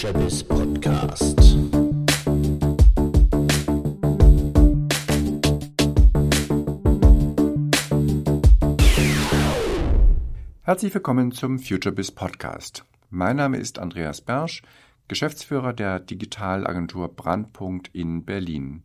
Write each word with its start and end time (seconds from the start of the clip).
FutureBiz 0.00 0.44
Podcast. 0.44 1.58
Herzlich 10.62 10.94
willkommen 10.94 11.32
zum 11.32 11.58
FutureBiz 11.58 12.12
Podcast. 12.12 12.86
Mein 13.10 13.36
Name 13.36 13.58
ist 13.58 13.78
Andreas 13.78 14.22
Bersch, 14.22 14.62
Geschäftsführer 15.06 15.74
der 15.74 16.00
Digitalagentur 16.00 17.14
Brandpunkt 17.14 17.88
in 17.92 18.24
Berlin. 18.24 18.84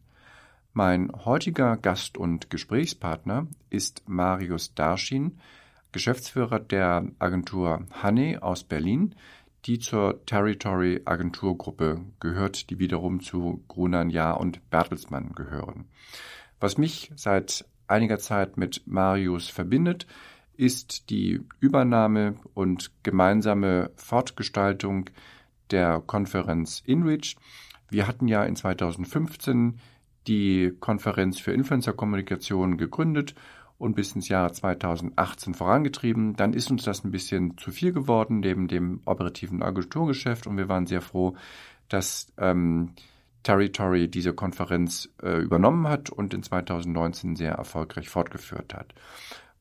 Mein 0.74 1.10
heutiger 1.24 1.78
Gast 1.78 2.18
und 2.18 2.50
Gesprächspartner 2.50 3.48
ist 3.70 4.04
Marius 4.10 4.74
Darschin, 4.76 5.40
Geschäftsführer 5.94 6.60
der 6.60 7.06
Agentur 7.20 7.86
Honey 8.04 8.38
aus 8.38 8.66
Berlin, 8.66 9.16
die 9.66 9.80
zur 9.80 10.26
Territory 10.26 11.02
Agenturgruppe 11.06 12.02
gehört, 12.20 12.70
die 12.70 12.80
wiederum 12.80 13.20
zu 13.22 13.64
Grunan 13.68 14.10
Jahr 14.10 14.40
und 14.40 14.70
Bertelsmann 14.70 15.34
gehören. 15.34 15.86
Was 16.60 16.78
mich 16.78 17.12
seit 17.16 17.66
einiger 17.88 18.20
Zeit 18.20 18.58
mit 18.58 18.84
Marius 18.86 19.50
verbindet, 19.50 20.06
ist 20.56 21.10
die 21.10 21.42
Übernahme 21.60 22.36
und 22.54 22.92
gemeinsame 23.04 23.92
Fortgestaltung 23.96 25.10
der 25.72 26.02
Konferenz 26.06 26.82
InReach. 26.86 27.36
Wir 27.90 28.08
hatten 28.08 28.28
ja 28.28 28.44
in 28.44 28.56
2015 28.56 29.80
die 30.28 30.74
Konferenz 30.80 31.40
für 31.40 31.52
Influencer-Kommunikation 31.52 32.78
gegründet 32.78 33.36
und 33.78 33.96
bis 33.96 34.14
ins 34.16 34.30
Jahr 34.30 34.52
2018 34.52 35.54
vorangetrieben. 35.54 36.36
Dann 36.36 36.54
ist 36.54 36.72
uns 36.72 36.84
das 36.84 37.04
ein 37.04 37.12
bisschen 37.12 37.58
zu 37.58 37.72
viel 37.72 37.92
geworden 37.92 38.40
neben 38.40 38.68
dem 38.68 39.02
operativen 39.06 39.62
Agenturgeschäft 39.62 40.48
und 40.48 40.58
wir 40.58 40.70
waren 40.70 40.88
sehr 40.88 41.02
froh, 41.02 41.36
dass 41.90 42.32
ähm, 42.38 42.92
Territory 43.44 44.08
diese 44.08 44.34
Konferenz 44.34 45.10
äh, 45.22 45.40
übernommen 45.40 45.88
hat 45.88 46.10
und 46.10 46.34
in 46.34 46.42
2019 46.42 47.36
sehr 47.36 47.54
erfolgreich 47.54 48.10
fortgeführt 48.10 48.74
hat. 48.74 48.94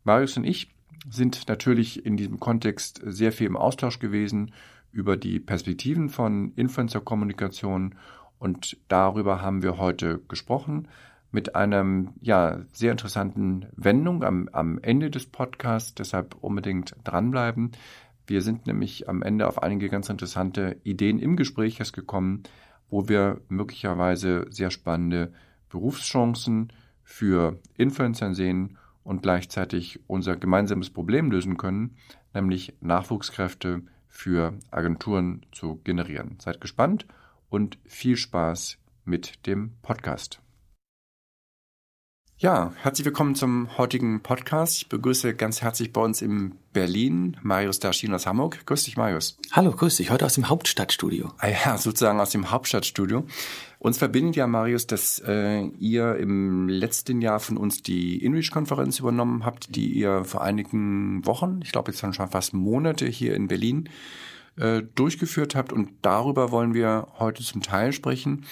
Marius 0.05 0.36
und 0.36 0.44
ich 0.44 0.70
sind 1.08 1.48
natürlich 1.48 2.06
in 2.06 2.17
diesem 2.17 2.41
Kontext 2.41 3.02
sehr 3.05 3.33
viel 3.33 3.46
im 3.46 3.56
Austausch 3.56 3.98
gewesen 3.98 4.52
über 4.91 5.17
die 5.17 5.41
Perspektiven 5.41 6.08
von 6.08 6.52
Influencer-Kommunikation 6.55 7.96
und 8.39 8.78
darüber 8.89 9.42
haben 9.42 9.62
wir 9.62 9.77
heute 9.77 10.20
gesprochen 10.28 10.89
mit 11.34 11.56
einem 11.56 12.12
ja 12.20 12.60
sehr 12.72 12.92
interessanten 12.92 13.66
Wendung 13.74 14.22
am, 14.22 14.48
am 14.52 14.78
Ende 14.78 15.10
des 15.10 15.27
Podcasts. 15.27 15.92
Deshalb 15.94 16.36
unbedingt 16.40 16.94
dranbleiben. 17.02 17.72
Wir 18.28 18.40
sind 18.40 18.68
nämlich 18.68 19.08
am 19.08 19.20
Ende 19.20 19.48
auf 19.48 19.60
einige 19.60 19.88
ganz 19.88 20.08
interessante 20.08 20.77
Ideen 20.84 21.18
im 21.18 21.36
Gespräch 21.36 21.80
erst 21.80 21.92
gekommen, 21.92 22.44
wo 22.88 23.08
wir 23.08 23.40
möglicherweise 23.48 24.46
sehr 24.48 24.70
spannende 24.70 25.32
Berufschancen 25.70 26.72
für 27.02 27.58
Influencer 27.77 28.32
sehen 28.32 28.78
und 29.02 29.22
gleichzeitig 29.22 30.00
unser 30.06 30.36
gemeinsames 30.36 30.90
Problem 30.90 31.32
lösen 31.32 31.56
können, 31.56 31.96
nämlich 32.32 32.74
Nachwuchskräfte 32.80 33.82
für 34.06 34.55
Agenturen 34.70 35.44
zu 35.50 35.80
generieren. 35.82 36.36
Seid 36.38 36.60
gespannt 36.60 37.06
und 37.50 37.77
viel 37.84 38.16
Spaß 38.16 38.78
mit 39.05 39.46
dem 39.46 39.72
Podcast. 39.82 40.44
Ja, 42.36 42.72
herzlich 42.82 43.04
willkommen 43.04 43.36
zum 43.36 43.78
heutigen 43.78 44.20
Podcast. 44.20 44.77
Ich 44.78 44.88
begrüße 44.88 45.36
ganz 45.36 45.62
herzlich 45.62 45.92
bei 45.92 46.00
uns 46.00 46.20
in 46.20 46.56
Berlin 46.72 47.36
Marius 47.42 47.78
Darschin 47.78 48.12
aus 48.12 48.27
Hamburg. 48.27 48.66
Grüß 48.66 48.82
dich, 48.82 48.96
Marius. 48.96 49.38
Hallo, 49.52 49.70
grüß 49.70 49.98
dich. 49.98 50.10
Heute 50.10 50.27
aus 50.27 50.34
dem 50.34 50.48
Hauptstadtstudio. 50.48 51.32
Ah 51.38 51.46
ja, 51.46 51.78
sozusagen 51.78 52.18
aus 52.18 52.30
dem 52.30 52.50
Hauptstadtstudio. 52.50 53.24
Uns 53.78 53.98
verbindet 53.98 54.34
ja, 54.34 54.48
Marius, 54.48 54.88
dass 54.88 55.20
äh, 55.24 55.62
ihr 55.78 56.17
im 56.17 56.68
letzten 56.68 57.23
Jahr 57.23 57.39
von 57.39 57.56
uns 57.56 57.83
die 57.83 58.24
InReach-Konferenz 58.24 58.98
übernommen 58.98 59.44
habt, 59.46 59.77
die 59.77 59.92
ihr 59.92 60.24
vor 60.24 60.42
einigen 60.42 61.24
Wochen, 61.24 61.61
ich 61.62 61.70
glaube 61.70 61.92
jetzt 61.92 62.00
schon 62.00 62.12
fast 62.14 62.52
Monate 62.52 63.06
hier 63.06 63.36
in 63.36 63.46
Berlin 63.46 63.89
äh, 64.56 64.83
durchgeführt 64.96 65.55
habt. 65.55 65.73
Und 65.73 65.92
darüber 66.02 66.50
wollen 66.50 66.74
wir 66.74 67.06
heute 67.20 67.44
zum 67.44 67.62
Teil 67.62 67.92
sprechen. 67.92 68.44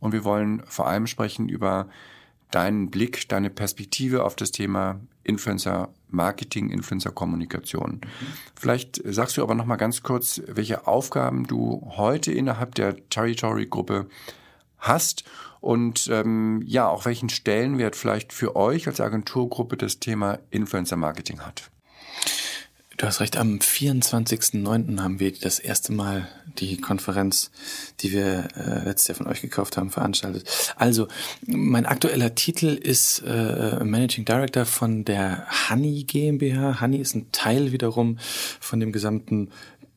Und 0.00 0.12
wir 0.12 0.24
wollen 0.24 0.64
vor 0.66 0.88
allem 0.88 1.06
sprechen 1.06 1.48
über 1.48 1.88
deinen 2.50 2.90
Blick, 2.90 3.28
deine 3.28 3.50
Perspektive 3.50 4.24
auf 4.24 4.36
das 4.36 4.52
Thema 4.52 5.00
Influencer 5.24 5.90
Marketing, 6.08 6.70
Influencer 6.70 7.10
Kommunikation. 7.10 8.00
Mhm. 8.02 8.26
Vielleicht 8.54 9.00
sagst 9.04 9.36
du 9.36 9.42
aber 9.42 9.54
noch 9.54 9.66
mal 9.66 9.76
ganz 9.76 10.02
kurz, 10.02 10.40
welche 10.46 10.86
Aufgaben 10.86 11.46
du 11.46 11.82
heute 11.96 12.32
innerhalb 12.32 12.74
der 12.74 12.96
Territory 13.10 13.66
Gruppe 13.66 14.06
hast 14.78 15.24
und 15.60 16.08
ähm, 16.10 16.62
ja 16.64 16.88
auch 16.88 17.04
welchen 17.04 17.28
Stellenwert 17.28 17.96
vielleicht 17.96 18.32
für 18.32 18.56
euch 18.56 18.86
als 18.86 19.00
Agenturgruppe 19.00 19.76
das 19.76 19.98
Thema 19.98 20.38
Influencer 20.50 20.96
Marketing 20.96 21.40
hat. 21.40 21.70
Du 22.98 23.06
hast 23.06 23.20
recht, 23.20 23.36
am 23.36 23.58
24.09. 23.58 25.00
haben 25.00 25.20
wir 25.20 25.32
das 25.32 25.60
erste 25.60 25.92
Mal 25.92 26.26
die 26.58 26.80
Konferenz, 26.80 27.52
die 28.00 28.10
wir 28.10 28.48
äh, 28.56 28.86
letztes 28.86 29.06
Jahr 29.06 29.14
von 29.14 29.28
euch 29.28 29.40
gekauft 29.40 29.76
haben, 29.76 29.90
veranstaltet. 29.90 30.48
Also, 30.74 31.06
mein 31.46 31.86
aktueller 31.86 32.34
Titel 32.34 32.66
ist 32.66 33.22
äh, 33.24 33.84
Managing 33.84 34.24
Director 34.24 34.64
von 34.64 35.04
der 35.04 35.46
Honey 35.70 36.02
GmbH. 36.02 36.80
Honey 36.80 36.96
ist 36.96 37.14
ein 37.14 37.30
Teil 37.30 37.70
wiederum 37.70 38.18
von 38.58 38.80
dem 38.80 38.90
gesamten 38.90 39.50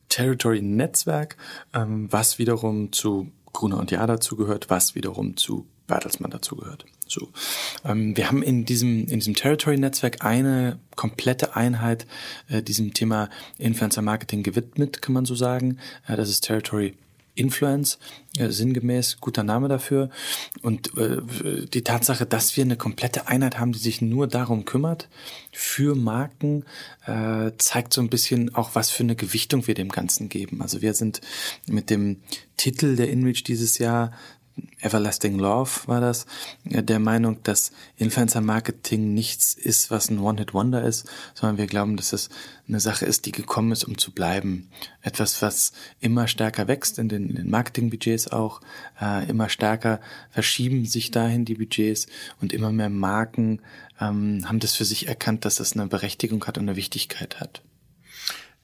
Territory 0.08 0.62
Netzwerk, 0.62 1.36
ähm, 1.74 2.06
was 2.08 2.38
wiederum 2.38 2.92
zu 2.92 3.32
Gruner 3.52 3.80
und 3.80 3.90
Jahr 3.90 4.06
dazugehört, 4.06 4.70
was 4.70 4.94
wiederum 4.94 5.36
zu 5.36 5.66
Bertelsmann 5.88 6.30
dazugehört. 6.30 6.86
So. 7.12 7.28
Ähm, 7.84 8.16
wir 8.16 8.28
haben 8.28 8.42
in 8.42 8.64
diesem, 8.64 9.06
in 9.06 9.20
diesem 9.20 9.34
Territory-Netzwerk 9.34 10.24
eine 10.24 10.78
komplette 10.96 11.56
Einheit 11.56 12.06
äh, 12.48 12.62
diesem 12.62 12.94
Thema 12.94 13.28
Influencer 13.58 14.02
Marketing 14.02 14.42
gewidmet, 14.42 15.02
kann 15.02 15.12
man 15.12 15.26
so 15.26 15.34
sagen. 15.34 15.78
Äh, 16.08 16.16
das 16.16 16.30
ist 16.30 16.42
Territory 16.42 16.94
Influence, 17.34 17.98
äh, 18.36 18.50
sinngemäß 18.50 19.18
guter 19.20 19.42
Name 19.42 19.68
dafür. 19.68 20.10
Und 20.60 20.96
äh, 20.98 21.66
die 21.66 21.82
Tatsache, 21.82 22.26
dass 22.26 22.56
wir 22.56 22.64
eine 22.64 22.76
komplette 22.76 23.26
Einheit 23.28 23.58
haben, 23.58 23.72
die 23.72 23.78
sich 23.78 24.02
nur 24.02 24.26
darum 24.26 24.64
kümmert, 24.64 25.08
für 25.50 25.94
Marken, 25.94 26.64
äh, 27.06 27.52
zeigt 27.56 27.94
so 27.94 28.02
ein 28.02 28.10
bisschen 28.10 28.54
auch, 28.54 28.74
was 28.74 28.90
für 28.90 29.02
eine 29.02 29.16
Gewichtung 29.16 29.66
wir 29.66 29.74
dem 29.74 29.88
Ganzen 29.88 30.28
geben. 30.28 30.60
Also 30.60 30.82
wir 30.82 30.92
sind 30.94 31.20
mit 31.66 31.88
dem 31.88 32.20
Titel 32.56 32.96
der 32.96 33.10
InReach 33.10 33.44
dieses 33.44 33.78
Jahr 33.78 34.12
Everlasting 34.80 35.38
Love 35.38 35.70
war 35.86 36.00
das, 36.00 36.26
der 36.64 36.98
Meinung, 36.98 37.42
dass 37.44 37.72
Influencer 37.96 38.40
Marketing 38.40 39.14
nichts 39.14 39.54
ist, 39.54 39.90
was 39.90 40.10
ein 40.10 40.18
One-Hit-Wonder 40.18 40.82
ist, 40.82 41.08
sondern 41.34 41.56
wir 41.56 41.66
glauben, 41.66 41.96
dass 41.96 42.12
es 42.12 42.30
eine 42.68 42.80
Sache 42.80 43.06
ist, 43.06 43.24
die 43.26 43.32
gekommen 43.32 43.72
ist, 43.72 43.84
um 43.84 43.96
zu 43.96 44.12
bleiben. 44.12 44.68
Etwas, 45.00 45.40
was 45.40 45.72
immer 46.00 46.26
stärker 46.26 46.66
wächst 46.68 46.98
in 46.98 47.08
den, 47.08 47.34
den 47.34 47.48
Marketingbudgets 47.48 48.32
auch, 48.32 48.60
äh, 49.00 49.28
immer 49.28 49.48
stärker 49.48 50.00
verschieben 50.30 50.84
sich 50.84 51.10
dahin 51.10 51.44
die 51.44 51.54
Budgets 51.54 52.06
und 52.40 52.52
immer 52.52 52.72
mehr 52.72 52.90
Marken 52.90 53.60
ähm, 54.00 54.44
haben 54.46 54.58
das 54.58 54.74
für 54.74 54.84
sich 54.84 55.06
erkannt, 55.06 55.44
dass 55.44 55.56
das 55.56 55.74
eine 55.74 55.86
Berechtigung 55.86 56.44
hat 56.44 56.58
und 56.58 56.64
eine 56.64 56.76
Wichtigkeit 56.76 57.40
hat. 57.40 57.62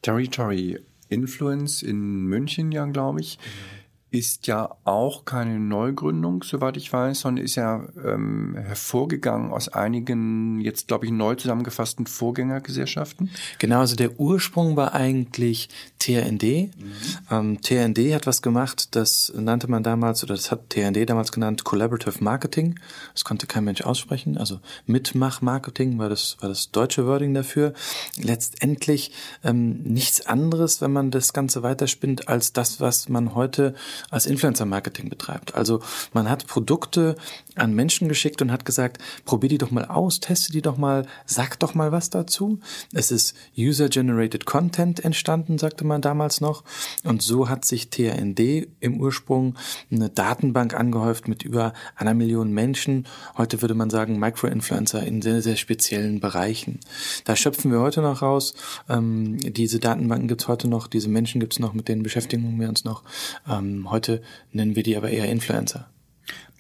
Territory 0.03 0.81
Influence 1.09 1.83
in 1.83 2.25
München 2.25 2.73
ja, 2.73 2.85
glaube 2.87 3.21
ich. 3.21 3.39
Mhm 3.39 3.78
ist 4.11 4.47
ja 4.47 4.71
auch 4.85 5.25
keine 5.27 5.59
Neugründung, 5.59 6.43
soweit 6.43 6.77
ich 6.79 6.91
weiß, 6.93 7.21
sondern 7.21 7.45
ist 7.45 7.57
ja 7.57 7.87
ähm, 8.03 8.57
hervorgegangen 8.57 9.53
aus 9.53 9.69
einigen, 9.69 10.61
jetzt 10.61 10.89
glaube 10.89 11.05
ich, 11.05 11.13
neu 11.13 11.35
zusammengefassten 11.35 12.07
Vorgängergesellschaften. 12.07 13.31
Genau, 13.59 13.81
also 13.81 13.97
der 13.97 14.19
Ursprung 14.19 14.77
war 14.77 14.95
eigentlich 14.95 15.69
TND. 15.99 16.43
Mhm. 16.43 16.93
Ähm, 17.31 17.61
TND 17.61 18.15
hat 18.15 18.27
was 18.27 18.41
gemacht, 18.41 18.97
das 18.97 19.33
nannte 19.37 19.69
man 19.69 19.83
damals, 19.83 20.25
oder 20.25 20.35
das 20.35 20.51
hat 20.51 20.71
TND 20.71 21.09
damals 21.09 21.31
genannt, 21.31 21.65
Collaborative 21.65 22.25
Marketing. 22.25 22.81
Das 23.13 23.25
konnte 23.25 23.47
kein 23.47 23.65
Mensch 23.65 23.83
aussprechen. 23.83 24.39
Also 24.39 24.61
Mitmach-Marketing 24.87 25.99
war 25.99 26.09
das, 26.09 26.39
war 26.41 26.49
das 26.49 26.71
deutsche 26.71 27.07
Wording 27.07 27.35
dafür. 27.35 27.75
Letztendlich 28.17 29.13
ähm, 29.45 29.83
nichts 29.83 30.25
anderes, 30.27 30.81
wenn 30.81 30.93
man 30.93 31.11
das 31.11 31.35
Ganze 31.35 31.63
weiterspinnt, 31.63 32.29
als 32.29 32.55
das, 32.55 32.81
was 32.81 33.11
man 33.11 33.35
heute 33.35 33.75
als 34.11 34.27
Influencer-Marketing 34.27 35.09
betreibt. 35.09 35.55
Also 35.55 35.81
man 36.13 36.29
hat 36.29 36.47
Produkte 36.47 37.17
an 37.55 37.75
Menschen 37.75 38.09
geschickt 38.09 38.43
und 38.43 38.53
hat 38.53 38.65
gesagt, 38.65 38.99
probier 39.25 39.49
die 39.49 39.59
doch 39.59 39.71
mal 39.71 39.85
aus, 39.85 40.21
teste 40.21 40.53
die 40.53 40.63
doch 40.63 40.77
mal, 40.77 41.07
sag 41.27 41.59
doch 41.59 41.75
mal 41.75 41.93
was 41.93 42.11
dazu. 42.11 42.61
Es 42.93 43.11
ist 43.11 43.35
User-Generated 43.57 44.47
Content 44.47 45.05
entstanden, 45.05 45.59
sagte 45.59 45.85
man 45.85 46.01
damals 46.01 46.41
noch. 46.41 46.65
Und 47.05 47.23
so 47.23 47.49
hat 47.49 47.65
sich 47.65 47.91
TND 47.91 48.69
im 48.81 49.01
Ursprung 49.01 49.55
eine 49.91 50.09
Datenbank 50.09 50.75
angehäuft 50.75 51.29
mit 51.29 51.43
über 51.43 51.73
einer 51.97 52.15
Million 52.15 52.53
Menschen. 52.53 53.07
Heute 53.37 53.61
würde 53.63 53.75
man 53.75 53.91
sagen 53.91 54.19
Micro-Influencer 54.19 55.03
in 55.03 55.23
sehr, 55.23 55.43
sehr 55.43 55.57
speziellen 55.57 56.21
Bereichen. 56.21 56.81
Da 57.25 57.37
schöpfen 57.37 57.71
wir 57.71 57.81
heute 57.81 58.03
noch 58.03 58.23
raus. 58.23 58.55
Ähm, 58.89 59.39
diese 59.39 59.79
Datenbanken 59.79 60.29
gibt's 60.29 60.49
heute 60.49 60.69
noch, 60.69 60.87
diese 60.87 61.09
Menschen 61.09 61.41
gibt's 61.41 61.59
noch, 61.59 61.73
mit 61.73 61.89
denen 61.89 62.03
beschäftigen 62.03 62.59
wir 62.59 62.69
uns 62.69 62.85
noch. 62.85 63.03
Ähm, 63.49 63.88
Heute 63.91 64.23
nennen 64.53 64.77
wir 64.77 64.83
die 64.83 64.97
aber 64.97 65.11
eher 65.11 65.29
Influencer. 65.29 65.89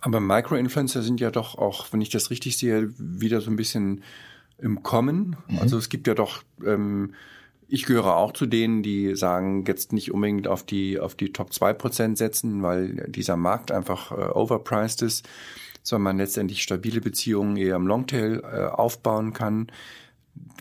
Aber 0.00 0.20
Micro-Influencer 0.20 1.02
sind 1.02 1.20
ja 1.20 1.30
doch 1.30 1.56
auch, 1.58 1.92
wenn 1.92 2.00
ich 2.00 2.10
das 2.10 2.30
richtig 2.30 2.56
sehe, 2.56 2.92
wieder 2.98 3.40
so 3.40 3.50
ein 3.50 3.56
bisschen 3.56 4.02
im 4.58 4.82
Kommen. 4.82 5.36
Mhm. 5.48 5.58
Also 5.58 5.78
es 5.78 5.88
gibt 5.88 6.06
ja 6.06 6.14
doch, 6.14 6.42
ähm, 6.64 7.14
ich 7.68 7.84
gehöre 7.84 8.16
auch 8.16 8.32
zu 8.32 8.46
denen, 8.46 8.82
die 8.82 9.14
sagen, 9.14 9.64
jetzt 9.66 9.92
nicht 9.92 10.12
unbedingt 10.12 10.48
auf 10.48 10.64
die, 10.64 10.98
auf 10.98 11.14
die 11.14 11.32
Top 11.32 11.50
2% 11.50 12.16
setzen, 12.16 12.62
weil 12.62 13.06
dieser 13.08 13.36
Markt 13.36 13.72
einfach 13.72 14.12
äh, 14.12 14.14
overpriced 14.14 15.02
ist, 15.02 15.28
sondern 15.82 16.04
man 16.04 16.18
letztendlich 16.18 16.62
stabile 16.62 17.00
Beziehungen 17.00 17.56
eher 17.56 17.76
im 17.76 17.86
Longtail 17.86 18.42
äh, 18.42 18.66
aufbauen 18.66 19.32
kann. 19.32 19.68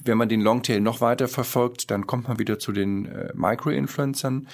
Wenn 0.04 0.18
man 0.18 0.30
den 0.30 0.42
Longtail 0.42 0.82
noch 0.82 1.02
weiter 1.02 1.28
verfolgt, 1.28 1.92
dann 1.92 2.08
kommt 2.08 2.28
man 2.28 2.40
wieder 2.40 2.60
zu 2.60 2.72
den 2.72 3.06
äh, 3.06 3.32
Micro-Influencern. 3.36 4.48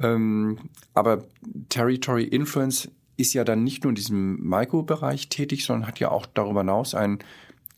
Ähm, 0.00 0.58
aber 0.94 1.24
Territory 1.68 2.24
Influence 2.24 2.90
ist 3.16 3.34
ja 3.34 3.44
dann 3.44 3.62
nicht 3.62 3.84
nur 3.84 3.90
in 3.90 3.94
diesem 3.94 4.40
Micro-Bereich 4.40 5.28
tätig, 5.28 5.64
sondern 5.64 5.86
hat 5.86 6.00
ja 6.00 6.10
auch 6.10 6.26
darüber 6.26 6.60
hinaus 6.60 6.94
ein 6.94 7.18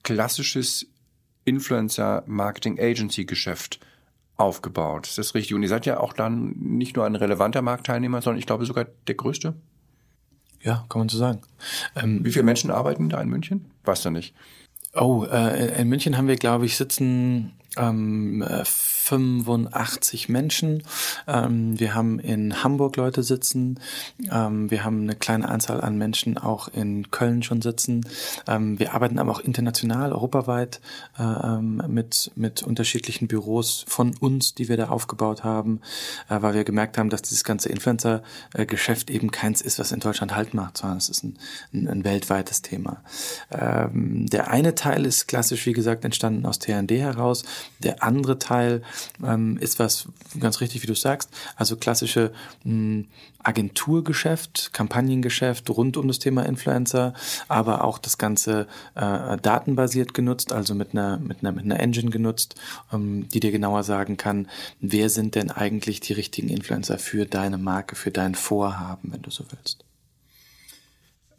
klassisches 0.03 0.87
Influencer-Marketing-Agency-Geschäft 1.45 3.81
aufgebaut. 4.37 5.07
Ist 5.07 5.19
das 5.19 5.35
richtig? 5.35 5.55
Und 5.55 5.63
ihr 5.63 5.69
seid 5.69 5.87
ja 5.87 6.01
auch 6.01 6.13
dann 6.13 6.55
nicht 6.59 6.97
nur 6.97 7.07
ein 7.07 7.15
relevanter 7.15 7.63
Marktteilnehmer, 7.63 8.21
sondern 8.23 8.39
ich 8.39 8.47
glaube 8.47 8.67
sogar 8.67 8.87
der 9.07 9.15
größte. 9.15 9.55
Ja, 10.63 10.87
kann 10.89 11.01
man 11.01 11.09
so 11.09 11.19
sagen. 11.19 11.41
Ähm, 11.95 12.25
Wie 12.25 12.33
viele 12.33 12.45
Menschen 12.45 12.71
arbeiten 12.71 13.11
da 13.11 13.21
in 13.21 13.29
München? 13.29 13.67
Weißt 13.85 14.05
du 14.05 14.11
nicht. 14.11 14.35
Oh, 14.95 15.27
äh, 15.31 15.81
in 15.81 15.89
München 15.89 16.17
haben 16.17 16.29
wir, 16.29 16.37
glaube 16.37 16.67
ich, 16.67 16.77
sitzen 16.77 17.53
ähm, 17.77 18.43
85 19.05 20.31
Menschen. 20.31 20.83
Ähm, 21.27 21.79
wir 21.79 21.95
haben 21.95 22.19
in 22.19 22.65
Hamburg 22.65 22.97
Leute 22.97 23.23
sitzen. 23.23 23.79
Ähm, 24.31 24.71
wir 24.71 24.83
haben 24.83 25.03
eine 25.03 25.15
kleine 25.15 25.49
Anzahl 25.49 25.83
an 25.83 25.99
Menschen 25.99 26.39
auch 26.39 26.69
in 26.69 27.11
Köln 27.11 27.43
schon 27.43 27.61
sitzen. 27.61 28.07
Ähm, 28.49 28.79
wir 28.79 28.95
arbeiten 28.95 29.19
aber 29.19 29.33
auch 29.33 29.41
international, 29.41 30.13
europaweit 30.13 30.81
äh, 31.19 31.23
ähm, 31.23 31.83
mit, 31.89 32.31
mit 32.35 32.63
unterschiedlichen 32.63 33.29
Büros 33.29 33.85
von 33.87 34.17
uns, 34.17 34.55
die 34.55 34.69
wir 34.69 34.79
da 34.79 34.89
aufgebaut 34.89 35.45
haben, 35.45 35.83
äh, 36.31 36.41
weil 36.41 36.55
wir 36.55 36.65
gemerkt 36.65 36.97
haben, 36.97 37.11
dass 37.11 37.21
dieses 37.21 37.45
ganze 37.45 37.69
Influencer-Geschäft 37.69 39.11
eben 39.11 39.31
keins 39.31 39.61
ist, 39.61 39.79
was 39.79 39.93
in 39.93 40.01
Deutschland 40.01 40.35
halt 40.35 40.55
macht, 40.55 40.79
sondern 40.79 40.97
es 40.97 41.11
ist 41.11 41.25
ein, 41.25 41.37
ein, 41.75 41.89
ein 41.89 42.05
weltweites 42.05 42.63
Thema. 42.63 43.03
Ähm, 43.51 44.27
der 44.31 44.49
eine 44.49 44.75
Teil 44.75 45.05
ist 45.05 45.29
klassisch, 45.29 45.67
wie 45.67 45.75
gesagt, 45.75 46.07
entstanden 46.07 46.47
aus 46.47 46.59
TND 46.59 46.93
heraus. 46.93 47.45
Der 47.81 48.03
andere 48.03 48.39
Teil 48.39 48.81
ähm, 49.25 49.59
ist 49.59 49.79
was 49.79 50.09
ganz 50.41 50.61
richtig, 50.61 50.83
wie 50.83 50.87
du 50.87 50.95
sagst, 50.95 51.31
also 51.57 51.77
klassische 51.77 52.33
mh, 52.65 52.73
hm, 52.73 53.09
Agenturgeschäft, 53.43 54.73
Kampagnengeschäft 54.73 55.69
rund 55.69 55.97
um 55.97 56.09
das 56.09 56.19
Thema 56.19 56.47
Influencer, 56.47 57.13
aber 57.49 57.85
auch 57.85 57.99
das 57.99 58.17
Ganze 58.17 58.67
äh, 58.95 59.37
datenbasiert 59.37 60.15
genutzt, 60.15 60.53
also 60.53 60.75
mit 60.75 60.93
einer, 60.93 61.19
mit 61.19 61.41
einer, 61.41 61.53
mit 61.53 61.65
einer 61.65 61.79
Engine 61.79 62.11
genutzt, 62.11 62.55
ähm, 62.93 63.29
die 63.29 63.41
dir 63.41 63.53
genauer 63.53 63.83
sagen 63.83 64.17
kann, 64.17 64.49
wer 64.81 65.11
sind 65.11 65.35
denn 65.35 65.51
eigentlich 65.51 66.01
die 66.01 66.15
richtigen 66.15 66.49
Influencer 66.49 66.99
für 66.99 67.27
deine 67.27 67.59
Marke, 67.59 67.97
für 67.97 68.11
dein 68.11 68.35
Vorhaben, 68.35 69.13
wenn 69.13 69.23
du 69.23 69.31
so 69.31 69.45
willst. 69.51 69.85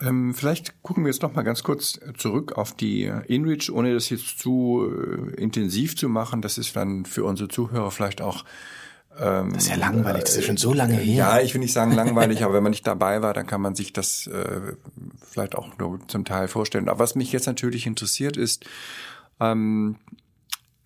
Ähm, 0.02 0.34
vielleicht 0.34 0.82
gucken 0.82 1.04
wir 1.04 1.12
jetzt 1.12 1.22
noch 1.22 1.34
mal 1.34 1.44
ganz 1.44 1.64
kurz 1.64 2.00
zurück 2.18 2.54
auf 2.54 2.74
die 2.74 3.12
InReach, 3.28 3.72
ohne 3.72 3.94
das 3.94 4.10
jetzt 4.10 4.40
zu 4.40 4.92
äh, 4.92 5.42
intensiv 5.42 5.96
zu 5.96 6.10
machen. 6.10 6.42
Das 6.42 6.58
ist 6.58 6.76
dann 6.76 7.06
für 7.06 7.24
unsere 7.24 7.48
Zuhörer 7.50 7.92
vielleicht 7.92 8.22
auch 8.22 8.44
ähm, 9.20 9.54
das 9.54 9.64
ist 9.64 9.70
ja 9.70 9.78
langweilig, 9.78 10.24
das 10.24 10.32
ist 10.32 10.42
ja 10.42 10.44
schon 10.44 10.58
so 10.58 10.74
lange 10.74 10.96
her. 10.96 11.16
Ja, 11.16 11.40
ich 11.40 11.54
will 11.54 11.62
nicht 11.62 11.74
sagen 11.74 11.92
langweilig, 11.92 12.44
aber 12.44 12.56
wenn 12.56 12.64
man 12.64 12.72
nicht 12.72 12.86
dabei 12.86 13.22
war, 13.22 13.34
dann 13.34 13.48
kann 13.48 13.62
man 13.62 13.76
sich 13.76 13.94
das 13.94 14.28
äh, 14.28 14.74
vielleicht 15.26 15.56
auch 15.56 15.78
nur 15.78 16.00
zum 16.08 16.26
Teil 16.26 16.48
vorstellen. 16.48 16.90
Aber 16.90 17.00
was 17.00 17.16
mich 17.16 17.32
jetzt 17.32 17.48
natürlich 17.48 17.88
interessiert 17.88 18.38
ist, 18.38 18.66
ähm, 19.40 19.96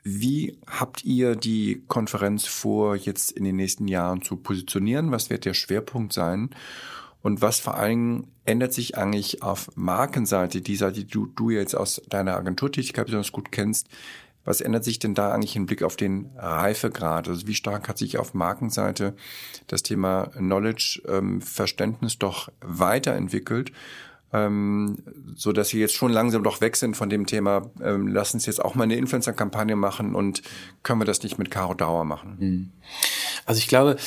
wie 0.04 0.58
habt 0.66 1.04
ihr 1.04 1.36
die 1.36 1.84
Konferenz 1.88 2.46
vor, 2.46 2.96
jetzt 2.96 3.32
in 3.32 3.44
den 3.44 3.56
nächsten 3.56 3.88
Jahren 3.88 4.22
zu 4.22 4.38
positionieren? 4.38 5.12
Was 5.12 5.30
wird 5.30 5.46
der 5.46 5.54
Schwerpunkt 5.54 6.14
sein? 6.14 6.52
Und 7.22 7.42
was 7.42 7.60
vor 7.60 7.78
allem 7.78 8.28
ändert 8.46 8.74
sich 8.74 8.98
eigentlich 8.98 9.44
auf 9.44 9.70
Markenseite, 9.76 10.62
die 10.62 10.76
Seite, 10.76 11.02
die 11.02 11.08
du, 11.08 11.26
du 11.28 11.50
jetzt 11.50 11.76
aus 11.76 12.02
deiner 12.10 12.36
Agenturtätigkeit 12.36 13.06
besonders 13.06 13.32
gut 13.32 13.52
kennst, 13.52 13.88
was 14.46 14.62
ändert 14.62 14.84
sich 14.84 15.00
denn 15.00 15.14
da 15.14 15.32
eigentlich 15.32 15.56
im 15.56 15.66
Blick 15.66 15.84
auf 15.84 15.96
den 15.96 16.32
Reifegrad? 16.38 17.28
Also 17.28 17.46
wie 17.46 17.54
stark 17.54 17.88
hat 17.90 17.98
sich 17.98 18.18
auf 18.18 18.34
Markenseite 18.34 19.16
das 19.68 19.84
Thema 19.84 20.32
Knowledge, 20.38 21.02
ähm, 21.08 21.42
Verständnis 21.42 22.18
doch 22.18 22.50
weiterentwickelt? 22.62 23.72
Ähm, 24.32 24.98
so 25.36 25.52
dass 25.52 25.74
wir 25.74 25.82
jetzt 25.82 25.96
schon 25.96 26.12
langsam 26.12 26.44
doch 26.44 26.62
weg 26.62 26.76
sind 26.76 26.96
von 26.96 27.10
dem 27.10 27.26
Thema, 27.26 27.70
ähm, 27.82 28.08
lass 28.08 28.34
uns 28.34 28.46
jetzt 28.46 28.64
auch 28.64 28.76
mal 28.76 28.84
eine 28.84 28.96
Influencer-Kampagne 28.96 29.76
machen 29.76 30.16
und 30.16 30.44
können 30.84 31.02
wir 31.02 31.06
das 31.06 31.24
nicht 31.24 31.40
mit 31.40 31.52
Caro 31.52 31.74
Dauer 31.74 32.06
machen? 32.06 32.38
Hm. 32.40 32.72
Also 33.46 33.60
ich 33.60 33.68
glaube, 33.68 33.98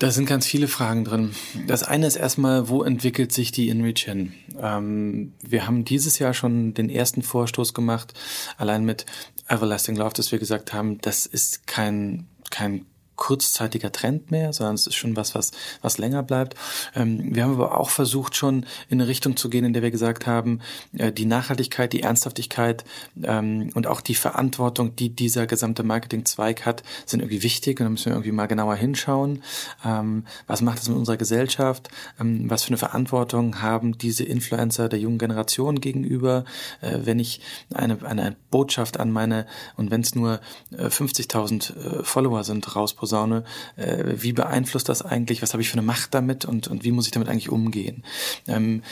da 0.00 0.10
sind 0.10 0.26
ganz 0.26 0.46
viele 0.46 0.66
Fragen 0.66 1.04
drin. 1.04 1.34
Das 1.66 1.82
eine 1.82 2.06
ist 2.06 2.16
erstmal, 2.16 2.68
wo 2.68 2.82
entwickelt 2.82 3.32
sich 3.32 3.52
die 3.52 3.68
InReach 3.68 4.04
hin? 4.04 4.32
Ähm, 4.60 5.34
wir 5.42 5.66
haben 5.66 5.84
dieses 5.84 6.18
Jahr 6.18 6.32
schon 6.32 6.74
den 6.74 6.88
ersten 6.88 7.22
Vorstoß 7.22 7.74
gemacht, 7.74 8.14
allein 8.56 8.84
mit 8.84 9.04
Everlasting 9.46 9.96
Love, 9.96 10.14
dass 10.14 10.32
wir 10.32 10.38
gesagt 10.38 10.72
haben, 10.72 10.98
das 11.02 11.26
ist 11.26 11.66
kein, 11.66 12.26
kein 12.50 12.86
kurzzeitiger 13.20 13.92
Trend 13.92 14.32
mehr, 14.32 14.52
sondern 14.52 14.74
es 14.74 14.88
ist 14.88 14.96
schon 14.96 15.14
was, 15.14 15.34
was, 15.34 15.52
was 15.82 15.98
länger 15.98 16.24
bleibt. 16.24 16.56
Ähm, 16.96 17.34
wir 17.34 17.44
haben 17.44 17.52
aber 17.52 17.78
auch 17.78 17.90
versucht, 17.90 18.34
schon 18.34 18.64
in 18.88 19.00
eine 19.00 19.06
Richtung 19.06 19.36
zu 19.36 19.50
gehen, 19.50 19.64
in 19.64 19.74
der 19.74 19.82
wir 19.82 19.90
gesagt 19.90 20.26
haben, 20.26 20.60
äh, 20.96 21.12
die 21.12 21.26
Nachhaltigkeit, 21.26 21.92
die 21.92 22.02
Ernsthaftigkeit 22.02 22.82
ähm, 23.22 23.70
und 23.74 23.86
auch 23.86 24.00
die 24.00 24.14
Verantwortung, 24.14 24.96
die 24.96 25.10
dieser 25.10 25.46
gesamte 25.46 25.82
Marketingzweig 25.82 26.64
hat, 26.64 26.82
sind 27.04 27.20
irgendwie 27.20 27.42
wichtig 27.42 27.78
und 27.78 27.84
da 27.84 27.90
müssen 27.90 28.06
wir 28.06 28.12
irgendwie 28.14 28.32
mal 28.32 28.46
genauer 28.46 28.74
hinschauen. 28.74 29.42
Ähm, 29.84 30.24
was 30.46 30.62
macht 30.62 30.78
das 30.78 30.88
mit 30.88 30.96
unserer 30.96 31.18
Gesellschaft? 31.18 31.90
Was 32.16 32.64
für 32.64 32.68
eine 32.68 32.78
Verantwortung 32.78 33.60
haben 33.60 33.98
diese 33.98 34.24
Influencer 34.24 34.88
der 34.88 34.98
jungen 34.98 35.18
Generation 35.18 35.82
gegenüber? 35.82 36.44
Äh, 36.80 37.00
wenn 37.02 37.18
ich 37.18 37.42
eine, 37.74 38.02
eine 38.02 38.34
Botschaft 38.50 38.98
an 38.98 39.10
meine, 39.10 39.46
und 39.76 39.90
wenn 39.90 40.00
es 40.00 40.14
nur 40.14 40.40
äh, 40.70 40.86
50.000 40.86 42.00
äh, 42.00 42.02
Follower 42.02 42.44
sind, 42.44 42.74
rauspositioniere, 42.74 43.09
Posaune, 43.10 43.42
äh, 43.76 44.04
wie 44.16 44.32
beeinflusst 44.32 44.88
das 44.88 45.02
eigentlich, 45.02 45.42
was 45.42 45.52
habe 45.52 45.62
ich 45.62 45.68
für 45.68 45.74
eine 45.74 45.82
Macht 45.82 46.14
damit 46.14 46.44
und, 46.44 46.68
und 46.68 46.84
wie 46.84 46.92
muss 46.92 47.06
ich 47.06 47.12
damit 47.12 47.28
eigentlich 47.28 47.50
umgehen. 47.50 48.04
Ähm, 48.46 48.82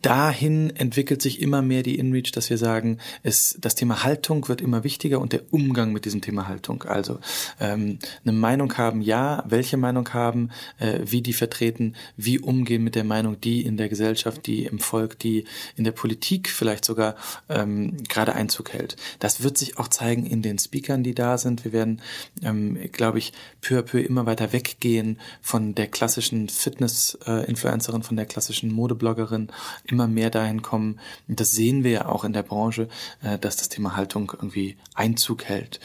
dahin 0.00 0.74
entwickelt 0.74 1.20
sich 1.20 1.42
immer 1.42 1.60
mehr 1.60 1.82
die 1.82 1.98
InReach, 1.98 2.32
dass 2.32 2.48
wir 2.48 2.56
sagen, 2.56 2.98
es, 3.22 3.58
das 3.60 3.74
Thema 3.74 4.04
Haltung 4.04 4.48
wird 4.48 4.62
immer 4.62 4.84
wichtiger 4.84 5.20
und 5.20 5.34
der 5.34 5.42
Umgang 5.50 5.92
mit 5.92 6.06
diesem 6.06 6.22
Thema 6.22 6.48
Haltung. 6.48 6.84
Also 6.84 7.18
ähm, 7.60 7.98
eine 8.24 8.32
Meinung 8.32 8.76
haben, 8.78 9.02
ja, 9.02 9.44
welche 9.46 9.76
Meinung 9.76 10.08
haben, 10.14 10.48
äh, 10.78 11.00
wie 11.04 11.20
die 11.20 11.34
vertreten, 11.34 11.94
wie 12.16 12.38
umgehen 12.38 12.82
mit 12.82 12.94
der 12.94 13.04
Meinung, 13.04 13.38
die 13.40 13.60
in 13.60 13.76
der 13.76 13.90
Gesellschaft, 13.90 14.46
die 14.46 14.64
im 14.64 14.78
Volk, 14.78 15.18
die 15.18 15.44
in 15.76 15.84
der 15.84 15.92
Politik 15.92 16.48
vielleicht 16.48 16.86
sogar 16.86 17.16
ähm, 17.50 17.98
gerade 18.08 18.34
Einzug 18.34 18.72
hält. 18.72 18.96
Das 19.18 19.42
wird 19.42 19.58
sich 19.58 19.78
auch 19.78 19.88
zeigen 19.88 20.24
in 20.24 20.40
den 20.40 20.58
Speakern, 20.58 21.02
die 21.02 21.14
da 21.14 21.36
sind. 21.36 21.64
Wir 21.64 21.72
werden, 21.72 22.00
ähm, 22.42 22.78
glaube 22.92 23.18
ich, 23.18 23.32
peu 23.60 23.78
à 23.78 23.82
peu 23.82 24.00
immer 24.00 24.26
weiter 24.26 24.52
weggehen 24.52 25.18
von 25.40 25.74
der 25.74 25.88
klassischen 25.88 26.48
Fitness-Influencerin, 26.48 28.02
von 28.02 28.16
der 28.16 28.26
klassischen 28.26 28.72
Modebloggerin, 28.72 29.48
immer 29.84 30.06
mehr 30.06 30.30
dahin 30.30 30.62
kommen. 30.62 31.00
Und 31.28 31.40
das 31.40 31.52
sehen 31.52 31.84
wir 31.84 31.90
ja 31.90 32.06
auch 32.06 32.24
in 32.24 32.32
der 32.32 32.42
Branche, 32.42 32.88
äh, 33.22 33.38
dass 33.38 33.56
das 33.56 33.68
Thema 33.68 33.96
Haltung 33.96 34.32
irgendwie 34.34 34.76
Einzug 34.94 35.44
hält. 35.44 35.80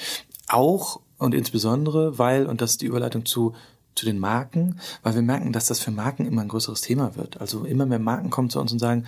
Auch 0.48 1.02
und 1.18 1.34
insbesondere, 1.34 2.18
weil, 2.18 2.46
und 2.46 2.62
das 2.62 2.72
ist 2.72 2.82
die 2.82 2.86
Überleitung 2.86 3.26
zu 3.26 3.56
zu 3.98 4.06
den 4.06 4.20
Marken, 4.20 4.80
weil 5.04 5.16
wir 5.16 5.22
merken, 5.22 5.52
dass 5.52 5.68
das 5.68 5.80
für 5.80 5.92
Marken 5.92 6.26
immer 6.26 6.42
ein 6.42 6.48
größeres 6.48 6.82
Thema 6.82 7.16
wird. 7.16 7.42
Also 7.42 7.66
immer 7.66 7.86
mehr 7.86 8.00
Marken 8.00 8.30
kommen 8.30 8.50
zu 8.50 8.60
uns 8.60 8.72
und 8.72 8.80
sagen, 8.80 9.06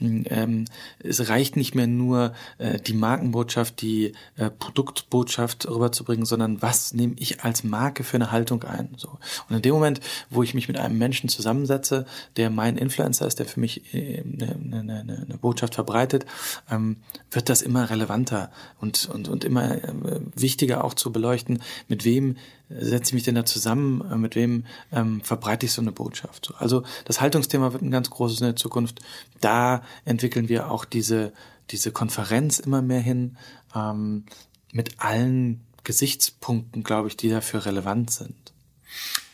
mm, 0.00 0.22
ähm, 0.26 0.64
es 0.98 1.28
reicht 1.28 1.56
nicht 1.56 1.74
mehr 1.74 1.86
nur 1.86 2.34
äh, 2.58 2.78
die 2.80 2.92
Markenbotschaft, 2.92 3.80
die 3.80 4.12
äh, 4.36 4.50
Produktbotschaft 4.50 5.68
rüberzubringen, 5.68 6.26
sondern 6.26 6.60
was 6.60 6.92
nehme 6.92 7.14
ich 7.18 7.44
als 7.44 7.64
Marke 7.64 8.04
für 8.04 8.16
eine 8.16 8.32
Haltung 8.32 8.64
ein? 8.64 8.90
So. 8.96 9.10
Und 9.48 9.56
in 9.56 9.62
dem 9.62 9.74
Moment, 9.74 10.00
wo 10.28 10.42
ich 10.42 10.54
mich 10.54 10.68
mit 10.68 10.76
einem 10.76 10.98
Menschen 10.98 11.28
zusammensetze, 11.28 12.06
der 12.36 12.50
mein 12.50 12.76
Influencer 12.76 13.26
ist, 13.26 13.38
der 13.38 13.46
für 13.46 13.60
mich 13.60 13.94
äh, 13.94 14.22
eine, 14.22 14.80
eine, 14.80 15.24
eine 15.26 15.38
Botschaft 15.38 15.76
verbreitet, 15.76 16.26
ähm, 16.70 16.96
wird 17.30 17.48
das 17.48 17.62
immer 17.62 17.90
relevanter 17.90 18.50
und, 18.80 19.08
und, 19.08 19.28
und 19.28 19.44
immer 19.44 19.70
äh, 19.72 20.20
wichtiger 20.34 20.84
auch 20.84 20.94
zu 20.94 21.12
beleuchten, 21.12 21.62
mit 21.88 22.04
wem 22.04 22.36
setze 22.68 23.10
ich 23.10 23.14
mich 23.14 23.22
denn 23.22 23.34
da 23.34 23.44
zusammen, 23.44 24.02
äh, 24.10 24.16
mit 24.16 24.34
wem 24.34 24.64
ähm, 24.92 25.20
verbreite 25.20 25.66
ich 25.66 25.72
so 25.72 25.82
eine 25.82 25.92
Botschaft. 25.92 26.52
Also 26.58 26.82
das 27.04 27.20
Haltungsthema 27.20 27.72
wird 27.72 27.82
ein 27.82 27.90
ganz 27.90 28.10
großes 28.10 28.40
in 28.40 28.46
der 28.46 28.56
Zukunft. 28.56 29.00
Da 29.40 29.82
entwickeln 30.04 30.48
wir 30.48 30.70
auch 30.70 30.84
diese, 30.84 31.32
diese 31.70 31.92
Konferenz 31.92 32.58
immer 32.58 32.82
mehr 32.82 33.00
hin, 33.00 33.36
ähm, 33.74 34.24
mit 34.72 35.00
allen 35.00 35.60
Gesichtspunkten, 35.84 36.82
glaube 36.82 37.08
ich, 37.08 37.16
die 37.16 37.28
dafür 37.28 37.64
relevant 37.64 38.10
sind. 38.10 38.52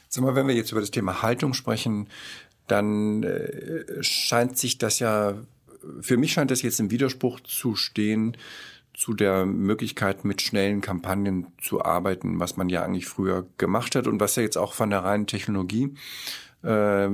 Sag 0.08 0.22
mal, 0.22 0.34
wenn 0.34 0.46
wir 0.46 0.54
jetzt 0.54 0.72
über 0.72 0.82
das 0.82 0.90
Thema 0.90 1.22
Haltung 1.22 1.54
sprechen, 1.54 2.08
dann 2.66 3.22
äh, 3.22 4.02
scheint 4.02 4.58
sich 4.58 4.76
das 4.76 4.98
ja, 4.98 5.34
für 6.00 6.18
mich 6.18 6.34
scheint 6.34 6.50
das 6.50 6.62
jetzt 6.62 6.80
im 6.80 6.90
Widerspruch 6.90 7.40
zu 7.40 7.76
stehen 7.76 8.36
zu 9.02 9.14
der 9.14 9.46
Möglichkeit, 9.46 10.24
mit 10.24 10.42
schnellen 10.42 10.80
Kampagnen 10.80 11.48
zu 11.60 11.84
arbeiten, 11.84 12.38
was 12.38 12.56
man 12.56 12.68
ja 12.68 12.84
eigentlich 12.84 13.06
früher 13.06 13.48
gemacht 13.58 13.96
hat 13.96 14.06
und 14.06 14.20
was 14.20 14.36
ja 14.36 14.44
jetzt 14.44 14.56
auch 14.56 14.74
von 14.74 14.90
der 14.90 15.02
reinen 15.02 15.26
Technologie 15.26 15.92
äh, 16.62 17.08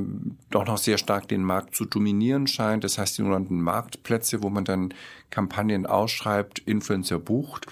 doch 0.50 0.66
noch 0.66 0.76
sehr 0.76 0.98
stark 0.98 1.28
den 1.28 1.42
Markt 1.42 1.74
zu 1.74 1.86
dominieren 1.86 2.46
scheint. 2.46 2.84
Das 2.84 2.98
heißt, 2.98 3.16
die 3.16 3.22
sogenannten 3.22 3.62
Marktplätze, 3.62 4.42
wo 4.42 4.50
man 4.50 4.66
dann 4.66 4.92
Kampagnen 5.30 5.86
ausschreibt, 5.86 6.58
Influencer 6.58 7.18
bucht. 7.18 7.66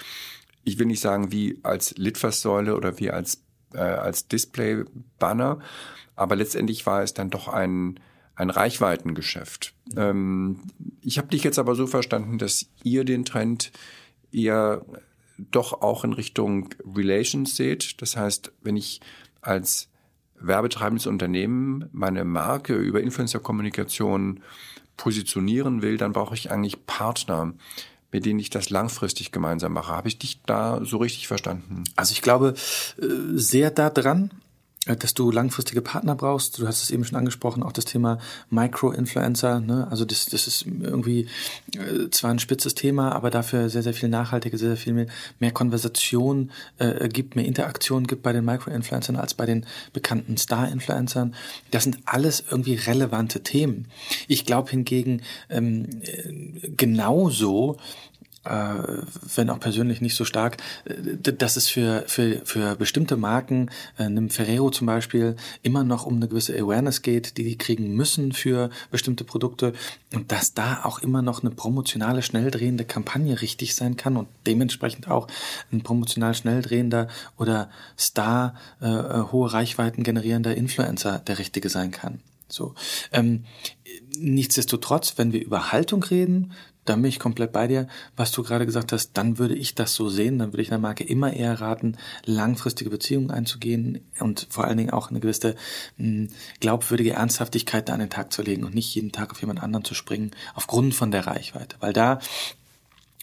Ich 0.64 0.78
will 0.78 0.86
nicht 0.86 1.02
sagen, 1.02 1.30
wie 1.30 1.60
als 1.62 1.98
Litfaßsäule 1.98 2.74
oder 2.74 2.98
wie 2.98 3.10
als, 3.10 3.42
äh, 3.74 3.80
als 3.80 4.28
Display-Banner, 4.28 5.58
aber 6.14 6.36
letztendlich 6.36 6.86
war 6.86 7.02
es 7.02 7.12
dann 7.12 7.28
doch 7.28 7.48
ein, 7.48 8.00
ein 8.34 8.48
Reichweitengeschäft. 8.48 9.74
Ähm, 9.94 10.62
ich 11.02 11.18
habe 11.18 11.28
dich 11.28 11.44
jetzt 11.44 11.58
aber 11.58 11.74
so 11.74 11.86
verstanden, 11.86 12.38
dass 12.38 12.70
ihr 12.82 13.04
den 13.04 13.26
Trend 13.26 13.72
eher 14.36 14.84
doch 15.38 15.82
auch 15.82 16.04
in 16.04 16.12
Richtung 16.12 16.70
Relations 16.94 17.56
seht. 17.56 18.00
Das 18.00 18.16
heißt, 18.16 18.52
wenn 18.62 18.76
ich 18.76 19.00
als 19.40 19.88
werbetreibendes 20.38 21.06
Unternehmen 21.06 21.88
meine 21.92 22.24
Marke 22.24 22.74
über 22.74 23.00
Influencer-Kommunikation 23.00 24.40
positionieren 24.96 25.82
will, 25.82 25.96
dann 25.98 26.12
brauche 26.12 26.34
ich 26.34 26.50
eigentlich 26.50 26.86
Partner, 26.86 27.52
mit 28.12 28.24
denen 28.24 28.40
ich 28.40 28.50
das 28.50 28.70
langfristig 28.70 29.32
gemeinsam 29.32 29.72
mache. 29.72 29.92
Habe 29.92 30.08
ich 30.08 30.18
dich 30.18 30.40
da 30.46 30.80
so 30.84 30.98
richtig 30.98 31.28
verstanden? 31.28 31.84
Also 31.96 32.12
ich 32.12 32.22
glaube 32.22 32.54
äh, 33.00 33.04
sehr 33.34 33.70
da 33.70 33.90
dran. 33.90 34.30
Äh, 34.30 34.45
dass 34.94 35.14
du 35.14 35.30
langfristige 35.32 35.82
Partner 35.82 36.14
brauchst. 36.14 36.58
Du 36.58 36.68
hast 36.68 36.82
es 36.82 36.90
eben 36.90 37.04
schon 37.04 37.18
angesprochen, 37.18 37.62
auch 37.62 37.72
das 37.72 37.86
Thema 37.86 38.18
Micro-Influencer. 38.50 39.60
Ne? 39.60 39.88
Also 39.90 40.04
das, 40.04 40.26
das 40.26 40.46
ist 40.46 40.64
irgendwie 40.66 41.26
äh, 41.74 42.08
zwar 42.10 42.30
ein 42.30 42.38
spitzes 42.38 42.74
Thema, 42.74 43.12
aber 43.12 43.30
dafür 43.30 43.68
sehr, 43.68 43.82
sehr 43.82 43.94
viel 43.94 44.08
nachhaltiger, 44.08 44.56
sehr, 44.58 44.68
sehr 44.68 44.76
viel 44.76 44.92
mehr, 44.92 45.06
mehr 45.40 45.50
Konversation 45.50 46.52
äh, 46.78 47.08
gibt, 47.08 47.34
mehr 47.34 47.46
Interaktion 47.46 48.06
gibt 48.06 48.22
bei 48.22 48.32
den 48.32 48.44
Micro-Influencern 48.44 49.16
als 49.16 49.34
bei 49.34 49.46
den 49.46 49.66
bekannten 49.92 50.36
Star-Influencern. 50.36 51.34
Das 51.72 51.82
sind 51.82 51.98
alles 52.04 52.44
irgendwie 52.48 52.74
relevante 52.74 53.42
Themen. 53.42 53.88
Ich 54.28 54.46
glaube 54.46 54.70
hingegen 54.70 55.22
ähm, 55.50 55.88
äh, 56.02 56.68
genauso, 56.76 57.76
äh, 57.76 58.15
wenn 59.34 59.50
auch 59.50 59.60
persönlich 59.60 60.00
nicht 60.00 60.14
so 60.14 60.24
stark, 60.24 60.56
äh, 60.84 61.32
dass 61.32 61.56
es 61.56 61.68
für, 61.68 62.04
für, 62.06 62.40
für 62.44 62.76
bestimmte 62.76 63.16
Marken, 63.16 63.70
äh, 63.98 64.04
einem 64.04 64.30
Ferrero 64.30 64.70
zum 64.70 64.86
Beispiel, 64.86 65.36
immer 65.62 65.84
noch 65.84 66.06
um 66.06 66.16
eine 66.16 66.28
gewisse 66.28 66.54
Awareness 66.54 67.02
geht, 67.02 67.36
die 67.36 67.44
die 67.44 67.58
kriegen 67.58 67.94
müssen 67.94 68.32
für 68.32 68.70
bestimmte 68.90 69.24
Produkte 69.24 69.72
und 70.14 70.32
dass 70.32 70.54
da 70.54 70.84
auch 70.84 71.00
immer 71.00 71.22
noch 71.22 71.42
eine 71.42 71.50
promotionale, 71.50 72.22
schnell 72.22 72.50
drehende 72.50 72.84
Kampagne 72.84 73.40
richtig 73.40 73.74
sein 73.74 73.96
kann 73.96 74.16
und 74.16 74.28
dementsprechend 74.46 75.08
auch 75.08 75.28
ein 75.72 75.82
promotional 75.82 76.34
schnell 76.34 76.62
drehender 76.62 77.08
oder 77.36 77.70
Star, 77.98 78.54
äh, 78.80 78.86
äh 78.86 79.22
hohe 79.32 79.52
Reichweiten 79.52 80.02
generierender 80.02 80.56
Influencer 80.56 81.18
der 81.18 81.38
richtige 81.38 81.68
sein 81.68 81.90
kann. 81.90 82.20
So. 82.48 82.74
Ähm, 83.12 83.44
nichtsdestotrotz, 84.18 85.18
wenn 85.18 85.32
wir 85.32 85.44
über 85.44 85.72
Haltung 85.72 86.02
reden, 86.02 86.52
da 86.86 86.96
bin 86.96 87.04
ich 87.04 87.18
komplett 87.18 87.52
bei 87.52 87.66
dir, 87.66 87.88
was 88.16 88.32
du 88.32 88.42
gerade 88.42 88.66
gesagt 88.66 88.92
hast, 88.92 89.12
dann 89.14 89.38
würde 89.38 89.54
ich 89.54 89.74
das 89.74 89.94
so 89.94 90.08
sehen, 90.08 90.38
dann 90.38 90.52
würde 90.52 90.62
ich 90.62 90.70
einer 90.70 90.80
Marke 90.80 91.04
immer 91.04 91.32
eher 91.32 91.60
raten, 91.60 91.96
langfristige 92.24 92.90
Beziehungen 92.90 93.30
einzugehen 93.30 94.00
und 94.20 94.46
vor 94.50 94.64
allen 94.64 94.78
Dingen 94.78 94.90
auch 94.90 95.10
eine 95.10 95.20
gewisse 95.20 95.56
hm, 95.98 96.28
glaubwürdige 96.60 97.12
Ernsthaftigkeit 97.12 97.88
da 97.88 97.94
an 97.94 98.00
den 98.00 98.10
Tag 98.10 98.32
zu 98.32 98.42
legen 98.42 98.64
und 98.64 98.74
nicht 98.74 98.94
jeden 98.94 99.12
Tag 99.12 99.30
auf 99.30 99.40
jemand 99.40 99.62
anderen 99.62 99.84
zu 99.84 99.94
springen, 99.94 100.30
aufgrund 100.54 100.94
von 100.94 101.10
der 101.10 101.26
Reichweite. 101.26 101.76
Weil 101.80 101.92
da 101.92 102.20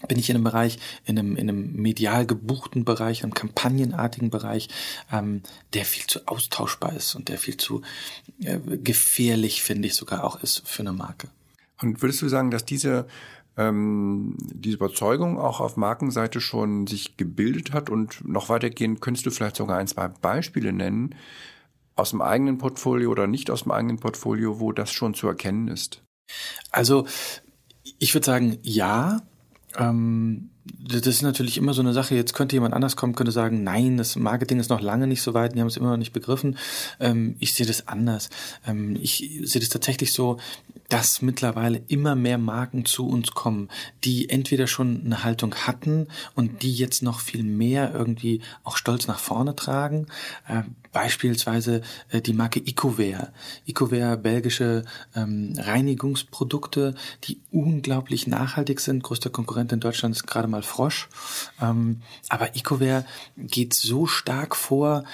bin 0.08 0.18
ich 0.18 0.28
in 0.28 0.36
einem 0.36 0.44
Bereich, 0.44 0.78
in 1.04 1.18
einem, 1.18 1.36
in 1.36 1.48
einem 1.48 1.72
medial 1.74 2.26
gebuchten 2.26 2.84
Bereich, 2.84 3.22
einem 3.22 3.34
kampagnenartigen 3.34 4.30
Bereich, 4.30 4.68
ähm, 5.12 5.42
der 5.72 5.84
viel 5.84 6.06
zu 6.06 6.26
austauschbar 6.26 6.94
ist 6.94 7.14
und 7.14 7.28
der 7.28 7.38
viel 7.38 7.56
zu 7.56 7.82
äh, 8.42 8.58
gefährlich, 8.58 9.62
finde 9.62 9.88
ich, 9.88 9.94
sogar 9.94 10.24
auch 10.24 10.42
ist 10.42 10.62
für 10.66 10.80
eine 10.80 10.92
Marke. 10.92 11.28
Und 11.80 12.02
würdest 12.02 12.22
du 12.22 12.28
sagen, 12.28 12.50
dass 12.50 12.64
diese 12.64 13.06
ähm, 13.56 14.36
diese 14.52 14.76
Überzeugung 14.76 15.38
auch 15.38 15.60
auf 15.60 15.76
Markenseite 15.76 16.40
schon 16.40 16.86
sich 16.86 17.16
gebildet 17.16 17.72
hat 17.72 17.90
und 17.90 18.26
noch 18.26 18.48
weitergehend 18.48 19.00
könntest 19.00 19.26
du 19.26 19.30
vielleicht 19.30 19.56
sogar 19.56 19.78
ein, 19.78 19.86
zwei 19.86 20.08
Beispiele 20.08 20.72
nennen 20.72 21.14
aus 21.96 22.10
dem 22.10 22.20
eigenen 22.20 22.58
Portfolio 22.58 23.10
oder 23.10 23.26
nicht 23.26 23.50
aus 23.50 23.62
dem 23.62 23.72
eigenen 23.72 23.98
Portfolio, 23.98 24.58
wo 24.58 24.72
das 24.72 24.90
schon 24.90 25.14
zu 25.14 25.28
erkennen 25.28 25.68
ist? 25.68 26.02
Also 26.70 27.06
ich 27.98 28.14
würde 28.14 28.26
sagen, 28.26 28.58
ja. 28.62 29.22
Ähm, 29.76 30.50
das 30.66 31.06
ist 31.06 31.22
natürlich 31.22 31.58
immer 31.58 31.74
so 31.74 31.82
eine 31.82 31.92
Sache. 31.92 32.14
Jetzt 32.14 32.34
könnte 32.34 32.56
jemand 32.56 32.74
anders 32.74 32.96
kommen, 32.96 33.14
könnte 33.14 33.32
sagen, 33.32 33.64
nein, 33.64 33.96
das 33.96 34.16
Marketing 34.16 34.58
ist 34.60 34.70
noch 34.70 34.80
lange 34.80 35.06
nicht 35.06 35.22
so 35.22 35.34
weit, 35.34 35.54
die 35.54 35.60
haben 35.60 35.66
es 35.66 35.76
immer 35.76 35.90
noch 35.90 35.96
nicht 35.96 36.12
begriffen. 36.12 36.56
Ähm, 37.00 37.36
ich 37.38 37.54
sehe 37.54 37.66
das 37.66 37.88
anders. 37.88 38.30
Ähm, 38.66 38.96
ich 39.00 39.40
sehe 39.42 39.60
das 39.60 39.68
tatsächlich 39.68 40.12
so, 40.12 40.38
dass 40.88 41.22
mittlerweile 41.22 41.82
immer 41.88 42.14
mehr 42.14 42.38
Marken 42.38 42.84
zu 42.84 43.06
uns 43.06 43.32
kommen, 43.32 43.68
die 44.04 44.30
entweder 44.30 44.66
schon 44.66 45.02
eine 45.04 45.24
Haltung 45.24 45.54
hatten 45.54 46.08
und 46.34 46.62
die 46.62 46.74
jetzt 46.74 47.02
noch 47.02 47.20
viel 47.20 47.42
mehr 47.42 47.92
irgendwie 47.94 48.40
auch 48.62 48.76
stolz 48.76 49.06
nach 49.06 49.18
vorne 49.18 49.56
tragen. 49.56 50.06
Äh, 50.48 50.62
beispielsweise 50.94 51.82
äh, 52.08 52.22
die 52.22 52.32
Marke 52.32 52.60
Ecoware. 52.60 53.32
Ecoware, 53.66 54.16
belgische 54.16 54.84
ähm, 55.14 55.54
Reinigungsprodukte, 55.58 56.94
die 57.24 57.42
unglaublich 57.50 58.26
nachhaltig 58.26 58.80
sind. 58.80 59.02
Größter 59.02 59.28
Konkurrent 59.28 59.72
in 59.72 59.80
Deutschland 59.80 60.16
ist 60.16 60.26
gerade 60.26 60.48
mal 60.48 60.62
Frosch. 60.62 61.10
Ähm, 61.60 62.00
aber 62.30 62.56
Ecoware 62.56 63.04
geht 63.36 63.74
so 63.74 64.06
stark 64.06 64.56
vor, 64.56 65.04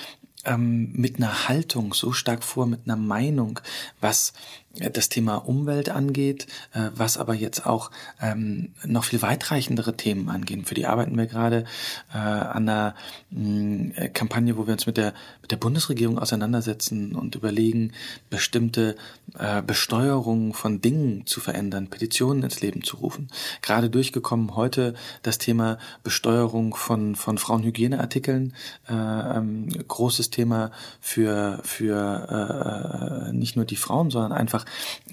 ähm, 0.44 0.92
mit 0.92 1.16
einer 1.16 1.48
Haltung, 1.48 1.94
so 1.94 2.12
stark 2.12 2.44
vor, 2.44 2.66
mit 2.66 2.80
einer 2.84 2.96
Meinung, 2.96 3.60
was 4.00 4.32
das 4.74 5.08
Thema 5.08 5.36
Umwelt 5.36 5.88
angeht, 5.88 6.46
äh, 6.72 6.90
was 6.94 7.16
aber 7.16 7.34
jetzt 7.34 7.66
auch 7.66 7.90
ähm, 8.20 8.72
noch 8.84 9.04
viel 9.04 9.20
weitreichendere 9.20 9.96
Themen 9.96 10.28
angehen. 10.28 10.64
Für 10.64 10.74
die 10.74 10.86
arbeiten 10.86 11.16
wir 11.16 11.26
gerade 11.26 11.64
äh, 12.14 12.18
an 12.18 12.68
einer 12.68 12.94
mh, 13.30 13.94
äh, 13.96 14.08
Kampagne, 14.08 14.56
wo 14.56 14.66
wir 14.66 14.72
uns 14.74 14.86
mit 14.86 14.96
der, 14.96 15.12
mit 15.42 15.50
der 15.50 15.56
Bundesregierung 15.56 16.18
auseinandersetzen 16.18 17.16
und 17.16 17.34
überlegen, 17.34 17.92
bestimmte 18.30 18.96
äh, 19.38 19.62
Besteuerungen 19.62 20.52
von 20.52 20.80
Dingen 20.80 21.26
zu 21.26 21.40
verändern, 21.40 21.88
Petitionen 21.88 22.42
ins 22.42 22.60
Leben 22.60 22.84
zu 22.84 22.98
rufen. 22.98 23.28
Gerade 23.62 23.90
durchgekommen 23.90 24.56
heute 24.56 24.94
das 25.22 25.38
Thema 25.38 25.78
Besteuerung 26.02 26.74
von, 26.74 27.16
von 27.16 27.38
Frauenhygieneartikeln, 27.38 28.54
äh, 28.88 28.92
ähm, 28.92 29.68
großes 29.88 30.30
Thema 30.30 30.70
für, 31.00 31.60
für 31.64 33.30
äh, 33.30 33.32
nicht 33.32 33.56
nur 33.56 33.64
die 33.64 33.76
Frauen, 33.76 34.10
sondern 34.10 34.32
einfach 34.32 34.50
einfach 34.50 34.64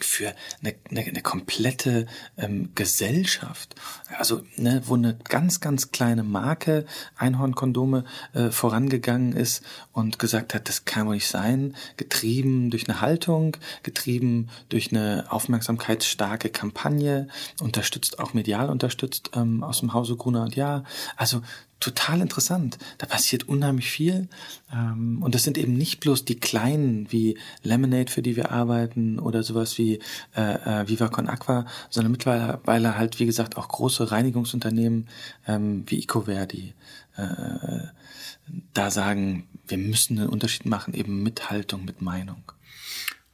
für 0.01 0.33
eine, 0.61 0.75
eine, 0.89 1.01
eine 1.01 1.21
komplette 1.21 2.07
ähm, 2.37 2.71
Gesellschaft. 2.75 3.75
Also 4.17 4.41
ne, 4.55 4.81
wo 4.85 4.95
eine 4.95 5.17
ganz, 5.25 5.59
ganz 5.59 5.91
kleine 5.91 6.23
Marke 6.23 6.85
Einhornkondome 7.17 8.03
äh, 8.33 8.49
vorangegangen 8.49 9.33
ist 9.33 9.63
und 9.93 10.17
gesagt 10.19 10.53
hat, 10.53 10.69
das 10.69 10.85
kann 10.85 11.07
wohl 11.07 11.15
nicht 11.15 11.27
sein, 11.27 11.75
getrieben 11.97 12.69
durch 12.71 12.89
eine 12.89 13.01
Haltung, 13.01 13.57
getrieben 13.83 14.06
durch 14.69 14.91
eine 14.91 15.25
aufmerksamkeitsstarke 15.29 16.49
Kampagne, 16.49 17.27
unterstützt 17.61 18.19
auch 18.19 18.33
medial 18.33 18.69
unterstützt 18.69 19.31
ähm, 19.35 19.63
aus 19.63 19.79
dem 19.79 19.93
Hause 19.93 20.15
Gruner 20.15 20.43
und 20.43 20.55
Ja. 20.55 20.83
Also 21.15 21.41
total 21.79 22.21
interessant. 22.21 22.77
Da 22.97 23.05
passiert 23.05 23.47
unheimlich 23.47 23.89
viel. 23.89 24.27
Ähm, 24.73 25.21
und 25.21 25.35
das 25.35 25.43
sind 25.43 25.57
eben 25.57 25.73
nicht 25.73 25.99
bloß 25.99 26.25
die 26.25 26.39
kleinen 26.39 27.11
wie 27.11 27.37
Lemonade, 27.63 28.11
für 28.11 28.21
die 28.21 28.35
wir 28.35 28.51
arbeiten, 28.51 29.19
oder 29.19 29.43
sowas 29.43 29.77
wie 29.77 29.99
äh, 30.35 30.81
äh, 30.81 30.87
Viva 30.87 31.07
Con 31.09 31.27
Aqua, 31.27 31.65
sondern 31.89 32.11
mittlerweile 32.11 32.97
halt, 32.97 33.19
wie 33.19 33.25
gesagt, 33.25 33.57
auch 33.57 33.67
große 33.67 34.11
Reinigungsunternehmen 34.11 35.07
ähm, 35.47 35.83
wie 35.87 35.99
Ecoware, 35.99 36.47
die 36.47 36.73
äh, 37.15 37.87
da 38.73 38.91
sagen, 38.91 39.47
wir 39.67 39.77
müssen 39.77 40.19
einen 40.19 40.29
Unterschied 40.29 40.65
machen, 40.65 40.93
eben 40.93 41.21
mit 41.23 41.49
Haltung, 41.49 41.85
mit 41.85 42.01
Meinung. 42.01 42.43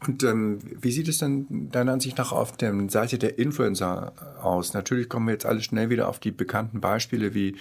Und 0.06 0.24
ähm, 0.24 0.60
wie 0.82 0.92
sieht 0.92 1.08
es 1.08 1.20
denn 1.20 1.70
deiner 1.72 1.94
Ansicht 1.94 2.18
nach 2.18 2.32
auf 2.32 2.58
der 2.58 2.74
Seite 2.90 3.18
der 3.18 3.40
Influencer 3.40 4.14
aus? 4.42 4.74
Natürlich 4.74 5.08
kommen 5.08 5.28
wir 5.28 5.34
jetzt 5.34 5.46
alle 5.46 5.62
schnell 5.62 5.90
wieder 5.90 6.10
auf 6.10 6.20
die 6.20 6.32
bekannten 6.32 6.82
Beispiele 6.82 7.34
wie 7.34 7.56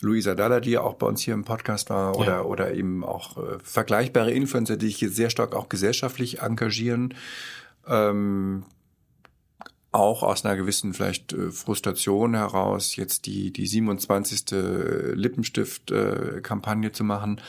Luisa 0.00 0.34
Dalla, 0.34 0.60
die 0.60 0.72
ja 0.72 0.82
auch 0.82 0.94
bei 0.94 1.06
uns 1.06 1.22
hier 1.22 1.34
im 1.34 1.44
Podcast 1.44 1.90
war, 1.90 2.16
oder, 2.16 2.32
ja. 2.32 2.42
oder 2.42 2.74
eben 2.74 3.04
auch 3.04 3.36
äh, 3.38 3.58
vergleichbare 3.62 4.32
Influencer, 4.32 4.76
die 4.76 4.86
sich 4.86 4.96
hier 4.96 5.10
sehr 5.10 5.30
stark 5.30 5.54
auch 5.54 5.68
gesellschaftlich 5.68 6.40
engagieren. 6.40 7.14
Ähm, 7.86 8.64
auch 9.90 10.22
aus 10.22 10.44
einer 10.44 10.56
gewissen 10.56 10.92
vielleicht 10.92 11.32
äh, 11.32 11.50
Frustration 11.50 12.34
heraus, 12.34 12.96
jetzt 12.96 13.24
die, 13.26 13.52
die 13.52 13.66
27. 13.66 14.44
Lippenstift-Kampagne 15.14 16.88
äh, 16.88 16.92
zu 16.92 17.04
machen. 17.04 17.40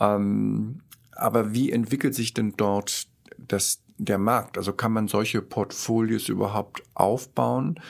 Ähm, 0.00 0.80
aber 1.12 1.54
wie 1.54 1.70
entwickelt 1.70 2.14
sich 2.14 2.34
denn 2.34 2.54
dort 2.56 3.06
das, 3.48 3.82
der 3.98 4.18
Markt? 4.18 4.58
Also 4.58 4.72
kann 4.72 4.92
man 4.92 5.08
solche 5.08 5.42
Portfolios 5.42 6.28
überhaupt 6.28 6.82
aufbauen? 6.94 7.80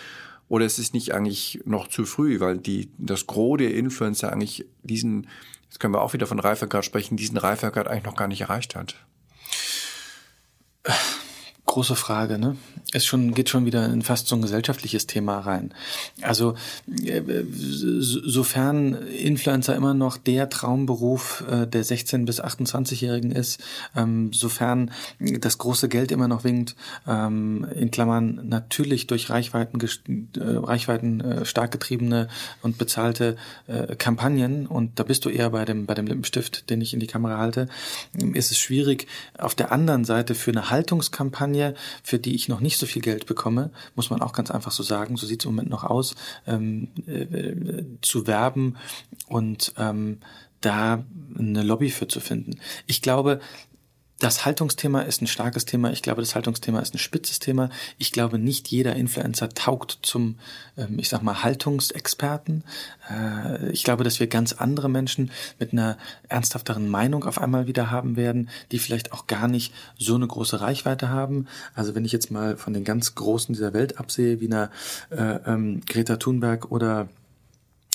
Oder 0.48 0.66
ist 0.66 0.78
es 0.78 0.92
nicht 0.92 1.14
eigentlich 1.14 1.60
noch 1.64 1.88
zu 1.88 2.04
früh, 2.04 2.38
weil 2.40 2.58
die, 2.58 2.90
das 2.98 3.26
Gros 3.26 3.58
der 3.58 3.74
Influencer 3.74 4.32
eigentlich 4.32 4.66
diesen, 4.82 5.28
jetzt 5.64 5.80
können 5.80 5.94
wir 5.94 6.02
auch 6.02 6.12
wieder 6.12 6.26
von 6.26 6.38
Reifegrad 6.38 6.84
sprechen, 6.84 7.16
diesen 7.16 7.38
Reifegrad 7.38 7.88
eigentlich 7.88 8.04
noch 8.04 8.16
gar 8.16 8.28
nicht 8.28 8.42
erreicht 8.42 8.74
hat? 8.74 8.96
Große 11.72 11.96
Frage, 11.96 12.38
ne? 12.38 12.58
Es 12.92 13.06
schon, 13.06 13.32
geht 13.32 13.48
schon 13.48 13.64
wieder 13.64 13.86
in 13.86 14.02
fast 14.02 14.28
so 14.28 14.36
ein 14.36 14.42
gesellschaftliches 14.42 15.06
Thema 15.06 15.38
rein. 15.38 15.72
Also, 16.20 16.54
äh, 17.02 17.22
sofern 17.48 18.92
Influencer 18.92 19.74
immer 19.74 19.94
noch 19.94 20.18
der 20.18 20.50
Traumberuf 20.50 21.42
äh, 21.50 21.66
der 21.66 21.82
16- 21.82 22.26
bis 22.26 22.42
28-Jährigen 22.42 23.32
ist, 23.32 23.64
ähm, 23.96 24.34
sofern 24.34 24.90
das 25.18 25.56
große 25.56 25.88
Geld 25.88 26.12
immer 26.12 26.28
noch 26.28 26.44
winkt, 26.44 26.76
ähm, 27.08 27.66
in 27.74 27.90
Klammern 27.90 28.42
natürlich 28.44 29.06
durch 29.06 29.30
Reichweiten, 29.30 29.80
äh, 29.80 30.40
Reichweiten 30.42 31.46
stark 31.46 31.70
getriebene 31.70 32.28
und 32.60 32.76
bezahlte 32.76 33.36
Kampagnen, 33.96 34.66
und 34.66 34.98
da 34.98 35.04
bist 35.04 35.24
du 35.24 35.30
eher 35.30 35.48
bei 35.48 35.64
dem, 35.64 35.86
bei 35.86 35.94
dem 35.94 36.06
Lippenstift, 36.06 36.68
den 36.68 36.82
ich 36.82 36.92
in 36.92 37.00
die 37.00 37.06
Kamera 37.06 37.38
halte, 37.38 37.68
ist 38.34 38.50
es 38.50 38.58
schwierig, 38.58 39.06
auf 39.38 39.54
der 39.54 39.72
anderen 39.72 40.04
Seite 40.04 40.34
für 40.34 40.50
eine 40.50 40.68
Haltungskampagne 40.68 41.61
Kampagne, 41.62 41.74
für 42.02 42.18
die 42.18 42.34
ich 42.34 42.48
noch 42.48 42.60
nicht 42.60 42.78
so 42.78 42.86
viel 42.86 43.02
Geld 43.02 43.26
bekomme, 43.26 43.70
muss 43.94 44.10
man 44.10 44.22
auch 44.22 44.32
ganz 44.32 44.50
einfach 44.50 44.72
so 44.72 44.82
sagen, 44.82 45.16
so 45.16 45.26
sieht 45.26 45.40
es 45.40 45.46
im 45.46 45.52
Moment 45.52 45.70
noch 45.70 45.84
aus, 45.84 46.14
ähm, 46.46 46.88
äh, 47.06 47.84
zu 48.00 48.26
werben 48.26 48.76
und 49.28 49.72
ähm, 49.78 50.18
da 50.60 51.04
eine 51.38 51.62
Lobby 51.62 51.90
für 51.90 52.08
zu 52.08 52.20
finden. 52.20 52.58
Ich 52.86 53.02
glaube, 53.02 53.40
das 54.18 54.44
Haltungsthema 54.44 55.00
ist 55.00 55.20
ein 55.20 55.26
starkes 55.26 55.64
Thema. 55.64 55.90
Ich 55.90 56.00
glaube, 56.00 56.22
das 56.22 56.36
Haltungsthema 56.36 56.78
ist 56.78 56.94
ein 56.94 56.98
spitzes 56.98 57.40
Thema. 57.40 57.70
Ich 57.98 58.12
glaube, 58.12 58.38
nicht 58.38 58.68
jeder 58.68 58.94
Influencer 58.94 59.48
taugt 59.48 59.98
zum, 60.02 60.38
ähm, 60.76 60.98
ich 60.98 61.08
sag 61.08 61.22
mal, 61.22 61.42
Haltungsexperten. 61.42 62.62
Äh, 63.10 63.70
ich 63.70 63.82
glaube, 63.82 64.04
dass 64.04 64.20
wir 64.20 64.28
ganz 64.28 64.52
andere 64.52 64.88
Menschen 64.88 65.32
mit 65.58 65.72
einer 65.72 65.98
ernsthafteren 66.28 66.88
Meinung 66.88 67.24
auf 67.24 67.40
einmal 67.40 67.66
wieder 67.66 67.90
haben 67.90 68.16
werden, 68.16 68.48
die 68.70 68.78
vielleicht 68.78 69.12
auch 69.12 69.26
gar 69.26 69.48
nicht 69.48 69.74
so 69.98 70.14
eine 70.14 70.28
große 70.28 70.60
Reichweite 70.60 71.08
haben. 71.08 71.48
Also 71.74 71.94
wenn 71.96 72.04
ich 72.04 72.12
jetzt 72.12 72.30
mal 72.30 72.56
von 72.56 72.74
den 72.74 72.84
ganz 72.84 73.16
Großen 73.16 73.52
dieser 73.52 73.72
Welt 73.72 73.98
absehe, 73.98 74.40
wie 74.40 74.46
einer 74.46 74.70
äh, 75.10 75.40
ähm, 75.46 75.80
Greta 75.84 76.16
Thunberg 76.16 76.70
oder 76.70 77.08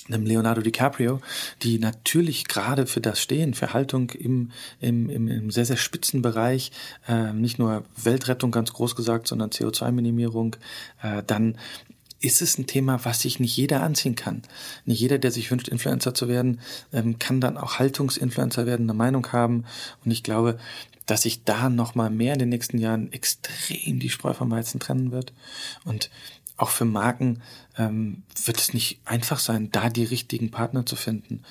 einem 0.08 0.26
Leonardo 0.26 0.62
DiCaprio, 0.62 1.22
die 1.64 1.80
natürlich 1.80 2.48
gerade 2.48 2.88
für 2.88 3.02
das 3.02 3.22
stehen, 3.22 3.54
für 3.54 3.74
Haltung 3.74 4.12
im, 4.12 4.52
im, 4.80 5.10
im, 5.10 5.28
im 5.28 5.52
sehr, 5.52 5.66
sehr 5.66 5.78
spitzen 5.78 6.22
Bereich, 6.22 6.72
äh, 7.08 7.34
nicht 7.34 7.60
nur 7.60 7.84
Weltrettung 7.96 8.52
ganz 8.52 8.74
groß 8.74 8.96
gesagt, 8.96 9.28
sondern 9.28 9.50
CO2-Minimierung, 9.50 10.56
äh, 11.02 11.24
dann 11.26 11.58
ist 12.20 12.42
es 12.42 12.58
ein 12.58 12.66
Thema, 12.66 13.06
was 13.06 13.22
sich 13.22 13.40
nicht 13.40 13.56
jeder 13.56 13.84
anziehen 13.84 14.16
kann. 14.16 14.42
Nicht 14.86 15.00
jeder, 15.00 15.20
der 15.20 15.32
sich 15.32 15.52
wünscht, 15.52 15.68
Influencer 15.68 16.14
zu 16.14 16.28
werden, 16.28 16.60
ähm, 16.92 17.20
kann 17.20 17.42
dann 17.42 17.58
auch 17.58 17.78
Haltungsinfluencer 17.80 18.66
werden, 18.66 18.90
eine 18.90 18.98
Meinung 18.98 19.32
haben. 19.32 19.66
Und 20.04 20.12
ich 20.12 20.24
glaube, 20.24 20.58
dass 21.06 21.22
sich 21.22 21.44
da 21.44 21.70
noch 21.70 21.96
mal 21.96 22.10
mehr 22.10 22.34
in 22.34 22.40
den 22.40 22.50
nächsten 22.50 22.80
Jahren 22.80 23.12
extrem 23.14 24.00
die 24.00 24.10
Spreu 24.10 24.34
vom 24.34 24.52
Weizen 24.52 24.80
trennen 24.80 25.12
wird. 25.12 25.32
Und 25.86 26.10
auch 26.58 26.70
für 26.70 26.86
Marken 26.86 27.42
ähm, 27.78 28.24
wird 28.46 28.58
es 28.60 28.74
nicht 28.74 29.00
einfach 29.06 29.40
sein, 29.40 29.70
da 29.72 29.90
die 29.90 30.04
richtigen 30.04 30.50
Partner 30.50 30.86
zu 30.86 30.96
finden. 30.96 31.44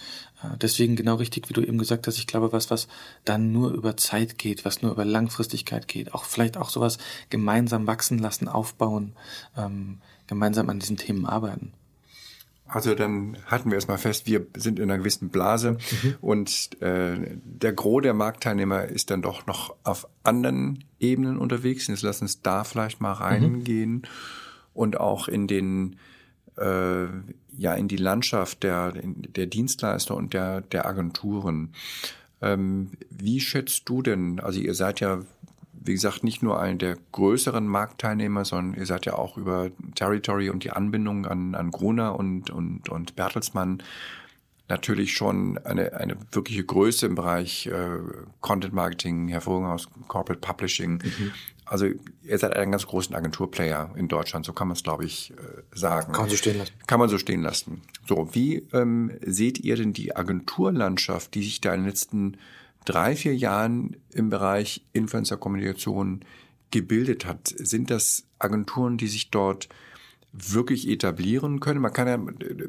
Äh, 0.42 0.56
deswegen 0.58 0.96
genau 0.96 1.14
richtig, 1.14 1.48
wie 1.48 1.54
du 1.54 1.62
eben 1.62 1.78
gesagt 1.78 2.06
hast, 2.08 2.18
ich 2.18 2.26
glaube, 2.26 2.52
was, 2.52 2.70
was 2.70 2.88
dann 3.24 3.52
nur 3.52 3.70
über 3.72 3.96
Zeit 3.96 4.36
geht, 4.36 4.64
was 4.64 4.82
nur 4.82 4.90
über 4.90 5.04
Langfristigkeit 5.04 5.86
geht, 5.86 6.12
auch 6.12 6.24
vielleicht 6.24 6.56
auch 6.56 6.70
sowas 6.70 6.98
gemeinsam 7.30 7.86
wachsen 7.86 8.18
lassen, 8.18 8.48
aufbauen, 8.48 9.12
ähm, 9.56 9.98
gemeinsam 10.26 10.68
an 10.68 10.80
diesen 10.80 10.96
Themen 10.96 11.24
arbeiten. 11.24 11.72
Also 12.68 12.96
dann 12.96 13.36
halten 13.46 13.70
wir 13.70 13.76
erstmal 13.76 13.98
fest, 13.98 14.26
wir 14.26 14.44
sind 14.56 14.80
in 14.80 14.90
einer 14.90 14.98
gewissen 14.98 15.28
Blase 15.28 15.78
mhm. 16.02 16.16
und 16.20 16.82
äh, 16.82 17.38
der 17.44 17.72
Gros 17.72 18.02
der 18.02 18.12
Marktteilnehmer 18.12 18.86
ist 18.86 19.10
dann 19.10 19.22
doch 19.22 19.46
noch 19.46 19.76
auf 19.84 20.08
anderen 20.24 20.82
Ebenen 20.98 21.38
unterwegs. 21.38 21.86
Jetzt 21.86 22.02
lass 22.02 22.22
uns 22.22 22.42
da 22.42 22.64
vielleicht 22.64 23.00
mal 23.00 23.14
mhm. 23.14 23.22
reingehen. 23.22 23.92
Mhm 23.92 24.02
und 24.76 24.98
auch 24.98 25.28
in 25.28 25.46
den 25.46 25.96
äh, 26.56 27.06
ja 27.56 27.74
in 27.74 27.88
die 27.88 27.96
Landschaft 27.96 28.62
der 28.62 28.92
der 28.92 29.46
Dienstleister 29.46 30.16
und 30.16 30.32
der 30.34 30.60
der 30.60 30.86
Agenturen. 30.86 31.72
Ähm, 32.42 32.92
wie 33.10 33.40
schätzt 33.40 33.88
du 33.88 34.02
denn? 34.02 34.40
Also 34.40 34.60
ihr 34.60 34.74
seid 34.74 35.00
ja 35.00 35.22
wie 35.86 35.92
gesagt, 35.92 36.24
nicht 36.24 36.42
nur 36.42 36.60
einer 36.60 36.76
der 36.76 36.96
größeren 37.12 37.66
Marktteilnehmer, 37.66 38.44
sondern 38.44 38.78
ihr 38.78 38.86
seid 38.86 39.06
ja 39.06 39.14
auch 39.14 39.36
über 39.36 39.70
Territory 39.94 40.50
und 40.50 40.64
die 40.64 40.70
Anbindung 40.70 41.26
an, 41.26 41.54
an 41.54 41.70
Gruner 41.70 42.18
und, 42.18 42.50
und, 42.50 42.88
und 42.88 43.14
Bertelsmann 43.14 43.82
natürlich 44.68 45.12
schon 45.12 45.58
eine, 45.58 45.94
eine 45.94 46.16
wirkliche 46.32 46.64
Größe 46.64 47.06
im 47.06 47.14
Bereich 47.14 47.66
äh, 47.66 47.98
Content 48.40 48.74
Marketing, 48.74 49.28
hervorgegangen 49.28 49.74
aus 49.74 49.88
Corporate 50.08 50.40
Publishing. 50.40 50.94
Mhm. 50.94 51.32
Also 51.66 51.86
ihr 52.22 52.38
seid 52.38 52.56
ein 52.56 52.70
ganz 52.70 52.86
großen 52.86 53.14
Agenturplayer 53.14 53.90
in 53.96 54.06
Deutschland, 54.06 54.46
so 54.46 54.52
kann 54.52 54.68
man 54.68 54.76
es, 54.76 54.84
glaube 54.84 55.04
ich, 55.04 55.32
äh, 55.32 55.34
sagen. 55.76 56.12
Kann 56.12 56.22
man 56.22 56.30
so 56.30 56.36
stehen 56.36 56.58
lassen. 56.58 56.72
Kann 56.86 57.00
man 57.00 57.08
so 57.08 57.18
stehen 57.18 57.42
lassen. 57.42 57.82
So, 58.06 58.34
wie 58.34 58.66
ähm, 58.72 59.10
seht 59.20 59.58
ihr 59.58 59.76
denn 59.76 59.92
die 59.92 60.14
Agenturlandschaft, 60.14 61.34
die 61.34 61.42
sich 61.42 61.60
da 61.60 61.74
in 61.74 61.80
den 61.80 61.88
letzten 61.88 62.36
drei, 62.84 63.16
vier 63.16 63.34
Jahren 63.34 63.96
im 64.12 64.30
Bereich 64.30 64.86
Influencer-Kommunikation 64.92 66.24
gebildet 66.70 67.26
hat? 67.26 67.52
Sind 67.56 67.90
das 67.90 68.24
Agenturen, 68.38 68.96
die 68.96 69.08
sich 69.08 69.30
dort 69.30 69.68
wirklich 70.36 70.88
etablieren 70.88 71.60
können. 71.60 71.80
Man 71.80 71.92
kann 71.92 72.06
ja, 72.06 72.18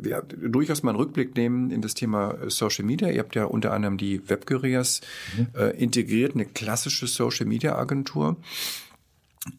ja, 0.10 0.22
durchaus 0.22 0.84
mal 0.84 0.92
einen 0.92 1.00
Rückblick 1.00 1.36
nehmen 1.36 1.70
in 1.72 1.82
das 1.82 1.94
Thema 1.94 2.38
Social 2.48 2.86
Media. 2.86 3.10
Ihr 3.10 3.20
habt 3.20 3.36
ja 3.36 3.46
unter 3.46 3.74
anderem 3.74 3.98
die 3.98 4.28
Webguerias 4.30 5.02
mhm. 5.38 5.48
äh, 5.54 5.70
integriert, 5.72 6.34
eine 6.34 6.46
klassische 6.46 7.08
Social 7.08 7.46
Media 7.46 7.76
Agentur. 7.76 8.38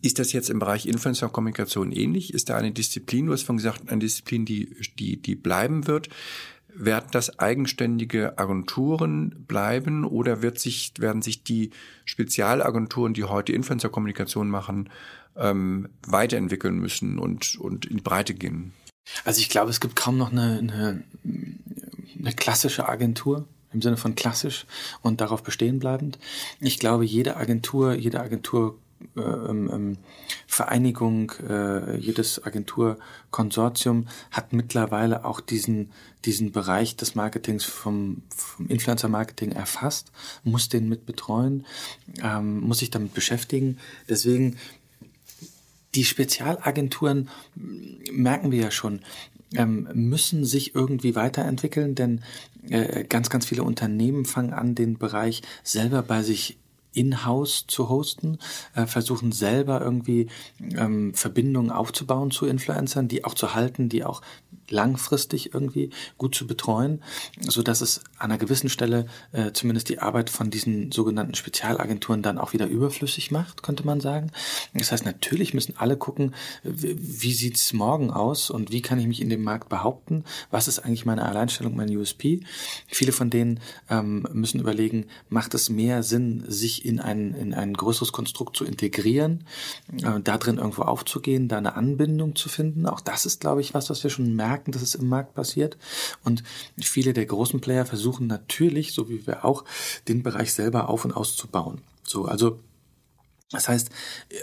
Ist 0.02 0.18
das 0.18 0.32
jetzt 0.32 0.50
im 0.50 0.58
Bereich 0.58 0.86
Influencer-Kommunikation 0.86 1.92
ähnlich? 1.92 2.34
Ist 2.34 2.48
da 2.48 2.56
eine 2.56 2.72
Disziplin, 2.72 3.26
du 3.26 3.32
hast 3.32 3.42
von 3.42 3.56
gesagt, 3.56 3.88
eine 3.88 4.00
Disziplin, 4.00 4.44
die, 4.44 4.76
die, 4.98 5.20
die 5.20 5.34
bleiben 5.34 5.86
wird? 5.86 6.08
Werden 6.74 7.08
das 7.10 7.38
eigenständige 7.38 8.38
Agenturen 8.38 9.44
bleiben 9.48 10.04
oder 10.04 10.42
wird 10.42 10.58
sich, 10.58 10.92
werden 10.98 11.22
sich 11.22 11.42
die 11.42 11.70
Spezialagenturen, 12.04 13.14
die 13.14 13.24
heute 13.24 13.52
Influencer-Kommunikation 13.52 14.48
machen, 14.48 14.90
ähm, 15.36 15.88
weiterentwickeln 16.06 16.78
müssen 16.78 17.18
und, 17.18 17.56
und 17.58 17.86
in 17.86 17.96
die 17.96 18.02
Breite 18.02 18.34
gehen? 18.34 18.72
Also 19.24 19.40
ich 19.40 19.48
glaube, 19.48 19.70
es 19.70 19.80
gibt 19.80 19.96
kaum 19.96 20.18
noch 20.18 20.30
eine, 20.30 20.58
eine, 20.58 21.04
eine 22.18 22.32
klassische 22.32 22.88
Agentur 22.88 23.48
im 23.72 23.82
Sinne 23.82 23.96
von 23.96 24.14
klassisch 24.14 24.66
und 25.02 25.20
darauf 25.20 25.42
bestehen 25.42 25.78
bleibend. 25.78 26.18
Ich 26.60 26.78
glaube, 26.78 27.04
jede 27.04 27.36
Agentur, 27.36 27.94
jede 27.94 28.20
Agentur 28.20 28.78
äh, 29.16 29.20
ähm, 29.20 29.70
ähm, 29.72 29.98
Vereinigung, 30.46 31.32
äh, 31.48 31.96
jedes 31.96 32.44
Agenturkonsortium 32.44 34.06
hat 34.30 34.52
mittlerweile 34.52 35.24
auch 35.24 35.40
diesen, 35.40 35.92
diesen 36.24 36.52
Bereich 36.52 36.96
des 36.96 37.14
Marketings 37.14 37.64
vom, 37.64 38.22
vom 38.28 38.66
Influencer-Marketing 38.66 39.52
erfasst, 39.52 40.10
muss 40.42 40.68
den 40.68 40.88
mit 40.88 41.06
betreuen, 41.06 41.64
ähm, 42.22 42.60
muss 42.60 42.78
sich 42.78 42.90
damit 42.90 43.14
beschäftigen. 43.14 43.78
Deswegen 44.08 44.56
die 45.94 46.04
Spezialagenturen 46.04 47.28
merken 47.54 48.50
wir 48.50 48.60
ja 48.60 48.70
schon, 48.70 49.00
ähm, 49.54 49.88
müssen 49.94 50.44
sich 50.44 50.74
irgendwie 50.74 51.14
weiterentwickeln, 51.14 51.94
denn 51.94 52.22
äh, 52.68 53.04
ganz, 53.04 53.30
ganz 53.30 53.46
viele 53.46 53.62
Unternehmen 53.62 54.24
fangen 54.24 54.52
an, 54.52 54.74
den 54.74 54.98
Bereich 54.98 55.42
selber 55.62 56.02
bei 56.02 56.22
sich 56.22 56.58
in-house 56.92 57.66
zu 57.66 57.88
hosten, 57.88 58.38
äh, 58.74 58.86
versuchen 58.86 59.32
selber 59.32 59.80
irgendwie 59.80 60.28
ähm, 60.60 61.14
Verbindungen 61.14 61.70
aufzubauen 61.70 62.30
zu 62.30 62.46
Influencern, 62.46 63.08
die 63.08 63.24
auch 63.24 63.34
zu 63.34 63.54
halten, 63.54 63.88
die 63.88 64.04
auch 64.04 64.22
langfristig 64.70 65.54
irgendwie 65.54 65.90
gut 66.18 66.34
zu 66.34 66.46
betreuen, 66.46 67.02
so 67.40 67.62
dass 67.62 67.80
es 67.80 68.00
an 68.18 68.30
einer 68.30 68.38
gewissen 68.38 68.68
Stelle 68.68 69.06
äh, 69.32 69.52
zumindest 69.52 69.88
die 69.88 70.00
Arbeit 70.00 70.30
von 70.30 70.50
diesen 70.50 70.92
sogenannten 70.92 71.34
Spezialagenturen 71.34 72.22
dann 72.22 72.38
auch 72.38 72.52
wieder 72.52 72.66
überflüssig 72.66 73.30
macht, 73.30 73.62
könnte 73.62 73.86
man 73.86 74.00
sagen. 74.00 74.30
Das 74.74 74.92
heißt, 74.92 75.04
natürlich 75.04 75.54
müssen 75.54 75.76
alle 75.76 75.96
gucken, 75.96 76.34
wie 76.62 77.32
sieht's 77.32 77.72
morgen 77.72 78.10
aus 78.10 78.50
und 78.50 78.70
wie 78.70 78.82
kann 78.82 78.98
ich 78.98 79.06
mich 79.06 79.20
in 79.20 79.30
dem 79.30 79.42
Markt 79.42 79.68
behaupten? 79.68 80.24
Was 80.50 80.68
ist 80.68 80.80
eigentlich 80.80 81.06
meine 81.06 81.24
Alleinstellung, 81.24 81.76
mein 81.76 81.94
USP? 81.96 82.40
Viele 82.86 83.12
von 83.12 83.30
denen 83.30 83.60
ähm, 83.88 84.26
müssen 84.32 84.60
überlegen, 84.60 85.06
macht 85.28 85.54
es 85.54 85.70
mehr 85.70 86.02
Sinn, 86.02 86.44
sich 86.46 86.77
sich 86.78 86.84
in 86.84 87.00
ein, 87.00 87.34
in 87.34 87.54
ein 87.54 87.74
größeres 87.74 88.12
Konstrukt 88.12 88.56
zu 88.56 88.64
integrieren, 88.64 89.44
äh, 90.02 90.20
da 90.22 90.38
drin 90.38 90.58
irgendwo 90.58 90.82
aufzugehen, 90.82 91.48
da 91.48 91.58
eine 91.58 91.74
Anbindung 91.74 92.36
zu 92.36 92.48
finden. 92.48 92.86
Auch 92.86 93.00
das 93.00 93.26
ist, 93.26 93.40
glaube 93.40 93.60
ich, 93.60 93.74
was, 93.74 93.90
was 93.90 94.02
wir 94.02 94.10
schon 94.10 94.34
merken, 94.34 94.72
dass 94.72 94.82
es 94.82 94.94
im 94.94 95.08
Markt 95.08 95.34
passiert. 95.34 95.76
Und 96.24 96.42
viele 96.80 97.12
der 97.12 97.26
großen 97.26 97.60
Player 97.60 97.86
versuchen 97.86 98.26
natürlich, 98.26 98.92
so 98.92 99.08
wie 99.08 99.26
wir 99.26 99.44
auch, 99.44 99.64
den 100.06 100.22
Bereich 100.22 100.52
selber 100.52 100.88
auf 100.88 101.04
und 101.04 101.12
auszubauen. 101.12 101.80
So, 102.02 102.24
also 102.24 102.58
das 103.50 103.66
heißt, 103.66 103.88
äh, 104.28 104.36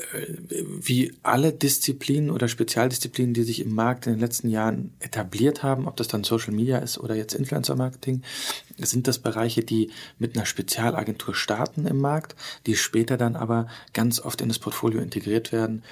wie 0.58 1.14
alle 1.22 1.54
Disziplinen 1.54 2.32
oder 2.32 2.48
Spezialdisziplinen, 2.48 3.36
die 3.36 3.44
sich 3.44 3.60
im 3.60 3.76
Markt 3.76 4.08
in 4.08 4.14
den 4.14 4.20
letzten 4.20 4.50
Jahren 4.50 4.94
etabliert 5.00 5.62
haben, 5.62 5.88
ob 5.88 5.96
das 5.96 6.08
dann 6.08 6.24
Social 6.24 6.54
Media 6.54 6.80
ist 6.80 6.98
oder 6.98 7.14
jetzt 7.14 7.36
Influencer 7.36 7.76
Marketing, 7.76 8.24
sind 8.78 9.08
das 9.08 9.20
Bereiche, 9.20 9.64
die 9.64 9.92
mit 10.18 10.36
einer 10.36 10.48
Spezialagentur 10.48 11.36
starten 11.36 11.86
im 11.86 12.00
Markt, 12.00 12.36
die 12.66 12.76
später 12.76 13.16
dann 13.16 13.36
aber 13.36 13.68
ganz 13.94 14.20
oft 14.20 14.42
in 14.42 14.48
das 14.48 14.58
Portfolio 14.58 15.02
integriert 15.02 15.52
werden 15.52 15.84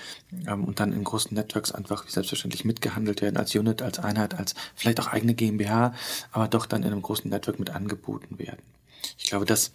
ähm, 0.47 0.63
und 0.63 0.79
dann 0.79 0.91
in 0.91 1.03
großen 1.03 1.35
Networks 1.35 1.71
einfach 1.71 2.09
selbstverständlich 2.09 2.65
mitgehandelt 2.65 3.21
werden, 3.21 3.37
als 3.37 3.53
Unit, 3.53 3.83
als 3.83 3.99
Einheit, 3.99 4.33
als 4.33 4.55
vielleicht 4.75 4.99
auch 4.99 5.07
eigene 5.07 5.35
GmbH, 5.35 5.93
aber 6.31 6.47
doch 6.47 6.65
dann 6.65 6.81
in 6.81 6.91
einem 6.91 7.03
großen 7.03 7.29
Network 7.29 7.59
mit 7.59 7.69
angeboten 7.69 8.39
werden. 8.39 8.63
Ich 9.17 9.25
glaube, 9.25 9.45
das 9.45 9.71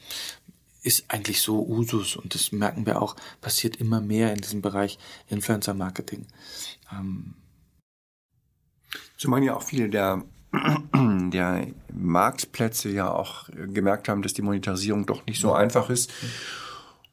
ist 0.88 1.04
eigentlich 1.08 1.42
so 1.42 1.64
Usus 1.68 2.16
und 2.16 2.34
das 2.34 2.50
merken 2.50 2.86
wir 2.86 3.02
auch, 3.02 3.14
passiert 3.42 3.76
immer 3.76 4.00
mehr 4.00 4.32
in 4.32 4.40
diesem 4.40 4.62
Bereich 4.62 4.98
Influencer 5.28 5.74
Marketing. 5.74 6.26
Ähm 6.90 7.34
Zumal 9.18 9.42
ja 9.42 9.54
auch 9.54 9.62
viele 9.62 9.90
der, 9.90 10.24
der 10.94 11.66
Marktplätze 11.92 12.88
ja 12.88 13.12
auch 13.12 13.50
gemerkt 13.50 14.08
haben, 14.08 14.22
dass 14.22 14.32
die 14.32 14.42
Monetarisierung 14.42 15.04
doch 15.04 15.26
nicht 15.26 15.40
so 15.40 15.52
einfach 15.52 15.90
ist. 15.90 16.10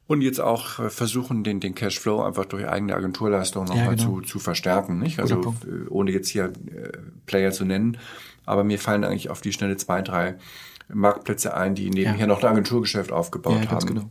Und 0.06 0.22
jetzt 0.22 0.40
auch 0.40 0.90
versuchen, 0.90 1.42
den, 1.42 1.58
den 1.60 1.74
Cashflow 1.74 2.22
einfach 2.22 2.44
durch 2.44 2.66
eigene 2.66 2.94
Agenturleistung 2.94 3.64
nochmal 3.64 3.84
ja, 3.84 3.94
genau. 3.94 4.20
zu, 4.20 4.20
zu 4.20 4.38
verstärken. 4.38 5.00
Nicht? 5.00 5.18
Also 5.18 5.54
ohne 5.90 6.12
jetzt 6.12 6.28
hier 6.28 6.44
äh, 6.44 6.92
Player 7.26 7.50
zu 7.50 7.64
nennen. 7.64 7.98
Aber 8.46 8.62
mir 8.62 8.78
fallen 8.78 9.02
eigentlich 9.02 9.28
auf 9.30 9.40
die 9.40 9.52
Schnelle 9.52 9.76
zwei, 9.76 10.02
drei 10.02 10.38
Marktplätze 10.88 11.54
ein, 11.56 11.74
die 11.74 11.90
nebenher 11.90 12.20
ja. 12.20 12.26
noch 12.26 12.42
ein 12.42 12.48
Agenturgeschäft 12.48 13.12
aufgebaut 13.12 13.64
ja, 13.64 13.70
haben. 13.70 13.86
Genau. 13.86 14.10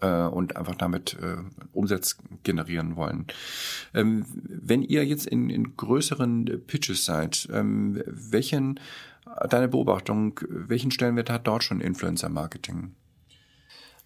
Äh, 0.00 0.28
und 0.28 0.56
einfach 0.56 0.74
damit 0.74 1.16
äh, 1.22 1.36
Umsatz 1.72 2.18
generieren 2.42 2.96
wollen. 2.96 3.26
Ähm, 3.94 4.24
wenn 4.32 4.82
ihr 4.82 5.04
jetzt 5.04 5.26
in, 5.26 5.50
in 5.50 5.76
größeren 5.76 6.62
Pitches 6.66 7.04
seid, 7.04 7.48
ähm, 7.52 8.02
welchen, 8.06 8.80
deine 9.48 9.68
Beobachtung, 9.68 10.40
welchen 10.48 10.90
Stellenwert 10.90 11.30
hat 11.30 11.46
dort 11.46 11.62
schon 11.62 11.80
Influencer-Marketing? 11.80 12.94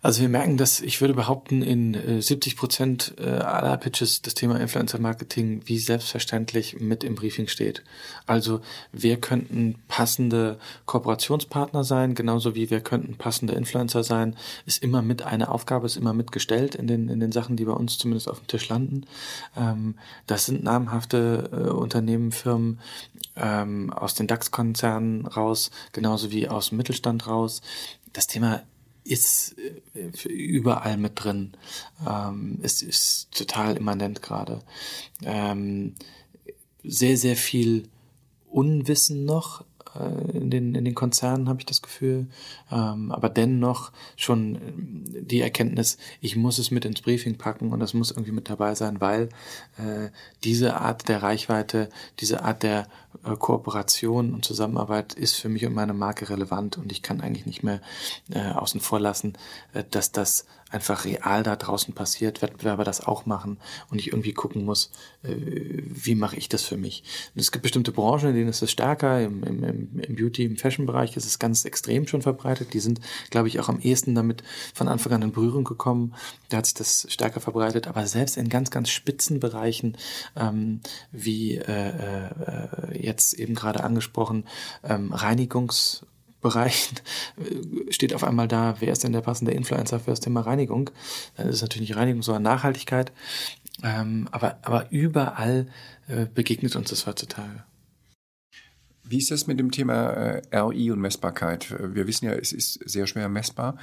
Also 0.05 0.21
wir 0.21 0.29
merken, 0.29 0.57
dass 0.57 0.81
ich 0.81 1.01
würde 1.01 1.15
behaupten, 1.15 1.63
in 1.63 2.21
70 2.21 2.53
äh, 2.53 2.57
Prozent 2.57 3.15
äh, 3.21 3.29
aller 3.29 3.77
Pitches 3.77 4.21
das 4.21 4.35
Thema 4.35 4.59
Influencer 4.59 4.99
Marketing 4.99 5.63
wie 5.67 5.79
selbstverständlich 5.79 6.81
mit 6.81 7.05
im 7.05 7.15
Briefing 7.15 7.47
steht. 7.47 7.85
Also 8.27 8.61
wer 8.91 9.17
könnten 9.19 9.77
passende 9.87 10.59
Kooperationspartner 10.87 11.85
sein, 11.85 12.17
genauso 12.17 12.57
wie 12.57 12.69
wer 12.69 12.81
könnten 12.81 13.15
passende 13.15 13.55
Influencer 13.55 14.03
sein, 14.03 14.35
ist 14.67 14.83
immer 14.83 15.03
mit 15.03 15.23
eine 15.23 15.49
Aufgabe, 15.49 15.87
ist 15.87 15.97
immer 15.97 16.15
mitgestellt 16.15 16.75
in 16.75 16.89
den, 16.89 17.09
in 17.09 17.21
den 17.21 17.31
Sachen, 17.31 17.55
die 17.55 17.65
bei 17.65 17.73
uns 17.73 17.97
zumindest 17.97 18.29
auf 18.29 18.41
dem 18.41 18.49
Tisch 18.49 18.69
landen. 18.69 19.07
Ähm, 19.57 19.95
das 20.27 20.47
sind 20.47 20.65
namhafte 20.65 21.49
äh, 21.53 21.71
Unternehmen, 21.71 22.33
Firmen 22.33 22.81
ähm, 23.37 23.93
aus 23.93 24.15
den 24.15 24.27
DAX-Konzernen 24.27 25.27
raus, 25.27 25.71
genauso 25.93 26.33
wie 26.33 26.49
aus 26.49 26.71
dem 26.71 26.79
Mittelstand 26.79 27.29
raus. 27.29 27.63
Das 28.13 28.27
Thema 28.27 28.63
ist 29.05 29.57
äh, 29.95 30.29
überall 30.29 30.97
mit 30.97 31.13
drin. 31.23 31.53
Ähm, 32.07 32.59
es 32.63 32.83
ist 32.83 33.33
total 33.33 33.77
immanent 33.77 34.23
gerade. 34.23 34.61
Ähm, 35.23 35.95
sehr, 36.85 37.17
sehr 37.17 37.37
viel 37.37 37.89
Unwissen 38.49 39.25
noch 39.25 39.65
in 40.33 40.51
den, 40.51 40.75
in 40.75 40.85
den 40.85 40.95
Konzernen, 40.95 41.49
habe 41.49 41.61
ich 41.61 41.67
das 41.67 41.83
Gefühl. 41.83 42.29
Ähm, 42.71 43.13
aber 43.13 43.29
dennoch 43.29 43.93
schon 44.17 44.57
äh, 44.57 45.23
die 45.23 45.41
Erkenntnis, 45.41 45.99
ich 46.21 46.37
muss 46.37 46.59
es 46.59 46.71
mit 46.71 46.85
ins 46.85 47.03
Briefing 47.03 47.37
packen 47.37 47.73
und 47.73 47.81
das 47.81 47.95
muss 47.95 48.11
irgendwie 48.11 48.33
mit 48.33 48.49
dabei 48.49 48.75
sein, 48.75 49.01
weil 49.01 49.29
äh, 49.77 50.09
diese 50.45 50.77
Art 50.81 51.09
der 51.09 51.23
Reichweite, 51.23 51.89
diese 52.21 52.43
Art 52.45 52.63
der 52.63 52.89
äh, 53.25 53.37
Kooperation 53.37 54.35
und 54.35 54.45
Zusammenarbeit 54.45 55.15
ist 55.15 55.35
für 55.35 55.49
mich 55.49 55.67
und 55.67 55.75
meine 55.75 55.95
Marke 55.95 56.29
relevant 56.31 56.79
und 56.79 56.91
ich 56.93 57.03
kann 57.03 57.21
eigentlich 57.21 57.47
nicht 57.47 57.63
mehr 57.63 57.81
äh, 58.31 58.53
außen 58.53 58.81
vor 58.81 59.01
lassen, 59.01 59.35
äh, 59.75 59.85
dass 59.91 60.13
das 60.13 60.47
einfach 60.73 61.05
real 61.05 61.43
da 61.43 61.57
draußen 61.57 61.95
passiert, 61.95 62.43
Wettbewerber 62.43 62.85
das 62.85 63.01
auch 63.01 63.27
machen 63.27 63.59
und 63.91 63.99
ich 63.99 64.09
irgendwie 64.09 64.33
gucken 64.33 64.65
muss, 64.65 64.91
äh, 65.23 65.35
wie 65.37 66.15
mache 66.15 66.37
ich 66.37 66.49
das 66.49 66.63
für 66.63 66.77
mich. 66.77 67.05
Und 67.35 67.41
es 67.41 67.53
gibt 67.53 67.63
bestimmte 67.63 67.93
Branchen, 67.93 68.31
in 68.31 68.35
denen 68.35 68.49
ist 68.49 68.63
es 68.63 68.71
stärker, 68.71 69.23
im, 69.23 69.43
im, 69.43 70.01
im 70.01 70.17
Beauty, 70.17 70.45
im 70.45 70.57
Fashion-Bereich 70.57 71.17
ist 71.17 71.27
es 71.27 71.39
ganz 71.39 71.65
extrem 71.65 72.07
schon 72.07 72.23
verbreitet. 72.23 72.73
Die 72.75 72.81
sind, 72.81 73.01
glaube 73.31 73.49
ich, 73.49 73.61
auch 73.61 73.69
am 73.69 73.81
ehesten 73.81 74.15
damit 74.15 74.43
von 74.75 74.89
Anfang 74.89 75.13
an 75.13 75.23
in 75.23 75.33
Berührung 75.33 75.65
gekommen. 75.65 76.15
Da 76.49 76.59
hat 76.59 76.67
sich 76.67 76.75
das 76.75 77.07
stärker 77.09 77.41
verbreitet, 77.41 77.87
aber 77.87 78.07
selbst 78.07 78.37
in 78.37 78.49
ganz, 78.49 78.71
ganz 78.71 78.91
spitzen 78.91 79.41
Bereichen, 79.41 79.97
ähm, 80.37 80.81
wie 81.13 81.57
äh, 81.57 81.89
äh, 81.89 83.03
jetzt 83.03 83.35
eben 83.35 83.55
gerade 83.55 83.85
angesprochen, 83.85 84.45
ähm, 84.83 85.13
Reinigungs 85.13 86.07
Bereichen 86.43 86.97
äh, 87.39 87.93
steht 87.93 88.15
auf 88.15 88.25
einmal 88.25 88.49
da, 88.49 88.77
wer 88.81 88.93
ist 88.93 89.05
denn 89.05 89.13
der 89.13 89.23
passende 89.23 89.53
Influencer 89.53 90.01
für 90.01 90.11
das 90.11 90.21
Thema 90.21 90.43
Reinigung? 90.43 90.91
Dann 91.37 91.49
ist 91.49 91.63
natürlich 91.63 91.89
nicht 91.89 91.99
Reinigung, 91.99 92.23
sondern 92.23 92.43
Nachhaltigkeit. 92.43 93.13
Ähm, 93.83 94.29
aber, 94.31 94.59
aber 94.63 94.91
überall 94.91 95.69
äh, 96.09 96.27
begegnet 96.27 96.77
uns 96.77 96.91
das 96.91 97.07
heutzutage. 97.07 97.65
Wie 99.05 99.19
ist 99.19 99.31
das 99.31 99.47
mit 99.47 99.59
dem 99.59 99.71
Thema 99.71 100.11
äh, 100.11 100.57
ROI 100.57 100.93
und 100.93 101.01
Messbarkeit? 101.01 101.75
Wir 101.95 102.07
wissen 102.07 102.27
ja, 102.27 102.33
es 102.33 102.53
ist 102.53 102.79
sehr 102.89 103.07
schwer 103.07 103.29
messbar. 103.29 103.77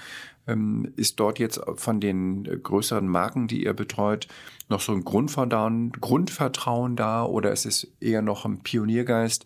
Ähm, 0.47 0.93
ist 0.95 1.19
dort 1.19 1.39
jetzt 1.39 1.59
von 1.75 1.99
den 1.99 2.43
größeren 2.43 3.07
Marken, 3.07 3.47
die 3.47 3.63
ihr 3.63 3.73
betreut, 3.73 4.27
noch 4.69 4.81
so 4.81 4.93
ein 4.93 5.03
Grundvertrauen, 5.03 5.91
Grundvertrauen 5.91 6.95
da 6.95 7.25
oder 7.25 7.51
ist 7.51 7.65
es 7.65 7.91
eher 7.99 8.21
noch 8.21 8.45
ein 8.45 8.59
Pioniergeist? 8.63 9.45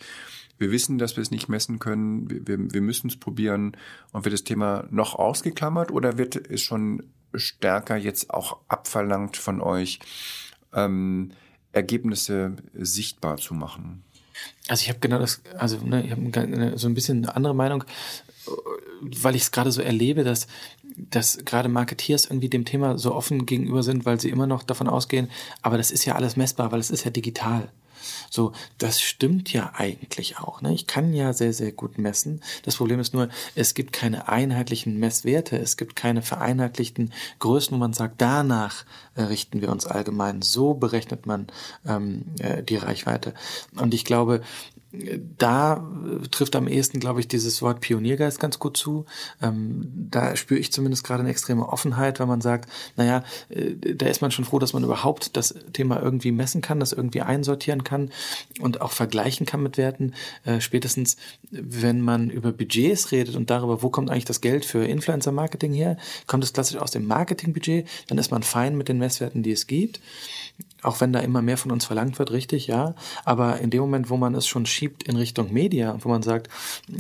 Wir 0.64 0.72
wissen, 0.72 0.98
dass 0.98 1.18
wir 1.18 1.22
es 1.22 1.30
nicht 1.30 1.50
messen 1.50 1.78
können, 1.78 2.30
wir, 2.48 2.74
wir, 2.74 2.82
müssen 2.82 3.10
es 3.10 3.18
probieren 3.18 3.76
und 4.14 4.24
wird 4.24 4.34
das 4.34 4.46
Thema 4.46 4.88
noch 4.92 5.16
ausgeklammert 5.16 5.92
oder 5.92 6.18
wird 6.18 6.36
es 6.36 6.62
schon 6.62 7.04
stärker 7.34 7.98
jetzt 7.98 8.30
auch 8.30 8.60
abverlangt 8.70 9.36
von 9.36 9.60
euch, 9.60 10.00
ähm, 10.74 11.32
Ergebnisse 11.74 12.56
sichtbar 12.74 13.38
zu 13.38 13.54
machen? 13.54 14.06
Also 14.70 14.84
ich 14.84 14.90
habe 14.90 15.00
genau 15.00 15.20
das, 15.20 15.42
also 15.58 15.78
ne, 15.78 16.06
ich 16.06 16.12
habe 16.12 16.78
so 16.78 16.88
ein 16.88 16.94
bisschen 16.94 17.26
eine 17.26 17.36
andere 17.36 17.54
Meinung, 17.54 17.84
weil 19.02 19.36
ich 19.36 19.42
es 19.42 19.52
gerade 19.52 19.72
so 19.72 19.82
erlebe, 19.82 20.24
dass 20.24 20.48
dass 20.96 21.40
gerade 21.44 21.70
Marketeers 21.70 22.26
irgendwie 22.26 22.50
dem 22.50 22.66
Thema 22.66 23.00
so 23.00 23.16
offen 23.16 23.48
gegenüber 23.48 23.82
sind, 23.82 24.06
weil 24.06 24.20
sie 24.20 24.30
immer 24.30 24.46
noch 24.46 24.62
davon 24.62 24.88
ausgehen, 24.88 25.30
aber 25.62 25.78
das 25.78 25.90
ist 25.90 26.06
ja 26.06 26.14
alles 26.14 26.36
messbar, 26.36 26.72
weil 26.72 26.80
es 26.80 26.92
ist 26.92 27.04
ja 27.04 27.10
digital. 27.12 27.72
So, 28.30 28.54
das 28.78 29.02
stimmt 29.02 29.52
ja 29.54 29.74
eigentlich 29.76 30.38
auch. 30.40 30.62
Ne? 30.62 30.74
Ich 30.74 30.88
kann 30.88 31.14
ja 31.14 31.34
sehr, 31.34 31.54
sehr 31.54 31.72
gut 31.72 31.98
messen. 31.98 32.42
Das 32.64 32.76
Problem 32.76 33.00
ist 33.00 33.14
nur, 33.14 33.30
es 33.56 33.74
gibt 33.74 33.94
keine 33.94 34.28
einheitlichen 34.28 35.00
Messwerte, 35.00 35.58
es 35.58 35.78
gibt 35.78 35.96
keine 35.96 36.22
vereinheitlichten 36.22 37.14
Größen, 37.40 37.74
wo 37.74 37.80
man 37.80 37.94
sagt, 37.94 38.16
danach 38.22 38.86
äh, 39.16 39.24
richten 39.24 39.62
wir 39.62 39.70
uns 39.70 39.86
allgemein. 39.86 40.42
So 40.42 40.74
berechnet 40.74 41.26
man 41.26 41.48
ähm, 41.86 42.26
äh, 42.40 42.64
die 42.64 42.78
Reichweite. 42.78 43.34
Und 43.76 43.94
ich 43.94 44.06
glaube, 44.06 44.42
da 45.38 45.84
trifft 46.30 46.56
am 46.56 46.68
ehesten, 46.68 47.00
glaube 47.00 47.20
ich, 47.20 47.28
dieses 47.28 47.62
Wort 47.64 47.82
Pioniergeist 47.82 48.40
ganz 48.40 48.60
gut 48.60 48.78
zu. 48.78 49.06
Ähm, 49.42 49.92
da 50.12 50.36
spüre 50.36 50.60
ich 50.60 50.72
zumindest 50.72 51.04
gerade 51.04 51.22
eine 51.22 51.32
extreme 51.32 51.68
Offenheit, 51.68 52.20
wenn 52.20 52.28
man 52.28 52.42
sagt, 52.42 52.70
naja, 52.96 53.24
äh, 53.50 53.96
da 53.96 54.06
ist 54.06 54.22
man 54.22 54.30
schon 54.30 54.46
froh, 54.46 54.60
dass 54.60 54.74
man 54.74 54.84
überhaupt 54.84 55.36
das 55.36 55.56
Thema 55.74 56.00
irgendwie 56.00 56.32
messen 56.32 56.62
kann, 56.62 56.80
das 56.80 56.94
irgendwie 56.94 57.22
einsortieren 57.22 57.84
kann 57.84 58.12
und 58.60 58.82
auch 58.82 58.92
vergleichen 58.92 59.48
kann 59.48 59.64
mit 59.64 59.78
Werten. 59.78 60.14
Äh, 60.46 60.62
spätestens, 60.62 61.18
wenn 61.50 62.02
man 62.02 62.30
über 62.30 62.52
Budgets 62.52 63.12
redet 63.12 63.36
und 63.36 63.50
darüber, 63.50 63.82
wo 63.82 63.90
kommt 63.90 64.12
eigentlich 64.12 64.26
das 64.26 64.42
Geld 64.42 64.64
für 64.64 64.86
Influencer-Marketing 64.86 65.74
her, 65.74 65.98
kommt 66.28 66.44
es 66.44 66.54
klassisch 66.54 66.78
aus 66.78 66.92
dem 66.92 67.08
Marketingbudget, 67.08 67.88
dann 68.08 68.20
ist 68.20 68.30
man 68.30 68.44
fein 68.44 68.78
mit 68.78 68.90
den 68.90 69.00
Messwerten, 69.00 69.42
die 69.42 69.52
es 69.52 69.66
gibt 69.66 70.00
auch 70.84 71.00
wenn 71.00 71.14
da 71.14 71.20
immer 71.20 71.42
mehr 71.42 71.58
von 71.58 71.72
uns 71.72 71.86
verlangt 71.86 72.20
wird, 72.20 72.32
richtig, 72.32 72.68
ja. 72.68 72.94
Aber 73.24 73.60
in 73.60 73.70
dem 73.70 73.82
Moment, 73.82 74.10
wo 74.10 74.18
man 74.18 74.36
es 74.36 74.46
schon 74.46 74.66
schiebt 74.66 74.83
in 75.06 75.16
Richtung 75.16 75.52
Media, 75.54 75.98
wo 76.02 76.10
man 76.10 76.24
sagt, 76.24 76.50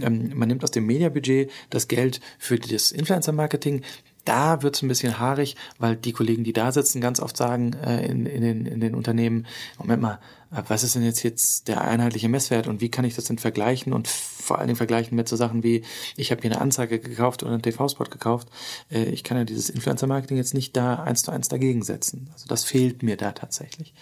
ähm, 0.01 0.31
man 0.35 0.47
nimmt 0.47 0.63
aus 0.63 0.71
dem 0.71 0.85
Mediabudget 0.85 1.51
das 1.69 1.87
Geld 1.87 2.19
für 2.39 2.57
das 2.57 2.91
Influencer-Marketing, 2.91 3.83
Da 4.25 4.61
wird 4.61 4.75
es 4.75 4.81
ein 4.81 4.87
bisschen 4.87 5.19
haarig, 5.19 5.57
weil 5.79 5.97
die 5.97 6.13
Kollegen, 6.13 6.45
die 6.45 6.53
da 6.53 6.71
sitzen, 6.71 7.01
ganz 7.01 7.19
oft 7.19 7.35
sagen 7.35 7.73
äh, 7.85 8.05
in, 8.05 8.25
in, 8.25 8.41
den, 8.41 8.65
in 8.65 8.79
den 8.79 8.95
Unternehmen, 8.95 9.45
Moment 9.77 10.01
mal, 10.01 10.19
was 10.67 10.83
ist 10.83 10.95
denn 10.95 11.03
jetzt 11.03 11.23
jetzt 11.23 11.67
der 11.67 11.81
einheitliche 11.81 12.29
Messwert 12.29 12.67
und 12.67 12.81
wie 12.81 12.89
kann 12.89 13.05
ich 13.05 13.15
das 13.15 13.25
denn 13.25 13.39
vergleichen 13.39 13.93
und 13.93 14.07
vor 14.07 14.59
allen 14.59 14.67
Dingen 14.67 14.77
vergleichen 14.77 15.15
mit 15.15 15.27
so 15.27 15.35
Sachen 15.35 15.63
wie, 15.63 15.83
ich 16.15 16.31
habe 16.31 16.41
hier 16.41 16.51
eine 16.51 16.61
Anzeige 16.61 16.99
gekauft 16.99 17.43
oder 17.43 17.53
einen 17.53 17.61
TV-Spot 17.61 18.05
gekauft. 18.05 18.49
Äh, 18.91 19.05
ich 19.05 19.23
kann 19.23 19.37
ja 19.37 19.45
dieses 19.45 19.69
Influencer-Marketing 19.69 20.37
jetzt 20.37 20.53
nicht 20.53 20.75
da 20.75 20.95
eins 20.95 21.23
zu 21.23 21.31
eins 21.31 21.47
dagegen 21.47 21.81
setzen. 21.81 22.29
Also 22.33 22.47
das 22.47 22.65
fehlt 22.65 23.03
mir 23.03 23.17
da 23.17 23.31
tatsächlich. 23.31 23.93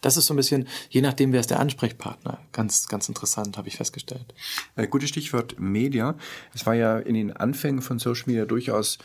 Das 0.00 0.16
ist 0.16 0.26
so 0.26 0.34
ein 0.34 0.36
bisschen, 0.36 0.66
je 0.88 1.02
nachdem, 1.02 1.32
wer 1.32 1.40
ist 1.40 1.50
der 1.50 1.60
Ansprechpartner, 1.60 2.38
ganz, 2.52 2.88
ganz 2.88 3.08
interessant, 3.08 3.56
habe 3.56 3.68
ich 3.68 3.76
festgestellt. 3.76 4.34
Äh, 4.76 4.86
gutes 4.86 5.10
Stichwort 5.10 5.60
Media. 5.60 6.16
Es 6.54 6.66
war 6.66 6.74
ja 6.74 6.98
in 6.98 7.14
den 7.14 7.36
Anfängen 7.36 7.82
von 7.82 7.98
Social 7.98 8.24
Media 8.26 8.46
durchaus 8.46 8.98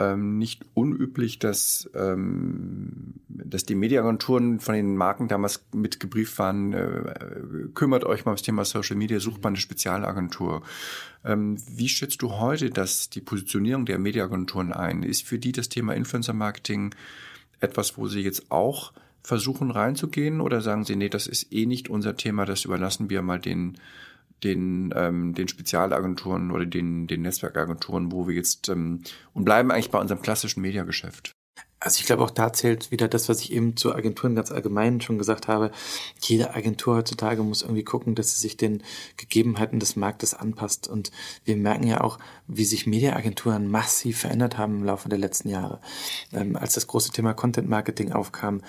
ähm, 0.00 0.38
nicht 0.38 0.64
unüblich, 0.72 1.38
dass, 1.38 1.88
ähm, 1.94 3.14
dass 3.28 3.64
die 3.64 3.74
Mediaagenturen 3.74 4.58
von 4.58 4.74
den 4.74 4.96
Marken 4.96 5.28
damals 5.28 5.66
mitgebrieft 5.74 6.38
waren, 6.38 6.72
äh, 6.72 7.68
kümmert 7.74 8.04
euch 8.04 8.24
mal 8.24 8.32
ums 8.32 8.42
Thema 8.42 8.64
Social 8.64 8.96
Media, 8.96 9.20
sucht 9.20 9.42
mal 9.42 9.50
eine 9.50 9.58
Spezialagentur. 9.58 10.62
Ähm, 11.22 11.58
wie 11.68 11.88
schätzt 11.88 12.22
du 12.22 12.32
heute 12.32 12.70
dass 12.70 13.10
die 13.10 13.20
Positionierung 13.20 13.84
der 13.84 13.98
Mediaagenturen 13.98 14.72
ein? 14.72 15.02
Ist 15.02 15.26
für 15.26 15.38
die 15.38 15.52
das 15.52 15.68
Thema 15.68 15.94
Influencer 15.94 16.32
Marketing 16.32 16.94
etwas, 17.60 17.98
wo 17.98 18.08
sie 18.08 18.22
jetzt 18.22 18.50
auch 18.50 18.92
versuchen 19.22 19.70
reinzugehen 19.70 20.40
oder 20.40 20.62
sagen 20.62 20.84
sie, 20.84 20.96
nee, 20.96 21.10
das 21.10 21.26
ist 21.26 21.52
eh 21.52 21.66
nicht 21.66 21.90
unser 21.90 22.16
Thema, 22.16 22.46
das 22.46 22.64
überlassen 22.64 23.10
wir 23.10 23.20
mal 23.20 23.38
den 23.38 23.76
den, 24.44 24.92
ähm, 24.94 25.34
den 25.34 25.48
Spezialagenturen 25.48 26.50
oder 26.50 26.66
den, 26.66 27.06
den 27.06 27.22
Netzwerkagenturen, 27.22 28.12
wo 28.12 28.26
wir 28.26 28.34
jetzt 28.34 28.68
ähm, 28.68 29.02
und 29.32 29.44
bleiben 29.44 29.70
eigentlich 29.70 29.90
bei 29.90 30.00
unserem 30.00 30.22
klassischen 30.22 30.60
Mediageschäft. 30.60 31.32
Also 31.82 31.98
ich 32.00 32.04
glaube, 32.04 32.22
auch 32.22 32.30
da 32.30 32.52
zählt 32.52 32.90
wieder 32.90 33.08
das, 33.08 33.30
was 33.30 33.40
ich 33.40 33.52
eben 33.52 33.74
zu 33.74 33.94
Agenturen 33.94 34.34
ganz 34.34 34.52
allgemein 34.52 35.00
schon 35.00 35.16
gesagt 35.16 35.48
habe. 35.48 35.70
Jede 36.20 36.54
Agentur 36.54 36.96
heutzutage 36.96 37.42
muss 37.42 37.62
irgendwie 37.62 37.84
gucken, 37.84 38.14
dass 38.14 38.34
sie 38.34 38.40
sich 38.40 38.58
den 38.58 38.82
Gegebenheiten 39.16 39.80
des 39.80 39.96
Marktes 39.96 40.34
anpasst. 40.34 40.88
Und 40.88 41.10
wir 41.46 41.56
merken 41.56 41.86
ja 41.86 42.02
auch, 42.02 42.18
wie 42.46 42.66
sich 42.66 42.86
Mediaagenturen 42.86 43.66
massiv 43.66 44.18
verändert 44.18 44.58
haben 44.58 44.80
im 44.80 44.84
Laufe 44.84 45.08
der 45.08 45.16
letzten 45.16 45.48
Jahre. 45.48 45.80
Ähm, 46.34 46.54
als 46.54 46.74
das 46.74 46.86
große 46.86 47.12
Thema 47.12 47.32
Content 47.32 47.70
Marketing 47.70 48.12
aufkam, 48.12 48.60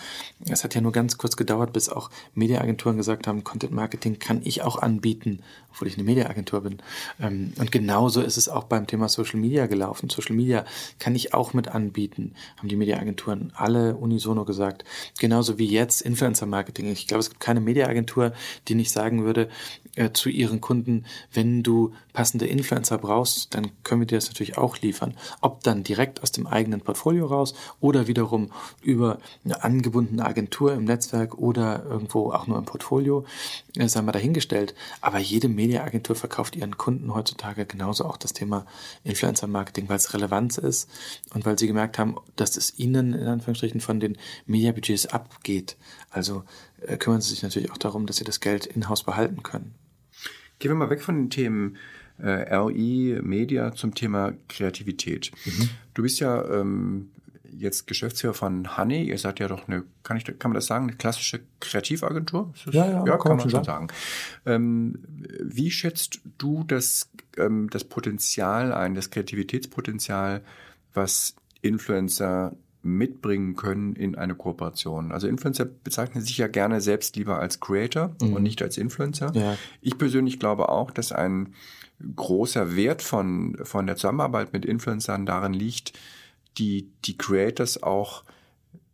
es 0.49 0.63
hat 0.63 0.73
ja 0.73 0.79
nur 0.79 0.93
ganz 0.93 1.17
kurz 1.17 1.35
gedauert, 1.35 1.73
bis 1.73 1.89
auch 1.89 2.11
Mediaagenturen 2.33 2.95
gesagt 2.95 3.27
haben, 3.27 3.43
Content 3.43 3.73
Marketing 3.73 4.19
kann 4.19 4.39
ich 4.45 4.61
auch 4.61 4.81
anbieten, 4.81 5.41
obwohl 5.71 5.89
ich 5.89 5.95
eine 5.95 6.05
Mediaagentur 6.05 6.61
bin. 6.61 6.77
Ähm, 7.19 7.51
und 7.59 7.73
genauso 7.73 8.21
ist 8.21 8.37
es 8.37 8.47
auch 8.47 8.63
beim 8.63 8.87
Thema 8.87 9.09
Social 9.09 9.39
Media 9.39 9.65
gelaufen. 9.65 10.09
Social 10.09 10.35
Media 10.35 10.63
kann 10.97 11.13
ich 11.13 11.33
auch 11.33 11.53
mit 11.53 11.67
anbieten, 11.67 12.35
haben 12.57 12.69
die 12.69 12.77
Media 12.77 13.00
Mediaagenturen 13.01 13.51
alle 13.55 13.95
unisono 13.95 14.45
gesagt. 14.45 14.83
Genauso 15.19 15.57
wie 15.57 15.67
jetzt 15.67 16.01
Influencer 16.01 16.45
Marketing. 16.45 16.87
Ich 16.87 17.07
glaube, 17.07 17.21
es 17.21 17.29
gibt 17.29 17.41
keine 17.41 17.59
Mediaagentur, 17.59 18.33
die 18.67 18.75
nicht 18.75 18.91
sagen 18.91 19.23
würde, 19.23 19.49
äh, 19.95 20.11
zu 20.13 20.29
ihren 20.29 20.61
Kunden, 20.61 21.05
wenn 21.33 21.63
du 21.63 21.93
passende 22.13 22.47
Influencer 22.47 22.97
brauchst, 22.97 23.53
dann 23.55 23.71
können 23.83 24.01
wir 24.01 24.07
dir 24.07 24.17
das 24.17 24.27
natürlich 24.27 24.57
auch 24.57 24.77
liefern. 24.79 25.15
Ob 25.41 25.63
dann 25.63 25.83
direkt 25.83 26.23
aus 26.23 26.31
dem 26.31 26.47
eigenen 26.47 26.81
Portfolio 26.81 27.25
raus 27.25 27.53
oder 27.79 28.07
wiederum 28.07 28.51
über 28.81 29.19
eine 29.43 29.63
angebundene 29.63 30.25
Agentur 30.25 30.73
im 30.73 30.85
Netzwerk 30.85 31.37
oder 31.37 31.83
irgendwo 31.85 32.31
auch 32.31 32.47
nur 32.47 32.57
im 32.57 32.65
Portfolio, 32.65 33.25
äh, 33.75 33.87
sagen 33.87 34.07
wir 34.07 34.11
dahingestellt. 34.11 34.75
Aber 35.01 35.19
jede 35.19 35.49
Mediaagentur 35.49 36.15
verkauft 36.15 36.55
ihren 36.55 36.77
Kunden 36.77 37.13
heutzutage 37.13 37.65
genauso 37.65 38.05
auch 38.05 38.17
das 38.17 38.33
Thema 38.33 38.65
Influencer 39.03 39.47
Marketing, 39.47 39.89
weil 39.89 39.97
es 39.97 40.13
Relevanz 40.13 40.57
ist 40.57 40.89
und 41.33 41.45
weil 41.45 41.57
sie 41.57 41.67
gemerkt 41.67 41.97
haben, 41.97 42.15
dass 42.35 42.55
es 42.55 42.77
ihnen 42.77 42.90
in 42.95 43.27
Anführungsstrichen 43.27 43.81
von 43.81 43.99
den 43.99 44.17
Mediabudgets 44.45 45.07
abgeht. 45.07 45.77
Also 46.09 46.43
äh, 46.81 46.97
kümmern 46.97 47.21
sie 47.21 47.29
sich 47.29 47.43
natürlich 47.43 47.71
auch 47.71 47.77
darum, 47.77 48.05
dass 48.05 48.17
sie 48.17 48.23
das 48.23 48.39
Geld 48.39 48.65
in-house 48.65 49.03
behalten 49.03 49.43
können. 49.43 49.75
Gehen 50.59 50.71
wir 50.71 50.75
mal 50.75 50.89
weg 50.89 51.01
von 51.01 51.15
den 51.15 51.29
Themen 51.29 51.77
äh, 52.19 52.55
RI, 52.55 53.19
Media 53.21 53.73
zum 53.73 53.95
Thema 53.95 54.33
Kreativität. 54.47 55.31
Mhm. 55.45 55.69
Du 55.93 56.03
bist 56.03 56.19
ja 56.19 56.43
ähm, 56.49 57.09
jetzt 57.57 57.87
Geschäftsführer 57.87 58.33
von 58.33 58.77
Honey. 58.77 59.03
Ihr 59.03 59.17
seid 59.17 59.39
ja 59.39 59.47
doch 59.47 59.67
eine, 59.67 59.83
kann, 60.03 60.17
ich, 60.17 60.25
kann 60.25 60.51
man 60.51 60.53
das 60.53 60.65
sagen, 60.65 60.87
eine 60.87 60.97
klassische 60.97 61.41
Kreativagentur? 61.59 62.53
Das, 62.65 62.73
ja, 62.73 62.85
ja, 62.85 63.05
ja 63.05 63.17
kann, 63.17 63.37
man 63.37 63.39
schon 63.41 63.51
sagen. 63.51 63.65
sagen. 63.65 63.87
Ähm, 64.45 64.99
wie 65.39 65.71
schätzt 65.71 66.19
du 66.37 66.63
das, 66.63 67.09
ähm, 67.37 67.69
das 67.69 67.83
Potenzial 67.83 68.73
ein, 68.73 68.95
das 68.95 69.09
Kreativitätspotenzial, 69.09 70.43
was 70.93 71.35
Influencer 71.61 72.55
mitbringen 72.83 73.55
können 73.55 73.95
in 73.95 74.15
eine 74.15 74.35
Kooperation. 74.35 75.11
Also 75.11 75.27
Influencer 75.27 75.65
bezeichnen 75.65 76.23
sich 76.23 76.37
ja 76.37 76.47
gerne 76.47 76.81
selbst 76.81 77.15
lieber 77.15 77.39
als 77.39 77.59
Creator 77.59 78.15
mhm. 78.21 78.33
und 78.33 78.43
nicht 78.43 78.61
als 78.61 78.77
Influencer. 78.77 79.31
Ja. 79.35 79.57
Ich 79.81 79.97
persönlich 79.97 80.39
glaube 80.39 80.69
auch, 80.69 80.91
dass 80.91 81.11
ein 81.11 81.53
großer 82.15 82.75
Wert 82.75 83.01
von, 83.01 83.57
von 83.63 83.85
der 83.85 83.95
Zusammenarbeit 83.95 84.53
mit 84.53 84.65
Influencern 84.65 85.25
darin 85.25 85.53
liegt, 85.53 85.93
die, 86.57 86.89
die 87.05 87.17
Creators 87.17 87.81
auch 87.83 88.23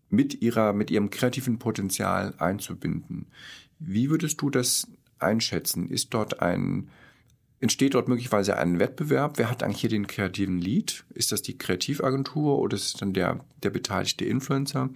mit 0.09 0.41
ihrer, 0.41 0.73
mit 0.73 0.91
ihrem 0.91 1.09
kreativen 1.09 1.59
Potenzial 1.59 2.33
einzubinden. 2.37 3.27
Wie 3.79 4.09
würdest 4.09 4.41
du 4.41 4.49
das 4.49 4.87
einschätzen? 5.19 5.89
Ist 5.89 6.13
dort 6.13 6.41
ein, 6.41 6.89
entsteht 7.59 7.93
dort 7.93 8.07
möglicherweise 8.07 8.57
ein 8.57 8.79
Wettbewerb. 8.79 9.37
Wer 9.37 9.49
hat 9.49 9.63
eigentlich 9.63 9.81
hier 9.81 9.89
den 9.89 10.07
kreativen 10.07 10.59
Lead? 10.59 11.03
Ist 11.13 11.31
das 11.31 11.41
die 11.41 11.57
Kreativagentur 11.57 12.59
oder 12.59 12.75
ist 12.75 12.85
es 12.85 12.93
dann 12.93 13.13
der, 13.13 13.39
der 13.63 13.71
beteiligte 13.71 14.25
Influencer? 14.25 14.89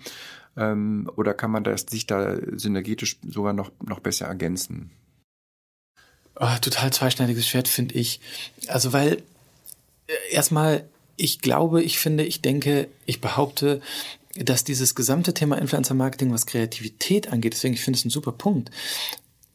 Ähm, 0.57 1.09
oder 1.15 1.33
kann 1.33 1.51
man 1.51 1.63
das, 1.63 1.85
sich 1.89 2.07
da 2.07 2.37
synergetisch 2.55 3.17
sogar 3.27 3.53
noch, 3.53 3.71
noch 3.83 3.99
besser 3.99 4.27
ergänzen? 4.27 4.91
Oh, 6.35 6.55
total 6.61 6.91
zweischneidiges 6.91 7.47
Schwert, 7.47 7.67
finde 7.67 7.95
ich. 7.95 8.19
Also, 8.67 8.93
weil 8.93 9.23
äh, 10.07 10.13
erstmal, 10.31 10.87
ich 11.17 11.39
glaube, 11.39 11.83
ich 11.83 11.99
finde, 11.99 12.23
ich 12.23 12.41
denke, 12.41 12.87
ich 13.05 13.21
behaupte, 13.21 13.81
dass 14.35 14.63
dieses 14.63 14.95
gesamte 14.95 15.33
Thema 15.33 15.57
Influencer 15.57 15.93
Marketing, 15.93 16.31
was 16.31 16.45
Kreativität 16.45 17.31
angeht, 17.31 17.53
deswegen 17.53 17.73
ich 17.73 17.81
finde 17.81 17.97
es 17.99 18.05
ein 18.05 18.09
super 18.09 18.31
Punkt, 18.31 18.71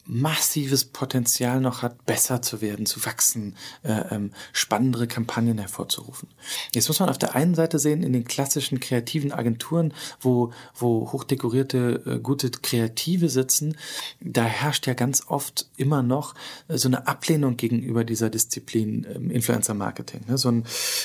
massives 0.07 0.85
Potenzial 0.85 1.59
noch 1.59 1.81
hat, 1.81 2.05
besser 2.05 2.41
zu 2.41 2.61
werden, 2.61 2.85
zu 2.85 3.05
wachsen, 3.05 3.55
äh, 3.83 4.15
ähm, 4.15 4.31
spannendere 4.53 5.07
Kampagnen 5.07 5.57
hervorzurufen. 5.57 6.29
Jetzt 6.73 6.87
muss 6.87 6.99
man 6.99 7.09
auf 7.09 7.17
der 7.17 7.35
einen 7.35 7.55
Seite 7.55 7.77
sehen, 7.77 8.03
in 8.03 8.13
den 8.13 8.23
klassischen 8.23 8.79
kreativen 8.79 9.31
Agenturen, 9.31 9.93
wo, 10.19 10.51
wo 10.75 11.11
hochdekorierte, 11.11 12.03
äh, 12.05 12.19
gute 12.19 12.49
Kreative 12.49 13.29
sitzen, 13.29 13.75
da 14.21 14.43
herrscht 14.43 14.87
ja 14.87 14.93
ganz 14.93 15.23
oft 15.27 15.69
immer 15.75 16.03
noch 16.03 16.35
äh, 16.67 16.77
so 16.77 16.87
eine 16.87 17.07
Ablehnung 17.07 17.57
gegenüber 17.57 18.03
dieser 18.03 18.29
Disziplin 18.29 19.05
ähm, 19.13 19.29
Influencer 19.29 19.73
Marketing. 19.73 20.21
Ne? 20.27 20.37
So 20.37 20.49
ein, 20.49 20.63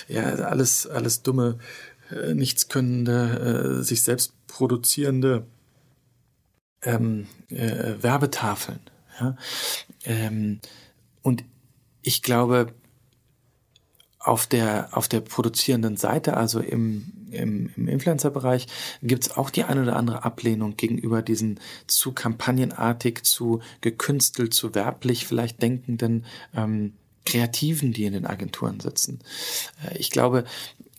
ja, 0.08 0.22
alles, 0.22 0.86
alles 0.86 1.22
dumme, 1.22 1.58
äh, 2.10 2.34
nichtskönnende, 2.34 3.80
äh, 3.80 3.82
sich 3.82 4.02
selbst 4.02 4.32
produzierende 4.46 5.46
ähm, 6.82 7.26
äh, 7.48 7.94
Werbetafeln. 8.00 8.80
Ja? 9.22 9.36
Ähm, 10.04 10.60
und 11.22 11.44
ich 12.02 12.22
glaube, 12.22 12.74
auf 14.18 14.46
der, 14.46 14.88
auf 14.92 15.08
der 15.08 15.20
produzierenden 15.20 15.96
Seite, 15.96 16.36
also 16.36 16.60
im, 16.60 17.12
im, 17.30 17.70
im 17.76 17.88
Influencer-Bereich, 17.88 18.66
gibt 19.02 19.24
es 19.24 19.36
auch 19.36 19.50
die 19.50 19.64
eine 19.64 19.82
oder 19.82 19.96
andere 19.96 20.24
Ablehnung 20.24 20.76
gegenüber 20.76 21.22
diesen 21.22 21.58
zu 21.86 22.12
kampagnenartig, 22.12 23.24
zu 23.24 23.60
gekünstelt, 23.80 24.54
zu 24.54 24.74
werblich 24.74 25.26
vielleicht 25.26 25.60
denkenden 25.60 26.24
ähm, 26.54 26.92
Kreativen, 27.24 27.92
die 27.92 28.04
in 28.04 28.12
den 28.12 28.26
Agenturen 28.26 28.80
sitzen. 28.80 29.20
Äh, 29.84 29.98
ich 29.98 30.10
glaube, 30.10 30.44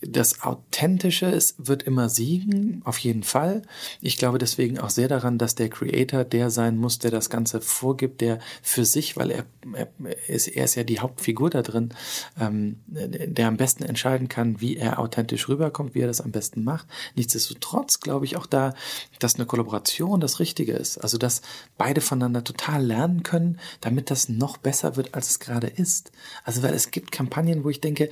das 0.07 0.43
Authentische 0.43 1.27
ist, 1.27 1.55
wird 1.67 1.83
immer 1.83 2.09
siegen, 2.09 2.81
auf 2.85 2.97
jeden 2.97 3.23
Fall. 3.23 3.61
Ich 4.01 4.17
glaube 4.17 4.37
deswegen 4.37 4.79
auch 4.79 4.89
sehr 4.89 5.07
daran, 5.07 5.37
dass 5.37 5.55
der 5.55 5.69
Creator 5.69 6.23
der 6.23 6.49
sein 6.49 6.77
muss, 6.77 6.99
der 6.99 7.11
das 7.11 7.29
Ganze 7.29 7.61
vorgibt, 7.61 8.21
der 8.21 8.39
für 8.61 8.85
sich, 8.85 9.17
weil 9.17 9.31
er, 9.31 9.45
er, 9.73 9.87
ist, 10.27 10.47
er 10.47 10.65
ist 10.65 10.75
ja 10.75 10.83
die 10.83 10.99
Hauptfigur 10.99 11.49
da 11.49 11.61
drin, 11.61 11.93
ähm, 12.39 12.77
der 12.87 13.47
am 13.47 13.57
besten 13.57 13.83
entscheiden 13.83 14.27
kann, 14.27 14.61
wie 14.61 14.77
er 14.77 14.99
authentisch 14.99 15.47
rüberkommt, 15.47 15.95
wie 15.95 16.01
er 16.01 16.07
das 16.07 16.21
am 16.21 16.31
besten 16.31 16.63
macht. 16.63 16.87
Nichtsdestotrotz 17.15 17.99
glaube 17.99 18.25
ich 18.25 18.35
auch 18.35 18.45
da, 18.45 18.73
dass 19.19 19.35
eine 19.35 19.45
Kollaboration 19.45 20.19
das 20.19 20.39
Richtige 20.39 20.73
ist. 20.73 20.97
Also, 20.97 21.17
dass 21.17 21.41
beide 21.77 22.01
voneinander 22.01 22.43
total 22.43 22.85
lernen 22.85 23.23
können, 23.23 23.59
damit 23.81 24.11
das 24.11 24.29
noch 24.29 24.57
besser 24.57 24.95
wird, 24.95 25.15
als 25.15 25.29
es 25.29 25.39
gerade 25.39 25.67
ist. 25.67 26.11
Also, 26.43 26.63
weil 26.63 26.73
es 26.73 26.91
gibt 26.91 27.11
Kampagnen, 27.11 27.63
wo 27.63 27.69
ich 27.69 27.81
denke, 27.81 28.09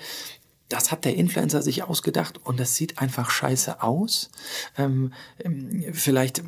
das 0.71 0.91
hat 0.91 1.05
der 1.05 1.15
Influencer 1.15 1.61
sich 1.61 1.83
ausgedacht 1.83 2.39
und 2.43 2.59
das 2.59 2.75
sieht 2.75 2.99
einfach 2.99 3.29
scheiße 3.29 3.81
aus. 3.81 4.29
Ähm, 4.77 5.13
ähm 5.43 5.85
vielleicht 5.93 6.43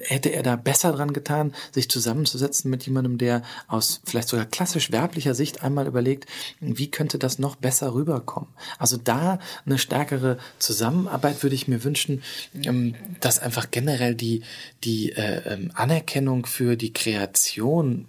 hätte 0.00 0.30
er 0.30 0.42
da 0.42 0.56
besser 0.56 0.92
dran 0.92 1.12
getan, 1.12 1.54
sich 1.72 1.88
zusammenzusetzen 1.88 2.70
mit 2.70 2.84
jemandem, 2.84 3.18
der 3.18 3.42
aus 3.66 4.00
vielleicht 4.04 4.28
sogar 4.28 4.46
klassisch 4.46 4.92
werblicher 4.92 5.34
Sicht 5.34 5.62
einmal 5.62 5.86
überlegt, 5.86 6.26
wie 6.60 6.90
könnte 6.90 7.18
das 7.18 7.38
noch 7.38 7.56
besser 7.56 7.94
rüberkommen? 7.94 8.48
Also 8.78 8.96
da 8.96 9.38
eine 9.64 9.78
stärkere 9.78 10.38
Zusammenarbeit 10.58 11.42
würde 11.42 11.56
ich 11.56 11.68
mir 11.68 11.84
wünschen, 11.84 12.22
ähm, 12.54 12.94
dass 13.20 13.38
einfach 13.38 13.70
generell 13.70 14.14
die, 14.14 14.42
die 14.84 15.12
äh, 15.12 15.52
ähm, 15.52 15.70
Anerkennung 15.74 16.46
für 16.46 16.76
die 16.76 16.92
Kreation 16.92 18.06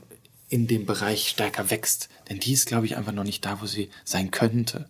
in 0.50 0.68
dem 0.68 0.86
Bereich 0.86 1.28
stärker 1.30 1.70
wächst. 1.70 2.10
Denn 2.30 2.40
die 2.40 2.54
ist, 2.54 2.68
glaube 2.68 2.86
ich, 2.86 2.96
einfach 2.98 3.12
noch 3.12 3.24
nicht 3.24 3.46
da, 3.46 3.62
wo 3.62 3.66
sie 3.66 3.90
sein 4.06 4.32
könnte. 4.32 4.88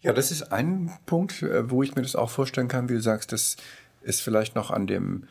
Ja, 0.00 0.12
das 0.12 0.30
ist 0.30 0.52
ein 0.52 0.92
Punkt, 1.06 1.42
äh, 1.42 1.70
wo 1.70 1.82
ich 1.82 1.94
mir 1.94 2.02
das 2.02 2.16
auch 2.16 2.30
vorstellen 2.30 2.68
kann, 2.68 2.88
wie 2.88 2.94
du 2.94 3.00
sagst, 3.00 3.32
dass 3.32 3.56
es 4.02 4.20
vielleicht 4.20 4.54
noch 4.54 4.70
an 4.70 4.86
dem 4.86 5.24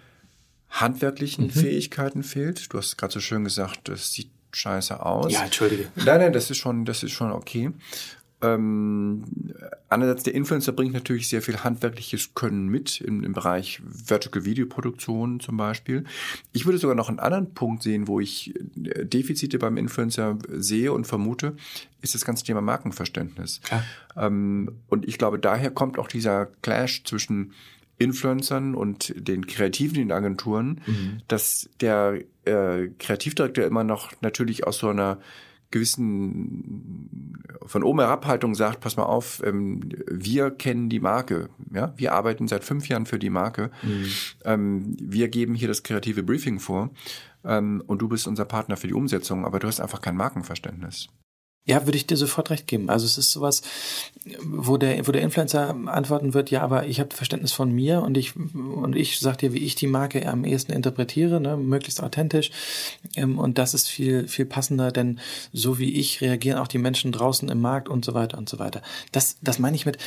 handwerklichen 0.70 1.46
mhm. 1.46 1.52
Fähigkeiten 1.52 2.24
fehlt. 2.24 2.74
Du 2.74 2.78
hast 2.78 2.98
gerade 2.98 3.14
so 3.14 3.20
schön 3.20 3.44
gesagt, 3.44 3.88
das 3.88 4.12
sieht 4.12 4.30
scheiße 4.52 5.06
aus. 5.06 5.32
Ja, 5.32 5.44
entschuldige. 5.44 5.90
Nein, 5.96 6.20
nein, 6.20 6.34
das 6.34 6.50
ist 6.50 6.58
schon, 6.58 6.86
das 6.86 7.04
ist 7.04 7.12
schon 7.12 7.32
okay. 7.32 7.72
Ähm, 8.40 9.24
einerseits 9.90 10.24
der 10.24 10.36
Influencer 10.36 10.72
bringt 10.72 10.94
natürlich 10.94 11.28
sehr 11.28 11.42
viel 11.42 11.64
handwerkliches 11.64 12.36
Können 12.36 12.68
mit 12.68 13.02
im, 13.02 13.24
im 13.24 13.34
Bereich 13.34 13.82
Vertical 13.84 14.46
Video 14.46 14.68
Produktion 14.68 15.40
zum 15.40 15.58
Beispiel. 15.58 16.04
Ich 16.54 16.66
würde 16.66 16.78
sogar 16.78 16.96
noch 16.96 17.10
einen 17.10 17.20
anderen 17.20 17.54
Punkt 17.56 17.82
sehen, 17.82 18.08
wo 18.08 18.20
ich 18.20 18.54
äh, 18.56 19.06
Defizite 19.06 19.58
beim 19.58 19.78
Influencer 19.78 20.38
sehe 20.50 20.94
und 20.94 21.08
vermute, 21.08 21.56
ist 22.02 22.14
das 22.14 22.26
ganze 22.26 22.44
Thema 22.44 22.62
Markenverständnis. 22.62 23.60
Ähm, 24.16 24.72
und 24.88 25.08
ich 25.08 25.18
glaube, 25.18 25.40
daher 25.40 25.72
kommt 25.72 25.98
auch 25.98 26.08
dieser 26.08 26.46
Clash 26.62 27.04
zwischen 27.06 27.54
Influencern 27.98 28.76
und 28.76 29.14
den 29.18 29.48
Kreativen 29.48 30.00
in 30.00 30.12
Agenturen, 30.12 30.82
mhm. 30.86 31.22
dass 31.28 31.70
der 31.82 32.20
äh, 32.46 32.90
Kreativdirektor 33.00 33.66
immer 33.66 33.84
noch 33.84 34.12
natürlich 34.22 34.68
aus 34.68 34.78
so 34.78 34.90
einer 34.90 35.18
gewissen 35.72 37.44
von 37.66 37.84
oben 37.84 38.00
herab 38.00 38.26
Haltung 38.26 38.56
sagt, 38.56 38.80
pass 38.80 38.98
mal 38.98 39.04
auf, 39.04 39.42
ähm, 39.46 39.90
wir 40.10 40.52
kennen 40.52 40.90
die 40.90 41.00
Marke, 41.00 41.50
ja, 41.74 41.94
wir 41.98 42.14
arbeiten 42.14 42.48
seit 42.48 42.64
fünf 42.64 42.88
Jahren 42.88 43.06
für 43.06 43.20
die 43.20 43.30
Marke, 43.30 43.72
mhm. 43.84 44.06
ähm, 44.46 44.98
wir 45.00 45.28
geben 45.28 45.56
hier 45.56 45.68
das 45.68 45.84
kreative 45.84 46.24
Briefing 46.24 46.60
vor 46.60 46.92
ähm, 47.44 47.84
und 47.88 48.02
du 48.02 48.08
bist 48.08 48.28
unser 48.28 48.46
Partner 48.46 48.78
für 48.78 48.88
die 48.88 48.94
Umsetzung, 48.94 49.46
aber 49.46 49.60
du 49.60 49.68
hast 49.68 49.82
einfach 49.82 50.02
kein 50.02 50.16
Markenverständnis. 50.16 51.08
Ja, 51.68 51.86
würde 51.86 51.98
ich 51.98 52.08
dir 52.08 52.16
sofort 52.16 52.50
recht 52.50 52.66
geben. 52.66 52.90
Also 52.90 53.06
es 53.06 53.18
ist 53.18 53.32
sowas, 53.32 53.62
wo 54.42 54.78
der, 54.78 55.06
wo 55.06 55.12
der 55.12 55.22
Influencer 55.22 55.76
antworten 55.88 56.34
wird, 56.34 56.50
ja, 56.50 56.62
aber 56.62 56.88
ich 56.88 57.02
habe 57.02 57.14
Verständnis 57.14 57.52
von 57.52 57.72
mir 57.72 58.02
und 58.02 58.18
ich 58.18 58.36
und 58.38 58.96
ich 58.96 59.20
sag 59.20 59.38
dir, 59.38 59.52
wie 59.52 59.60
ich 59.66 59.76
die 59.76 59.88
Marke 59.88 60.26
am 60.28 60.46
ehesten 60.46 60.72
interpretiere, 60.72 61.42
ne, 61.42 61.58
möglichst 61.58 62.02
authentisch. 62.02 62.52
Ähm, 63.16 63.38
und 63.38 63.58
das 63.58 63.74
ist 63.74 63.90
viel, 63.90 64.30
viel 64.30 64.46
passender, 64.46 64.94
denn 64.94 65.20
so 65.52 65.78
wie 65.78 65.94
ich 65.94 66.22
reagieren 66.22 66.58
auch 66.58 66.70
die 66.70 66.78
Menschen 66.78 67.12
draußen 67.12 67.50
im 67.50 67.60
Markt 67.60 67.90
und 67.90 68.06
so 68.06 68.14
weiter 68.14 68.38
und 68.38 68.48
so 68.48 68.60
weiter. 68.60 68.82
Das, 69.12 69.36
das 69.42 69.60
meine 69.60 69.76
ich 69.76 69.86
mit, 69.86 69.98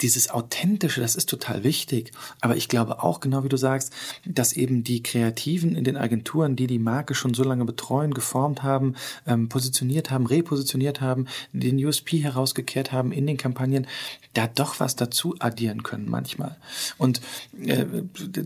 dieses 0.00 0.30
Authentische, 0.30 1.00
das 1.00 1.16
ist 1.16 1.28
total 1.28 1.64
wichtig. 1.64 2.12
Aber 2.40 2.56
ich 2.56 2.68
glaube 2.68 3.02
auch, 3.02 3.20
genau 3.20 3.44
wie 3.44 3.48
du 3.48 3.56
sagst, 3.56 3.92
dass 4.24 4.52
eben 4.52 4.84
die 4.84 5.02
Kreativen 5.02 5.74
in 5.74 5.84
den 5.84 5.96
Agenturen, 5.96 6.56
die 6.56 6.66
die 6.66 6.78
Marke 6.78 7.14
schon 7.14 7.34
so 7.34 7.44
lange 7.44 7.64
betreuen, 7.64 8.14
geformt 8.14 8.62
haben, 8.62 8.94
ähm, 9.26 9.48
positioniert 9.48 10.10
haben, 10.10 10.26
repositioniert 10.26 11.00
haben, 11.00 11.26
den 11.52 11.84
USP 11.84 12.18
herausgekehrt 12.18 12.92
haben 12.92 13.12
in 13.12 13.26
den 13.26 13.36
Kampagnen, 13.36 13.86
da 14.34 14.46
doch 14.46 14.80
was 14.80 14.96
dazu 14.96 15.34
addieren 15.38 15.82
können 15.82 16.08
manchmal. 16.08 16.56
Und 16.96 17.20
äh, 17.60 17.84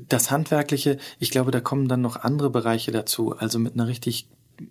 das 0.08 0.30
Handwerkliche, 0.30 0.98
ich 1.18 1.30
glaube, 1.30 1.50
da 1.50 1.60
kommen 1.60 1.88
dann 1.88 2.00
noch 2.00 2.16
andere 2.16 2.50
Bereiche 2.50 2.92
dazu. 2.92 3.36
Also 3.36 3.58
mit 3.58 3.74
einer 3.74 3.86
richtig 3.86 4.26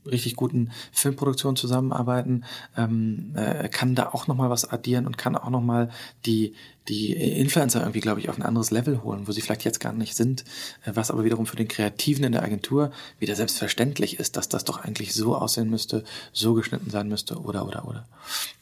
richtig 0.05 0.35
guten 0.35 0.71
Filmproduktionen 0.91 1.55
zusammenarbeiten, 1.55 2.43
ähm, 2.77 3.33
äh, 3.35 3.69
kann 3.69 3.95
da 3.95 4.09
auch 4.09 4.27
nochmal 4.27 4.49
was 4.49 4.69
addieren 4.69 5.05
und 5.05 5.17
kann 5.17 5.35
auch 5.35 5.49
nochmal 5.49 5.89
die, 6.25 6.53
die 6.87 7.13
Influencer 7.13 7.81
irgendwie, 7.81 7.99
glaube 7.99 8.19
ich, 8.19 8.29
auf 8.29 8.37
ein 8.37 8.43
anderes 8.43 8.71
Level 8.71 9.03
holen, 9.03 9.27
wo 9.27 9.31
sie 9.31 9.41
vielleicht 9.41 9.63
jetzt 9.63 9.79
gar 9.79 9.93
nicht 9.93 10.15
sind, 10.15 10.43
äh, 10.85 10.91
was 10.93 11.11
aber 11.11 11.23
wiederum 11.23 11.45
für 11.45 11.55
den 11.55 11.67
Kreativen 11.67 12.23
in 12.23 12.31
der 12.31 12.43
Agentur 12.43 12.91
wieder 13.19 13.35
selbstverständlich 13.35 14.19
ist, 14.19 14.37
dass 14.37 14.49
das 14.49 14.63
doch 14.63 14.83
eigentlich 14.83 15.13
so 15.13 15.35
aussehen 15.35 15.69
müsste, 15.69 16.03
so 16.31 16.53
geschnitten 16.53 16.89
sein 16.89 17.07
müsste 17.07 17.39
oder 17.39 17.67
oder 17.67 17.87
oder. 17.87 18.07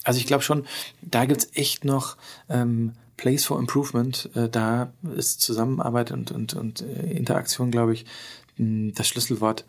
Also 0.03 0.19
ich 0.19 0.27
glaube 0.27 0.43
schon, 0.43 0.65
da 1.01 1.25
gibt's 1.25 1.49
echt 1.53 1.85
noch 1.85 2.17
ähm, 2.49 2.93
Place 3.19 3.45
for 3.45 3.59
Improvement. 3.59 4.29
Äh, 4.33 4.47
da 4.47 4.93
ist 5.15 5.41
Zusammenarbeit 5.41 6.11
und, 6.11 6.31
und, 6.31 6.53
und 6.53 6.81
äh, 6.81 7.11
Interaktion, 7.11 7.69
glaube 7.69 7.93
ich, 7.93 8.05
das 8.57 9.07
Schlüsselwort, 9.07 9.65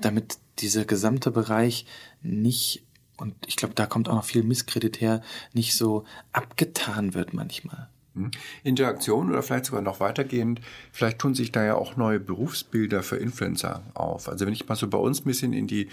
damit 0.00 0.38
dieser 0.58 0.84
gesamte 0.84 1.30
Bereich 1.30 1.86
nicht, 2.22 2.84
und 3.16 3.34
ich 3.46 3.56
glaube, 3.56 3.74
da 3.74 3.86
kommt 3.86 4.08
auch 4.08 4.14
noch 4.14 4.24
viel 4.24 4.42
Misskredit 4.42 5.00
her, 5.00 5.22
nicht 5.52 5.76
so 5.76 6.04
abgetan 6.32 7.14
wird 7.14 7.34
manchmal. 7.34 7.88
Hm. 8.14 8.30
Interaktion 8.62 9.30
oder 9.30 9.42
vielleicht 9.42 9.66
sogar 9.66 9.82
noch 9.82 10.00
weitergehend, 10.00 10.60
vielleicht 10.92 11.18
tun 11.18 11.34
sich 11.34 11.50
da 11.50 11.64
ja 11.64 11.74
auch 11.74 11.96
neue 11.96 12.20
Berufsbilder 12.20 13.02
für 13.02 13.16
Influencer 13.16 13.82
auf. 13.94 14.28
Also 14.28 14.46
wenn 14.46 14.52
ich 14.52 14.68
mal 14.68 14.76
so 14.76 14.88
bei 14.88 14.98
uns 14.98 15.20
ein 15.20 15.24
bisschen 15.24 15.52
in 15.52 15.66
die 15.66 15.88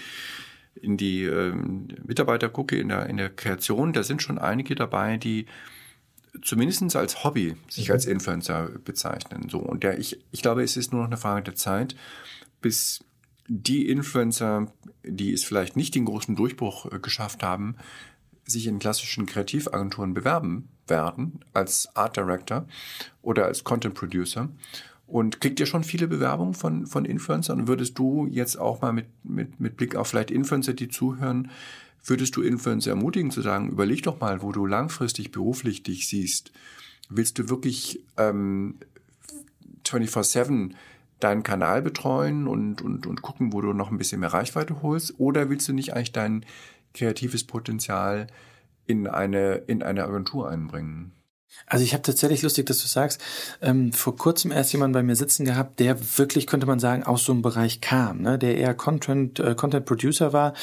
in 0.76 0.96
die 0.96 1.24
ähm, 1.24 1.90
Mitarbeiter 2.06 2.48
gucke 2.48 2.78
in 2.78 2.90
der 2.90 3.08
in 3.08 3.18
der 3.18 3.30
Kreation, 3.30 3.92
da 3.92 4.04
sind 4.04 4.22
schon 4.22 4.38
einige 4.38 4.76
dabei, 4.76 5.18
die 5.18 5.48
zumindest 6.44 6.96
als 6.96 7.24
Hobby 7.24 7.56
sich 7.68 7.90
mhm. 7.90 7.94
als 7.94 8.06
Influencer 8.06 8.70
bezeichnen. 8.86 9.50
So 9.50 9.58
und 9.58 9.84
der 9.84 9.98
ich 9.98 10.20
ich 10.32 10.44
glaube, 10.44 10.64
es 10.64 10.78
ist 10.78 10.92
nur 10.92 11.02
noch 11.02 11.10
eine 11.10 11.18
Frage 11.18 11.44
der 11.44 11.56
Zeit, 11.56 11.96
bis 12.62 13.04
die 13.54 13.90
Influencer, 13.90 14.72
die 15.04 15.34
es 15.34 15.44
vielleicht 15.44 15.76
nicht 15.76 15.94
den 15.94 16.06
großen 16.06 16.38
Durchbruch 16.38 16.90
äh, 16.90 17.00
geschafft 17.00 17.44
haben, 17.44 17.76
sich 18.46 18.66
in 18.66 18.80
klassischen 18.80 19.26
Kreativagenturen 19.26 20.14
bewerben 20.14 20.70
werden 20.88 21.42
als 21.54 21.94
Art 21.96 22.16
Director 22.16 22.66
oder 23.22 23.46
als 23.46 23.66
Content 23.66 23.94
Producer. 23.94 24.50
Und 25.06 25.42
kriegt 25.42 25.60
ihr 25.60 25.66
schon 25.66 25.84
viele 25.84 26.08
Bewerbungen 26.08 26.54
von, 26.54 26.88
von 26.88 27.04
Influencern? 27.04 27.68
würdest 27.68 28.00
du 28.00 28.26
jetzt 28.28 28.58
auch 28.58 28.82
mal 28.82 28.94
mit, 28.94 29.08
mit, 29.24 29.60
mit 29.60 29.76
Blick 29.76 29.98
auf 29.98 30.08
vielleicht 30.08 30.32
Influencer, 30.32 30.74
die 30.74 30.88
zuhören, 30.88 31.52
würdest 32.06 32.38
du 32.38 32.42
Influencer 32.42 32.92
ermutigen 32.92 33.32
zu 33.32 33.42
sagen, 33.42 33.70
überleg 33.70 34.04
doch 34.04 34.22
mal, 34.22 34.42
wo 34.42 34.54
du 34.54 34.66
langfristig 34.66 35.32
beruflich 35.32 35.84
dich 35.84 36.08
siehst. 36.08 36.54
Willst 37.10 37.38
du 37.38 37.50
wirklich 37.50 38.02
ähm, 38.18 38.76
24-7 39.86 40.72
deinen 41.24 41.44
Kanal 41.44 41.82
betreuen 41.82 42.48
und, 42.48 42.82
und, 42.82 43.08
und 43.08 43.22
gucken, 43.22 43.54
wo 43.54 43.62
du 43.62 43.74
noch 43.74 43.92
ein 43.92 43.98
bisschen 43.98 44.20
mehr 44.20 44.34
Reichweite 44.34 44.82
holst? 44.82 45.20
Oder 45.20 45.50
willst 45.50 45.68
du 45.68 45.74
nicht 45.74 45.94
eigentlich 45.94 46.12
dein 46.12 46.46
kreatives 46.94 47.46
Potenzial 47.46 48.28
in 48.86 49.08
eine, 49.08 49.56
in 49.68 49.84
eine 49.84 50.04
Agentur 50.04 50.50
einbringen? 50.50 51.14
Also 51.68 51.84
ich 51.84 51.94
habe 51.94 52.02
tatsächlich 52.02 52.42
lustig, 52.42 52.66
dass 52.66 52.82
du 52.82 52.88
sagst, 52.88 53.22
ähm, 53.62 53.92
vor 53.94 54.16
kurzem 54.16 54.52
erst 54.52 54.72
jemand 54.72 54.94
bei 54.94 55.04
mir 55.04 55.16
sitzen 55.16 55.46
gehabt, 55.46 55.80
der 55.80 55.98
wirklich, 56.18 56.48
könnte 56.48 56.66
man 56.66 56.80
sagen, 56.80 57.04
aus 57.04 57.26
so 57.26 57.34
einem 57.34 57.42
Bereich 57.42 57.82
kam, 57.82 58.22
ne? 58.22 58.40
der 58.40 58.58
eher 58.58 58.74
Content, 58.74 59.40
äh, 59.40 59.56
Content 59.56 59.86
Producer 59.86 60.34
war 60.34 60.54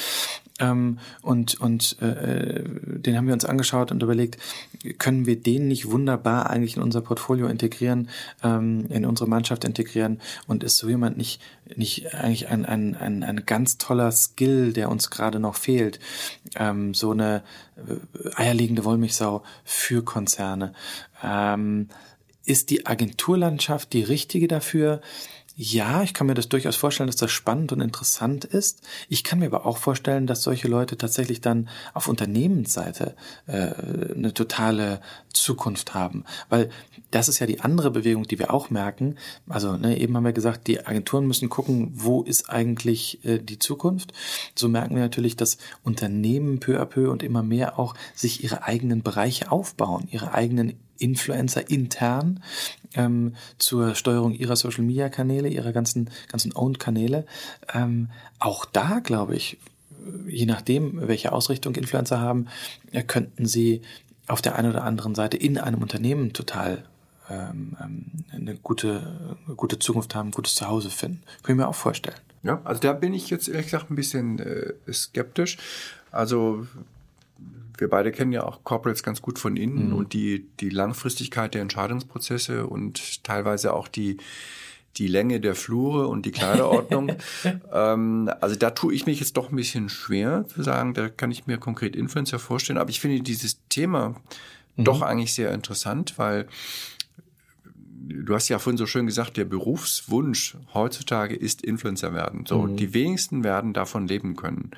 ähm, 0.59 0.99
und 1.21 1.59
und 1.59 2.01
äh, 2.01 2.63
den 2.65 3.17
haben 3.17 3.27
wir 3.27 3.33
uns 3.33 3.45
angeschaut 3.45 3.91
und 3.91 4.03
überlegt, 4.03 4.37
können 4.97 5.25
wir 5.25 5.41
den 5.41 5.67
nicht 5.67 5.89
wunderbar 5.91 6.49
eigentlich 6.49 6.77
in 6.77 6.83
unser 6.83 7.01
Portfolio 7.01 7.47
integrieren, 7.47 8.09
ähm, 8.43 8.85
in 8.89 9.05
unsere 9.05 9.29
Mannschaft 9.29 9.63
integrieren 9.63 10.21
und 10.47 10.63
ist 10.63 10.77
so 10.77 10.87
jemand 10.89 11.17
nicht 11.17 11.41
nicht 11.75 12.13
eigentlich 12.13 12.49
ein 12.49 12.65
ein 12.65 12.95
ein, 12.95 13.23
ein 13.23 13.45
ganz 13.45 13.77
toller 13.77 14.11
Skill, 14.11 14.73
der 14.73 14.89
uns 14.89 15.09
gerade 15.09 15.39
noch 15.39 15.55
fehlt, 15.55 15.99
ähm, 16.55 16.93
so 16.93 17.11
eine 17.11 17.43
äh, 17.77 18.29
eierlegende 18.35 18.85
Wollmilchsau 18.85 19.43
für 19.63 20.03
Konzerne. 20.03 20.73
Ähm, 21.23 21.89
ist 22.45 22.71
die 22.71 22.87
Agenturlandschaft 22.87 23.93
die 23.93 24.01
richtige 24.01 24.47
dafür? 24.47 25.01
Ja, 25.61 26.03
ich 26.03 26.13
kann 26.13 26.27
mir 26.27 26.35
das 26.35 26.47
durchaus 26.47 26.77
vorstellen, 26.77 27.07
dass 27.07 27.17
das 27.17 27.31
spannend 27.31 27.73
und 27.73 27.81
interessant 27.81 28.45
ist. 28.45 28.81
Ich 29.09 29.25
kann 29.25 29.39
mir 29.39 29.47
aber 29.47 29.65
auch 29.65 29.77
vorstellen, 29.77 30.25
dass 30.25 30.41
solche 30.41 30.69
Leute 30.69 30.95
tatsächlich 30.95 31.41
dann 31.41 31.67
auf 31.93 32.07
Unternehmensseite 32.07 33.13
äh, 33.45 33.73
eine 34.15 34.33
totale 34.33 35.01
Zukunft 35.33 35.93
haben. 35.93 36.23
Weil 36.47 36.69
das 37.11 37.27
ist 37.27 37.39
ja 37.39 37.45
die 37.45 37.59
andere 37.59 37.91
Bewegung, 37.91 38.23
die 38.23 38.39
wir 38.39 38.53
auch 38.53 38.69
merken. 38.69 39.17
Also 39.49 39.75
ne, 39.75 39.99
eben 39.99 40.15
haben 40.15 40.23
wir 40.23 40.31
gesagt, 40.31 40.67
die 40.67 40.85
Agenturen 40.85 41.27
müssen 41.27 41.49
gucken, 41.49 41.91
wo 41.93 42.23
ist 42.23 42.49
eigentlich 42.49 43.25
äh, 43.25 43.39
die 43.39 43.59
Zukunft. 43.59 44.13
So 44.55 44.69
merken 44.69 44.95
wir 44.95 45.01
natürlich, 45.01 45.35
dass 45.35 45.57
Unternehmen 45.83 46.61
peu 46.61 46.79
à 46.79 46.85
peu 46.85 47.11
und 47.11 47.21
immer 47.21 47.43
mehr 47.43 47.77
auch 47.77 47.95
sich 48.15 48.45
ihre 48.45 48.63
eigenen 48.63 49.03
Bereiche 49.03 49.51
aufbauen, 49.51 50.07
ihre 50.09 50.33
eigenen 50.33 50.79
Influencer 50.99 51.69
intern 51.69 52.41
ähm, 52.95 53.35
zur 53.57 53.95
Steuerung 53.95 54.33
ihrer 54.33 54.55
Social 54.55 54.83
Media 54.83 55.09
Kanäle, 55.09 55.49
ihrer 55.49 55.71
ganzen, 55.71 56.09
ganzen 56.31 56.55
Owned 56.55 56.79
Kanäle. 56.79 57.25
Ähm, 57.73 58.09
auch 58.39 58.65
da, 58.65 58.99
glaube 58.99 59.35
ich, 59.35 59.57
je 60.27 60.45
nachdem, 60.45 61.07
welche 61.07 61.31
Ausrichtung 61.31 61.75
Influencer 61.75 62.19
haben, 62.19 62.47
könnten 63.07 63.45
sie 63.45 63.81
auf 64.27 64.41
der 64.41 64.55
einen 64.55 64.69
oder 64.71 64.83
anderen 64.83 65.15
Seite 65.15 65.37
in 65.37 65.57
einem 65.57 65.81
Unternehmen 65.81 66.33
total 66.33 66.83
ähm, 67.29 67.75
ähm, 67.81 68.05
eine 68.31 68.55
gute, 68.55 69.37
gute 69.55 69.79
Zukunft 69.79 70.15
haben, 70.15 70.29
ein 70.29 70.31
gutes 70.31 70.55
Zuhause 70.55 70.89
finden. 70.89 71.21
Können 71.43 71.59
ich 71.59 71.63
mir 71.63 71.67
auch 71.67 71.75
vorstellen. 71.75 72.17
Ja, 72.43 72.61
also 72.63 72.81
da 72.81 72.93
bin 72.93 73.13
ich 73.13 73.29
jetzt 73.29 73.47
ehrlich 73.47 73.65
gesagt 73.65 73.91
ein 73.91 73.95
bisschen 73.95 74.39
äh, 74.39 74.73
skeptisch. 74.91 75.57
Also 76.11 76.65
wir 77.79 77.89
beide 77.89 78.11
kennen 78.11 78.31
ja 78.31 78.43
auch 78.43 78.63
Corporates 78.63 79.03
ganz 79.03 79.21
gut 79.21 79.39
von 79.39 79.57
innen 79.57 79.89
mhm. 79.89 79.95
und 79.95 80.13
die, 80.13 80.47
die 80.59 80.69
Langfristigkeit 80.69 81.53
der 81.53 81.61
Entscheidungsprozesse 81.61 82.67
und 82.67 83.23
teilweise 83.23 83.73
auch 83.73 83.87
die, 83.87 84.17
die 84.97 85.07
Länge 85.07 85.39
der 85.39 85.55
Flure 85.55 86.07
und 86.07 86.25
die 86.25 86.31
Kleiderordnung. 86.31 87.11
ähm, 87.73 88.29
also 88.41 88.55
da 88.55 88.71
tue 88.71 88.93
ich 88.93 89.05
mich 89.05 89.19
jetzt 89.19 89.37
doch 89.37 89.49
ein 89.49 89.55
bisschen 89.55 89.89
schwer 89.89 90.45
zu 90.47 90.63
sagen, 90.63 90.93
da 90.93 91.09
kann 91.09 91.31
ich 91.31 91.47
mir 91.47 91.57
konkret 91.57 91.95
Influencer 91.95 92.39
vorstellen. 92.39 92.77
Aber 92.77 92.89
ich 92.89 92.99
finde 92.99 93.21
dieses 93.21 93.59
Thema 93.69 94.15
mhm. 94.75 94.83
doch 94.83 95.01
eigentlich 95.01 95.33
sehr 95.33 95.53
interessant, 95.53 96.15
weil 96.17 96.47
du 98.09 98.33
hast 98.33 98.49
ja 98.49 98.59
vorhin 98.59 98.77
so 98.77 98.85
schön 98.85 99.05
gesagt, 99.05 99.37
der 99.37 99.45
Berufswunsch 99.45 100.57
heutzutage 100.73 101.35
ist 101.35 101.61
Influencer 101.61 102.13
werden. 102.13 102.45
So, 102.45 102.63
mhm. 102.63 102.77
die 102.77 102.93
wenigsten 102.93 103.43
werden 103.43 103.73
davon 103.73 104.07
leben 104.07 104.35
können. 104.35 104.71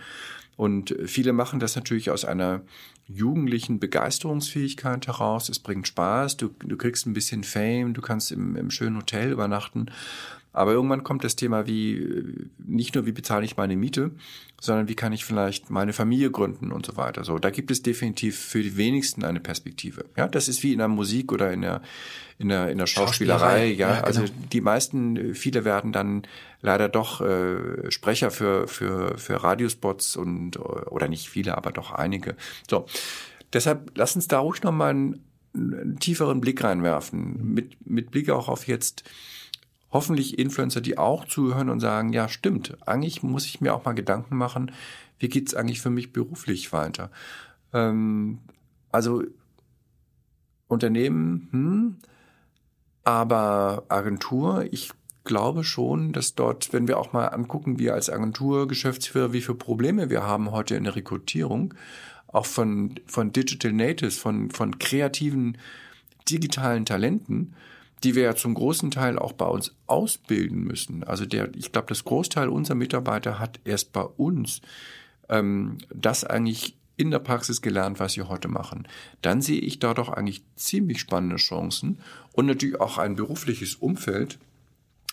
Und 0.62 0.94
viele 1.06 1.34
machen 1.34 1.60
das 1.60 1.76
natürlich 1.76 2.12
aus 2.12 2.24
einer 2.24 2.62
jugendlichen 3.08 3.80
Begeisterungsfähigkeit 3.80 5.08
heraus. 5.08 5.50
Es 5.50 5.58
bringt 5.58 5.88
Spaß, 5.88 6.38
du, 6.38 6.50
du 6.60 6.78
kriegst 6.78 7.08
ein 7.08 7.14
bisschen 7.14 7.44
Fame, 7.44 7.96
du 7.96 8.02
kannst 8.02 8.32
im, 8.32 8.56
im 8.56 8.70
schönen 8.70 8.98
Hotel 8.98 9.32
übernachten. 9.32 9.88
Aber 10.54 10.74
irgendwann 10.74 11.04
kommt 11.04 11.24
das 11.24 11.36
Thema 11.36 11.66
wie, 11.66 12.48
nicht 12.60 12.94
nur 12.94 13.08
wie 13.08 13.12
bezahle 13.12 13.44
ich 13.44 13.58
meine 13.58 13.76
Miete, 13.76 14.12
sondern 14.60 14.88
wie 14.88 14.94
kann 14.94 15.14
ich 15.14 15.26
vielleicht 15.26 15.72
meine 15.72 15.94
Familie 15.94 16.30
gründen 16.30 16.72
und 16.72 16.86
so 16.86 16.96
weiter. 16.96 17.24
So, 17.24 17.40
da 17.40 17.50
gibt 17.50 17.72
es 17.72 17.82
definitiv 17.82 18.38
für 18.38 18.62
die 18.62 18.78
wenigsten 18.78 19.24
eine 19.24 19.40
Perspektive. 19.40 20.06
Ja, 20.16 20.28
das 20.28 20.48
ist 20.48 20.62
wie 20.62 20.74
in 20.74 20.78
der 20.78 20.90
Musik 20.90 21.32
oder 21.32 21.52
in 21.52 21.62
der, 21.62 21.82
in 22.38 22.50
der, 22.50 22.70
in 22.70 22.78
der 22.78 22.86
Schauspielerei. 22.86 23.40
Schauspielerei 23.40 23.66
ja, 23.72 23.96
ja 23.96 24.02
also 24.04 24.22
genau. 24.22 24.34
die 24.52 24.62
meisten, 24.62 25.34
viele 25.34 25.66
werden 25.66 25.92
dann 25.92 26.24
leider 26.62 26.90
doch 26.90 27.22
äh, 27.22 27.92
Sprecher 27.92 28.32
für, 28.32 28.68
für, 28.68 29.18
für 29.18 29.44
Radiospots 29.44 30.16
und, 30.16 30.60
oder 30.60 31.08
nicht 31.08 31.30
viele, 31.30 31.58
aber 31.58 31.72
doch 31.72 31.92
einige. 31.92 32.36
So. 32.70 32.86
Deshalb 33.54 33.92
lass 33.96 34.16
uns 34.16 34.28
da 34.28 34.40
ruhig 34.40 34.64
nochmal 34.64 34.92
einen, 34.92 35.26
einen 35.54 36.00
tieferen 36.00 36.40
Blick 36.40 36.64
reinwerfen. 36.64 37.54
Mit, 37.54 37.86
mit 37.86 38.12
Blick 38.12 38.30
auch 38.30 38.48
auf 38.48 38.68
jetzt, 38.68 39.04
hoffentlich 39.92 40.40
Influencer, 40.40 40.82
die 40.82 40.98
auch 40.98 41.26
zuhören 41.26 41.70
und 41.70 41.80
sagen, 41.80 42.14
ja, 42.14 42.30
stimmt, 42.30 42.78
eigentlich 42.88 43.24
muss 43.24 43.46
ich 43.46 43.60
mir 43.60 43.74
auch 43.74 43.84
mal 43.84 43.94
Gedanken 43.94 44.38
machen, 44.38 44.72
wie 45.20 45.30
geht's 45.30 45.54
eigentlich 45.54 45.82
für 45.82 45.90
mich 45.90 46.14
beruflich 46.14 46.72
weiter? 46.72 47.12
Ähm, 47.74 48.40
also 48.92 49.24
Unternehmen, 50.68 51.50
hm, 51.52 51.98
aber 53.04 53.84
Agentur, 53.90 54.66
ich 54.72 54.92
glaube 55.24 55.64
schon, 55.64 56.14
dass 56.14 56.36
dort, 56.36 56.74
wenn 56.74 56.88
wir 56.88 56.98
auch 56.98 57.14
mal 57.14 57.28
angucken, 57.28 57.80
wir 57.80 57.94
als 57.94 58.10
Agentur, 58.10 58.68
Geschäftsführer, 58.68 59.34
wie 59.34 59.42
viele 59.42 59.56
Probleme 59.56 60.10
wir 60.10 60.24
haben 60.24 60.52
heute 60.52 60.76
in 60.76 60.84
der 60.84 60.96
Rekrutierung, 60.96 61.74
auch 62.28 62.46
von, 62.46 62.96
von 63.06 63.32
Digital 63.32 63.74
Natives, 63.74 64.18
von, 64.18 64.52
von 64.52 64.80
kreativen 64.80 65.58
digitalen 66.30 66.86
Talenten, 66.86 67.56
die 68.04 68.16
wir 68.16 68.24
ja 68.24 68.36
zum 68.36 68.54
großen 68.54 68.90
Teil 68.90 69.20
auch 69.20 69.34
bei 69.34 69.46
uns 69.46 69.76
ausbilden 69.88 70.64
müssen. 70.64 71.04
Also 71.04 71.26
der, 71.26 71.54
ich 71.56 71.72
glaube, 71.72 71.88
das 71.90 72.04
Großteil 72.04 72.50
unserer 72.50 72.76
Mitarbeiter 72.76 73.38
hat 73.38 73.60
erst 73.64 73.94
bei 73.94 74.02
uns 74.02 74.62
ähm, 75.30 75.78
das 75.94 76.24
eigentlich 76.24 76.78
in 76.98 77.12
der 77.12 77.20
Praxis 77.20 77.62
gelernt, 77.62 78.00
was 78.00 78.14
sie 78.14 78.24
heute 78.24 78.48
machen. 78.48 78.88
Dann 79.22 79.42
sehe 79.42 79.60
ich 79.60 79.80
da 79.80 79.94
doch 79.94 80.10
eigentlich 80.10 80.44
ziemlich 80.56 81.00
spannende 81.00 81.38
Chancen 81.38 82.00
und 82.34 82.46
natürlich 82.46 82.80
auch 82.80 82.98
ein 82.98 83.16
berufliches 83.16 83.76
Umfeld, 83.76 84.40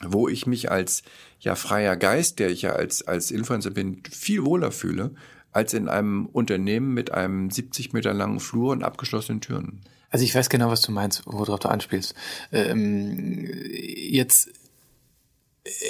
wo 0.03 0.28
ich 0.28 0.46
mich 0.46 0.70
als 0.70 1.03
ja 1.40 1.55
freier 1.55 1.96
Geist, 1.96 2.38
der 2.38 2.51
ich 2.51 2.62
ja 2.62 2.72
als 2.72 3.07
als 3.07 3.30
Influencer 3.30 3.70
bin, 3.70 4.03
viel 4.11 4.44
wohler 4.44 4.72
fühle 4.72 5.14
als 5.53 5.74
in 5.74 5.88
einem 5.88 6.26
Unternehmen 6.26 6.94
mit 6.94 7.11
einem 7.11 7.51
70 7.51 7.92
Meter 7.92 8.12
langen 8.12 8.40
Flur 8.40 8.72
und 8.72 8.84
abgeschlossenen 8.84 9.40
Türen. 9.40 9.80
Also 10.11 10.24
ich 10.24 10.34
weiß 10.34 10.49
genau, 10.49 10.70
was 10.70 10.82
du 10.82 10.92
meinst, 10.92 11.22
worauf 11.26 11.59
du 11.59 11.68
anspielst. 11.68 12.14
Ähm, 12.53 13.49
jetzt 13.74 14.51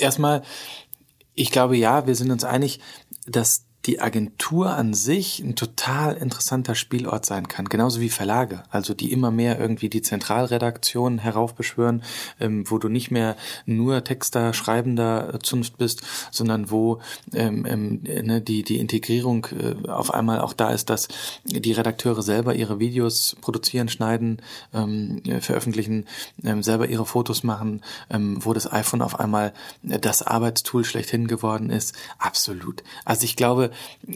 erstmal, 0.00 0.42
ich 1.34 1.50
glaube 1.50 1.76
ja, 1.76 2.06
wir 2.06 2.14
sind 2.14 2.30
uns 2.30 2.44
einig, 2.44 2.80
dass 3.26 3.64
die 3.86 4.00
Agentur 4.00 4.70
an 4.70 4.92
sich 4.92 5.38
ein 5.38 5.54
total 5.54 6.16
interessanter 6.16 6.74
Spielort 6.74 7.24
sein 7.24 7.48
kann, 7.48 7.68
genauso 7.68 8.00
wie 8.00 8.08
Verlage, 8.08 8.64
also 8.70 8.92
die 8.92 9.12
immer 9.12 9.30
mehr 9.30 9.58
irgendwie 9.58 9.88
die 9.88 10.02
Zentralredaktion 10.02 11.18
heraufbeschwören, 11.18 12.02
ähm, 12.40 12.68
wo 12.68 12.78
du 12.78 12.88
nicht 12.88 13.10
mehr 13.10 13.36
nur 13.66 14.02
Texter, 14.04 14.52
Schreibender 14.52 15.34
äh, 15.34 15.38
Zunft 15.38 15.78
bist, 15.78 16.02
sondern 16.30 16.70
wo 16.70 17.00
ähm, 17.32 17.64
ähm, 17.66 18.02
ne, 18.02 18.42
die 18.42 18.62
die 18.62 18.78
Integrierung 18.78 19.46
äh, 19.46 19.88
auf 19.88 20.12
einmal 20.12 20.40
auch 20.40 20.52
da 20.52 20.70
ist, 20.70 20.90
dass 20.90 21.08
die 21.44 21.72
Redakteure 21.72 22.22
selber 22.22 22.54
ihre 22.54 22.80
Videos 22.80 23.36
produzieren, 23.40 23.88
schneiden, 23.88 24.42
ähm, 24.74 25.22
veröffentlichen, 25.40 26.06
ähm, 26.44 26.62
selber 26.62 26.88
ihre 26.88 27.06
Fotos 27.06 27.42
machen, 27.42 27.82
ähm, 28.10 28.44
wo 28.44 28.52
das 28.52 28.70
iPhone 28.70 29.02
auf 29.02 29.18
einmal 29.18 29.52
das 29.82 30.22
Arbeitstool 30.22 30.84
schlechthin 30.84 31.28
geworden 31.28 31.70
ist. 31.70 31.94
Absolut. 32.18 32.82
Also 33.04 33.24
ich 33.24 33.36
glaube, 33.36 33.70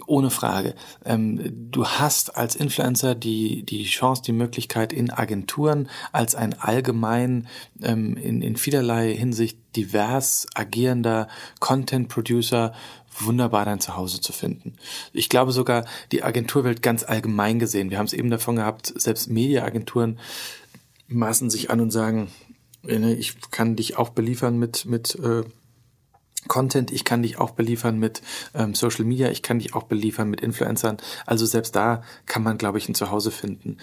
ohne 0.06 0.30
Frage. 0.30 0.74
Ähm, 1.04 1.70
du 1.70 1.86
hast 1.86 2.36
als 2.36 2.56
Influencer 2.56 3.14
die, 3.14 3.62
die 3.64 3.84
Chance, 3.84 4.22
die 4.24 4.32
Möglichkeit 4.32 4.92
in 4.92 5.10
Agenturen 5.10 5.88
als 6.12 6.34
ein 6.34 6.58
allgemein 6.58 7.48
ähm, 7.82 8.16
in, 8.16 8.42
in 8.42 8.56
vielerlei 8.56 9.14
Hinsicht 9.14 9.58
divers 9.76 10.46
agierender 10.54 11.28
Content 11.60 12.08
Producer 12.08 12.72
wunderbar 13.20 13.64
dein 13.64 13.80
Zuhause 13.80 14.20
zu 14.20 14.32
finden. 14.32 14.74
Ich 15.12 15.28
glaube 15.28 15.52
sogar 15.52 15.84
die 16.12 16.22
Agenturwelt 16.22 16.82
ganz 16.82 17.04
allgemein 17.04 17.58
gesehen. 17.58 17.90
Wir 17.90 17.98
haben 17.98 18.06
es 18.06 18.12
eben 18.12 18.30
davon 18.30 18.56
gehabt, 18.56 18.92
selbst 18.96 19.28
Mediaagenturen 19.28 20.18
maßen 21.08 21.50
sich 21.50 21.70
an 21.70 21.80
und 21.80 21.90
sagen, 21.90 22.28
äh, 22.86 23.12
ich 23.12 23.34
kann 23.50 23.76
dich 23.76 23.96
auch 23.98 24.10
beliefern 24.10 24.58
mit, 24.58 24.86
mit 24.86 25.14
äh, 25.16 25.42
Content, 26.48 26.90
ich 26.90 27.04
kann 27.04 27.22
dich 27.22 27.38
auch 27.38 27.50
beliefern 27.50 27.98
mit 27.98 28.22
ähm, 28.54 28.74
Social 28.74 29.04
Media, 29.04 29.30
ich 29.30 29.42
kann 29.42 29.58
dich 29.58 29.74
auch 29.74 29.84
beliefern 29.84 30.28
mit 30.28 30.40
Influencern. 30.40 30.96
Also 31.26 31.46
selbst 31.46 31.76
da 31.76 32.02
kann 32.26 32.42
man, 32.42 32.58
glaube 32.58 32.78
ich, 32.78 32.88
ein 32.88 32.94
Zuhause 32.94 33.30
finden. 33.30 33.78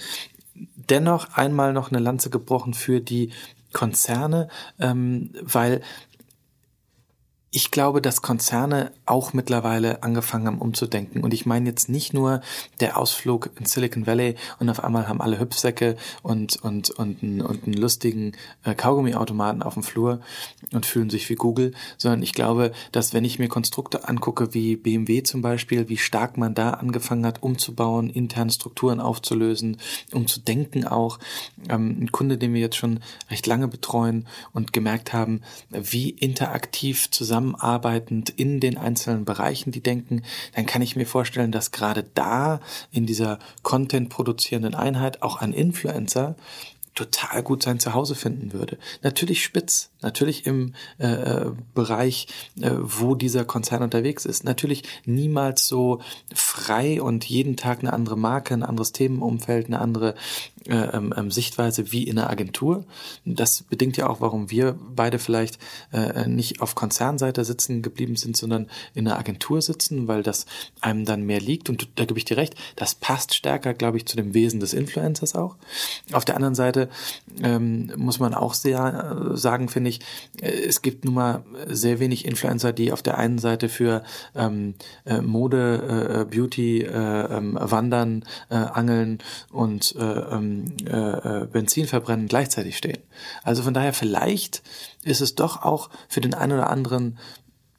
Dennoch 0.54 1.34
einmal 1.36 1.74
noch 1.74 1.92
eine 1.92 2.00
Lanze 2.00 2.30
gebrochen 2.30 2.74
für 2.74 3.00
die 3.00 3.32
Konzerne, 3.72 4.50
ähm, 4.80 5.32
weil 5.42 5.82
ich 7.52 7.72
glaube, 7.72 8.02
dass 8.02 8.22
Konzerne 8.22 8.92
auch 9.08 9.34
mittlerweile 9.34 10.04
angefangen 10.04 10.46
haben 10.46 10.60
umzudenken. 10.60 11.24
Und 11.24 11.34
ich 11.34 11.48
meine 11.48 11.68
jetzt 11.68 11.90
nicht 11.90 12.14
nur 12.14 12.42
der 12.80 12.98
Ausflug 12.98 13.50
in 13.60 13.66
Silicon 13.66 14.06
Valley 14.06 14.36
und 14.60 14.70
auf 14.70 14.84
einmal 14.84 15.08
haben 15.08 15.20
alle 15.20 15.40
Hüpfsäcke 15.40 15.96
und, 16.22 16.58
und, 16.58 16.92
und, 16.92 17.24
einen, 17.24 17.42
und 17.42 17.66
einen 17.66 17.74
lustigen 17.74 18.34
äh, 18.64 18.76
Kaugummiautomaten 18.76 19.64
auf 19.64 19.74
dem 19.74 19.82
Flur 19.82 20.20
und 20.74 20.86
fühlen 20.86 21.10
sich 21.10 21.28
wie 21.30 21.36
Google, 21.36 21.74
sondern 21.98 22.22
ich 22.22 22.34
glaube, 22.34 22.72
dass 22.92 23.14
wenn 23.14 23.26
ich 23.26 23.40
mir 23.40 23.48
Konstrukte 23.48 24.08
angucke, 24.08 24.54
wie 24.54 24.76
BMW 24.76 25.24
zum 25.24 25.42
Beispiel, 25.42 25.90
wie 25.90 25.98
stark 25.98 26.38
man 26.38 26.54
da 26.54 26.72
angefangen 26.72 27.26
hat, 27.26 27.42
umzubauen, 27.42 28.12
interne 28.12 28.52
Strukturen 28.52 29.00
aufzulösen, 29.00 29.78
um 30.14 30.28
zu 30.28 30.40
denken 30.40 30.86
auch. 30.86 31.18
Ähm, 31.68 31.98
ein 32.00 32.12
Kunde, 32.12 32.38
den 32.38 32.54
wir 32.54 32.62
jetzt 32.62 32.78
schon 32.78 33.00
recht 33.32 33.48
lange 33.48 33.68
betreuen 33.68 34.28
und 34.54 34.72
gemerkt 34.72 35.14
haben, 35.14 35.42
wie 35.72 36.12
interaktiv 36.12 37.10
zusammen 37.10 37.39
zusammenarbeitend 37.40 38.30
in 38.30 38.60
den 38.60 38.78
einzelnen 38.78 39.26
Bereichen 39.26 39.72
die 39.72 39.82
denken, 39.82 40.24
dann 40.56 40.66
kann 40.66 40.82
ich 40.82 40.96
mir 40.96 41.06
vorstellen, 41.06 41.52
dass 41.52 41.72
gerade 41.72 42.06
da 42.14 42.60
in 42.92 43.06
dieser 43.06 43.40
Content 43.64 44.10
produzierenden 44.10 44.76
Einheit 44.76 45.22
auch 45.22 45.38
ein 45.38 45.54
Influencer 45.54 46.36
total 46.96 47.44
gut 47.44 47.64
sein 47.64 47.80
Zuhause 47.80 48.14
finden 48.14 48.52
würde. 48.52 48.78
Natürlich 49.04 49.44
spitz, 49.44 49.90
natürlich 50.02 50.46
im 50.46 50.74
äh, 50.98 51.08
äh, 51.08 51.52
Bereich, 51.74 52.28
äh, 52.60 52.72
wo 52.74 53.16
dieser 53.16 53.46
Konzern 53.46 53.84
unterwegs 53.84 54.26
ist. 54.26 54.44
Natürlich 54.44 54.84
niemals 55.06 55.66
so 55.66 56.02
frei 56.34 57.02
und 57.02 57.24
jeden 57.24 57.56
Tag 57.56 57.80
eine 57.80 57.94
andere 57.94 58.18
Marke, 58.18 58.54
ein 58.54 58.64
anderes 58.64 58.92
Themenumfeld, 58.92 59.68
eine 59.68 59.80
andere 59.80 60.16
ähm, 60.70 61.14
ähm, 61.16 61.32
Sichtweise 61.32 61.92
wie 61.92 62.04
in 62.04 62.18
einer 62.18 62.30
Agentur. 62.30 62.86
Das 63.26 63.64
bedingt 63.64 63.98
ja 63.98 64.08
auch, 64.08 64.22
warum 64.22 64.52
wir 64.52 64.78
beide 64.96 65.20
vielleicht 65.20 65.60
äh, 65.92 66.28
nicht 66.28 66.62
auf 66.62 66.76
Konzernseite 66.76 67.44
sitzen 67.44 67.82
geblieben 67.82 68.16
sind, 68.16 68.38
sondern 68.38 68.68
in 68.94 69.08
einer 69.08 69.18
Agentur 69.18 69.62
sitzen, 69.62 70.08
weil 70.08 70.24
das 70.24 70.46
einem 70.82 71.06
dann 71.06 71.24
mehr 71.24 71.42
liegt. 71.42 71.70
Und 71.70 71.88
da 71.96 72.06
gebe 72.06 72.18
ich 72.18 72.26
dir 72.26 72.38
recht, 72.38 72.56
das 72.76 72.96
passt 72.96 73.34
stärker, 73.34 73.74
glaube 73.74 73.98
ich, 73.98 74.06
zu 74.06 74.16
dem 74.16 74.34
Wesen 74.34 74.60
des 74.60 74.74
Influencers 74.74 75.36
auch. 75.36 75.56
Auf 76.12 76.26
der 76.26 76.36
anderen 76.36 76.56
Seite 76.56 76.90
ähm, 77.42 77.92
muss 77.96 78.20
man 78.20 78.34
auch 78.34 78.54
sehr 78.54 79.32
äh, 79.34 79.38
sagen, 79.38 79.70
finde 79.70 79.90
ich, 79.90 80.00
äh, 80.42 80.50
es 80.50 80.82
gibt 80.82 81.06
nun 81.06 81.14
mal 81.14 81.44
sehr 81.68 82.00
wenig 82.00 82.26
Influencer, 82.26 82.74
die 82.74 82.92
auf 82.92 83.02
der 83.02 83.18
einen 83.18 83.40
Seite 83.40 83.70
für 83.70 84.04
ähm, 84.36 84.76
äh, 85.06 85.22
Mode, 85.22 86.26
äh, 86.30 86.36
Beauty, 86.36 86.82
äh, 86.82 86.90
ähm, 86.90 87.58
Wandern, 87.60 88.24
äh, 88.50 88.56
Angeln 88.56 89.20
und 89.52 89.96
äh, 89.96 90.04
ähm, 90.04 90.59
ähm, 90.88 91.44
äh, 91.44 91.46
Benzin 91.46 91.88
verbrennen 91.88 92.28
gleichzeitig 92.28 92.78
stehen. 92.78 93.00
Also 93.44 93.64
von 93.64 93.74
daher 93.74 93.94
vielleicht 93.94 94.64
ist 95.04 95.22
es 95.22 95.36
doch 95.36 95.64
auch 95.64 95.90
für 96.08 96.22
den 96.22 96.34
einen 96.34 96.54
oder 96.54 96.70
anderen 96.70 97.18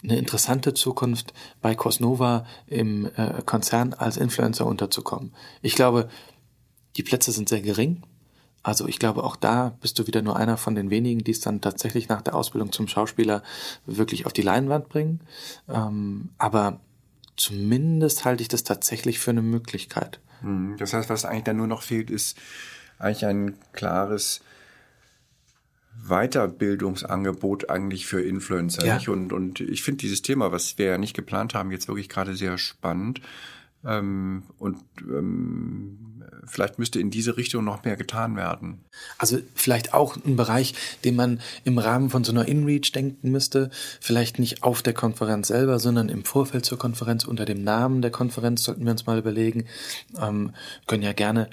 eine 0.03 0.17
interessante 0.17 0.75
Zukunft 0.75 1.35
bei 1.61 1.75
Cosnova 1.75 2.47
im 2.67 3.11
äh, 3.17 3.43
Konzern 3.45 3.93
als 3.95 4.17
Influencer 4.17 4.67
unterzukommen. 4.67 5.35
Ich 5.63 5.75
glaube, 5.75 6.09
die 6.97 7.03
Plätze 7.03 7.33
sind 7.33 7.49
sehr 7.49 7.61
gering. 7.61 8.03
Also 8.63 8.87
ich 8.87 8.99
glaube, 8.99 9.25
auch 9.25 9.37
da 9.37 9.77
bist 9.81 9.99
du 9.99 10.07
wieder 10.07 10.23
nur 10.23 10.37
einer 10.37 10.57
von 10.57 10.75
den 10.75 10.91
wenigen, 10.91 11.25
die 11.25 11.31
es 11.31 11.41
dann 11.41 11.61
tatsächlich 11.61 12.09
nach 12.09 12.23
der 12.23 12.35
Ausbildung 12.35 12.73
zum 12.73 12.89
Schauspieler 12.89 13.43
wirklich 13.87 14.27
auf 14.27 14.33
die 14.33 14.43
Leinwand 14.43 14.89
bringen. 14.89 15.21
Ähm, 15.69 16.31
aber 16.37 16.81
zumindest 17.37 18.25
halte 18.25 18.43
ich 18.43 18.49
das 18.49 18.65
tatsächlich 18.65 19.19
für 19.19 19.31
eine 19.31 19.43
Möglichkeit. 19.43 20.21
Hm, 20.41 20.77
das 20.79 20.93
heißt, 20.93 21.11
was 21.11 21.25
eigentlich 21.25 21.45
dann 21.45 21.57
nur 21.57 21.67
noch 21.67 21.83
fehlt, 21.83 22.11
ist 22.11 22.39
eigentlich 22.99 23.27
ein 23.27 23.55
klares 23.73 24.41
Weiterbildungsangebot 26.09 27.69
eigentlich 27.69 28.07
für 28.07 28.23
Influencer. 28.23 28.87
Ja. 28.87 29.01
Und, 29.09 29.33
und 29.33 29.61
ich 29.61 29.83
finde 29.83 29.99
dieses 29.99 30.23
Thema, 30.23 30.53
was 30.53 30.79
wir 30.79 30.87
ja 30.87 30.99
nicht 30.99 31.15
geplant 31.15 31.55
haben, 31.55 31.71
jetzt 31.71 31.89
wirklich 31.89 32.09
gerade 32.09 32.35
sehr 32.35 32.59
spannend. 32.59 33.21
Ähm, 33.85 34.43
und 34.59 34.79
ähm, 35.09 36.25
vielleicht 36.47 36.79
müsste 36.79 37.01
in 37.01 37.11
diese 37.11 37.37
Richtung 37.37 37.65
noch 37.65 37.85
mehr 37.85 37.97
getan 37.97 38.37
werden. 38.37 38.85
Also 39.19 39.39
vielleicht 39.55 39.95
auch 39.95 40.17
ein 40.25 40.37
Bereich, 40.37 40.75
den 41.05 41.17
man 41.17 41.41
im 41.65 41.79
Rahmen 41.79 42.11
von 42.11 42.25
so 42.25 42.33
einer 42.33 42.47
InReach 42.47 42.93
denken 42.93 43.31
müsste. 43.31 43.71
Vielleicht 44.01 44.39
nicht 44.39 44.63
auf 44.63 44.83
der 44.83 44.95
Konferenz 44.95 45.49
selber, 45.49 45.79
sondern 45.79 46.09
im 46.09 46.25
Vorfeld 46.25 46.65
zur 46.65 46.79
Konferenz 46.79 47.25
unter 47.25 47.45
dem 47.45 47.65
Namen 47.65 48.03
der 48.03 48.11
Konferenz 48.11 48.65
sollten 48.65 48.85
wir 48.85 48.93
uns 48.93 49.07
mal 49.07 49.19
überlegen. 49.19 49.67
Ähm, 50.21 50.53
können 50.87 51.03
ja 51.03 51.13
gerne 51.13 51.49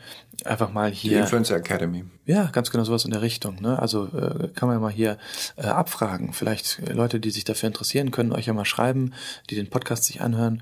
einfach 0.45 0.71
mal 0.71 0.91
hier. 0.91 1.11
Die 1.11 1.17
Influencer 1.17 1.55
Academy. 1.55 2.05
Ja, 2.25 2.49
ganz 2.51 2.71
genau 2.71 2.83
sowas 2.83 3.05
in 3.05 3.11
der 3.11 3.21
Richtung. 3.21 3.61
Ne? 3.61 3.79
Also 3.79 4.05
äh, 4.05 4.49
kann 4.49 4.67
man 4.67 4.81
mal 4.81 4.91
hier 4.91 5.17
äh, 5.55 5.67
abfragen. 5.67 6.33
Vielleicht 6.33 6.79
äh, 6.79 6.91
Leute, 6.91 7.21
die 7.21 7.29
sich 7.29 7.45
dafür 7.45 7.67
interessieren, 7.67 8.11
können 8.11 8.33
euch 8.33 8.47
ja 8.47 8.53
mal 8.53 8.65
schreiben, 8.65 9.13
die 9.49 9.55
den 9.55 9.69
Podcast 9.69 10.03
sich 10.03 10.19
anhören, 10.19 10.61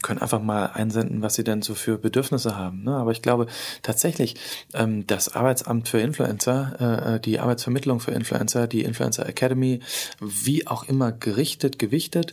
können 0.00 0.22
einfach 0.22 0.40
mal 0.40 0.66
einsenden, 0.66 1.20
was 1.20 1.34
sie 1.34 1.44
denn 1.44 1.60
so 1.60 1.74
für 1.74 1.98
Bedürfnisse 1.98 2.56
haben. 2.56 2.84
Ne? 2.84 2.96
Aber 2.96 3.12
ich 3.12 3.20
glaube 3.20 3.46
tatsächlich, 3.82 4.36
ähm, 4.72 5.06
das 5.06 5.34
Arbeitsamt 5.34 5.88
für 5.88 5.98
Influencer, 5.98 6.76
äh, 6.80 7.16
äh, 7.16 7.20
die 7.20 7.40
Arbeitsvermittlung 7.40 8.00
für 8.00 8.12
Influencer, 8.12 8.66
die 8.66 8.82
Influencer 8.82 9.28
Academy, 9.28 9.80
wie 10.18 10.66
auch 10.66 10.84
immer 10.84 11.12
gerichtet, 11.12 11.78
gewichtet, 11.78 12.32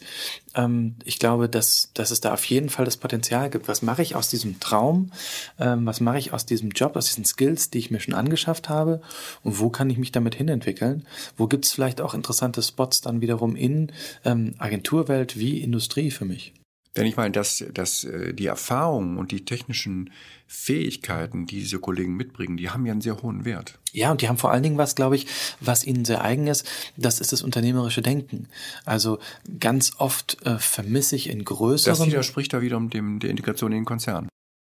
ähm, 0.55 0.95
ich 1.03 1.19
glaube, 1.19 1.49
dass, 1.49 1.91
dass 1.93 2.11
es 2.11 2.21
da 2.21 2.33
auf 2.33 2.45
jeden 2.45 2.69
Fall 2.69 2.85
das 2.85 2.97
Potenzial 2.97 3.49
gibt. 3.49 3.67
Was 3.67 3.81
mache 3.81 4.01
ich 4.01 4.15
aus 4.15 4.29
diesem 4.29 4.59
Traum? 4.59 5.11
Ähm, 5.59 5.85
was 5.85 5.99
mache 5.99 6.17
ich 6.17 6.33
aus 6.33 6.45
diesem 6.45 6.73
Job, 6.79 6.95
aus 6.95 7.07
diesen 7.07 7.25
Skills, 7.25 7.69
die 7.69 7.79
ich 7.79 7.91
mir 7.91 7.99
schon 7.99 8.13
angeschafft 8.13 8.69
habe? 8.69 9.01
Und 9.43 9.59
wo 9.59 9.69
kann 9.69 9.89
ich 9.89 9.97
mich 9.97 10.11
damit 10.11 10.35
hinentwickeln? 10.35 11.05
Wo 11.37 11.47
gibt 11.47 11.65
es 11.65 11.71
vielleicht 11.71 12.01
auch 12.01 12.13
interessante 12.13 12.61
Spots 12.61 13.01
dann 13.01 13.21
wiederum 13.21 13.55
in 13.55 13.91
ähm, 14.25 14.55
Agenturwelt 14.57 15.37
wie 15.37 15.59
Industrie 15.59 16.11
für 16.11 16.25
mich? 16.25 16.53
Denn 16.95 17.05
ich 17.05 17.17
meine, 17.17 17.31
dass, 17.31 17.63
dass 17.73 18.03
äh, 18.03 18.33
die 18.33 18.47
Erfahrungen 18.47 19.17
und 19.17 19.31
die 19.31 19.45
technischen 19.45 20.09
Fähigkeiten, 20.47 21.45
die 21.45 21.59
diese 21.59 21.79
Kollegen 21.79 22.15
mitbringen, 22.15 22.57
die 22.57 22.71
haben 22.71 22.85
ja 22.85 22.91
einen 22.91 23.01
sehr 23.01 23.21
hohen 23.21 23.45
Wert. 23.45 23.77
Ja, 23.93 24.11
und 24.11 24.21
die 24.21 24.27
haben 24.27 24.37
vor 24.37 24.51
allen 24.51 24.63
Dingen 24.63 24.77
was, 24.77 24.95
glaube 24.95 25.15
ich, 25.15 25.27
was 25.59 25.85
ihnen 25.85 26.03
sehr 26.03 26.23
eigen 26.23 26.47
ist, 26.47 26.67
das 26.97 27.19
ist 27.19 27.31
das 27.31 27.43
unternehmerische 27.43 28.01
Denken. 28.01 28.47
Also 28.85 29.19
ganz 29.59 29.93
oft 29.99 30.43
äh, 30.45 30.57
vermisse 30.57 31.15
ich 31.15 31.29
in 31.29 31.45
größeren... 31.45 31.97
Das 31.97 32.07
widerspricht 32.07 32.53
da 32.53 32.61
wiederum 32.61 32.89
dem, 32.89 33.19
der 33.19 33.29
Integration 33.29 33.71
in 33.71 33.79
den 33.79 33.85
Konzern. 33.85 34.27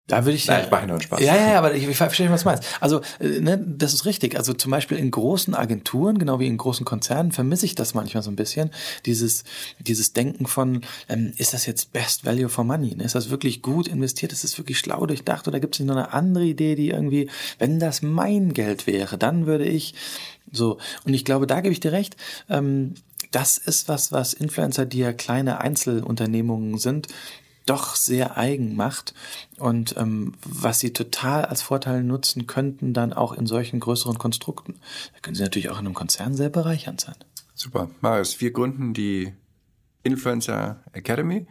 Da 0.09 0.25
würde 0.25 0.37
ich 0.37 0.47
Nein, 0.47 0.65
ich 0.65 0.71
mache 0.71 0.87
nur 0.87 1.01
Spaß. 1.01 1.21
Ja, 1.21 1.37
ja, 1.37 1.59
aber 1.59 1.75
ich, 1.75 1.87
ich 1.87 1.97
verstehe, 1.97 2.31
was 2.31 2.43
du 2.43 2.49
meinst. 2.49 2.65
Also, 2.81 3.03
äh, 3.21 3.41
ne, 3.41 3.59
das 3.59 3.93
ist 3.93 4.07
richtig. 4.07 4.37
Also 4.37 4.55
zum 4.55 4.71
Beispiel 4.71 4.97
in 4.97 5.11
großen 5.11 5.55
Agenturen, 5.55 6.19
genau 6.19 6.41
wie 6.41 6.47
in 6.47 6.57
großen 6.57 6.87
Konzernen, 6.87 7.31
vermisse 7.31 7.67
ich 7.67 7.75
das 7.75 7.93
manchmal 7.93 8.23
so 8.23 8.31
ein 8.31 8.37
bisschen. 8.37 8.71
Dieses, 9.05 9.45
dieses 9.79 10.15
Denken 10.15 10.47
von, 10.47 10.81
ähm, 11.11 11.35
ist 11.37 11.53
das 11.53 11.67
jetzt 11.67 11.93
Best 11.93 12.25
Value 12.25 12.49
for 12.49 12.65
Money? 12.65 12.95
Ne? 12.95 13.05
Ist 13.05 13.15
das 13.15 13.29
wirklich 13.29 13.61
gut 13.61 13.87
investiert? 13.87 14.33
Ist 14.33 14.45
das 14.45 14.57
wirklich 14.57 14.79
schlau 14.79 15.05
durchdacht? 15.05 15.47
Oder 15.47 15.61
gibt 15.61 15.75
es 15.75 15.81
nicht 15.81 15.89
noch 15.89 15.97
eine 15.97 16.15
andere 16.15 16.45
Idee, 16.45 16.75
die 16.75 16.89
irgendwie, 16.89 17.29
wenn 17.59 17.79
das 17.79 18.01
mein 18.01 18.55
Geld 18.55 18.87
wäre, 18.87 19.19
dann 19.19 19.45
würde 19.45 19.67
ich 19.67 19.95
so. 20.51 20.79
Und 21.05 21.13
ich 21.13 21.27
glaube, 21.27 21.47
da 21.47 21.61
gebe 21.61 21.73
ich 21.73 21.81
dir 21.81 21.93
recht. 21.93 22.17
Ähm, 22.49 22.95
das 23.31 23.59
ist 23.59 23.89
was, 23.89 24.11
was 24.11 24.33
Influencer, 24.33 24.87
die 24.87 25.01
ja 25.01 25.13
kleine 25.13 25.61
Einzelunternehmungen 25.61 26.79
sind, 26.79 27.09
doch 27.69 27.97
sehr 27.97 28.37
eigen 28.37 28.77
macht 28.77 29.15
und 29.59 29.97
ähm, 29.97 30.35
was 30.45 30.81
sie 30.81 30.93
total 30.93 31.45
als 31.45 31.63
Vorteil 31.63 32.03
nutzen 32.03 32.47
könnten, 32.47 32.93
dann 32.95 33.13
auch 33.13 33.33
in 33.33 33.47
solchen 33.47 33.81
größeren 33.81 34.19
Konstrukten. 34.19 34.75
Da 35.15 35.21
können 35.21 35.35
sie 35.35 35.43
natürlich 35.43 35.71
auch 35.71 35.79
in 35.79 35.87
einem 35.87 35.95
Konzern 35.95 36.35
sehr 36.35 36.49
bereichernd 36.51 37.01
sein. 37.01 37.17
Super. 37.55 37.91
Marius, 38.01 38.41
wir 38.41 38.53
gründen 38.53 38.95
die 38.95 39.33
Influencer 40.03 40.83
Academy 40.93 41.47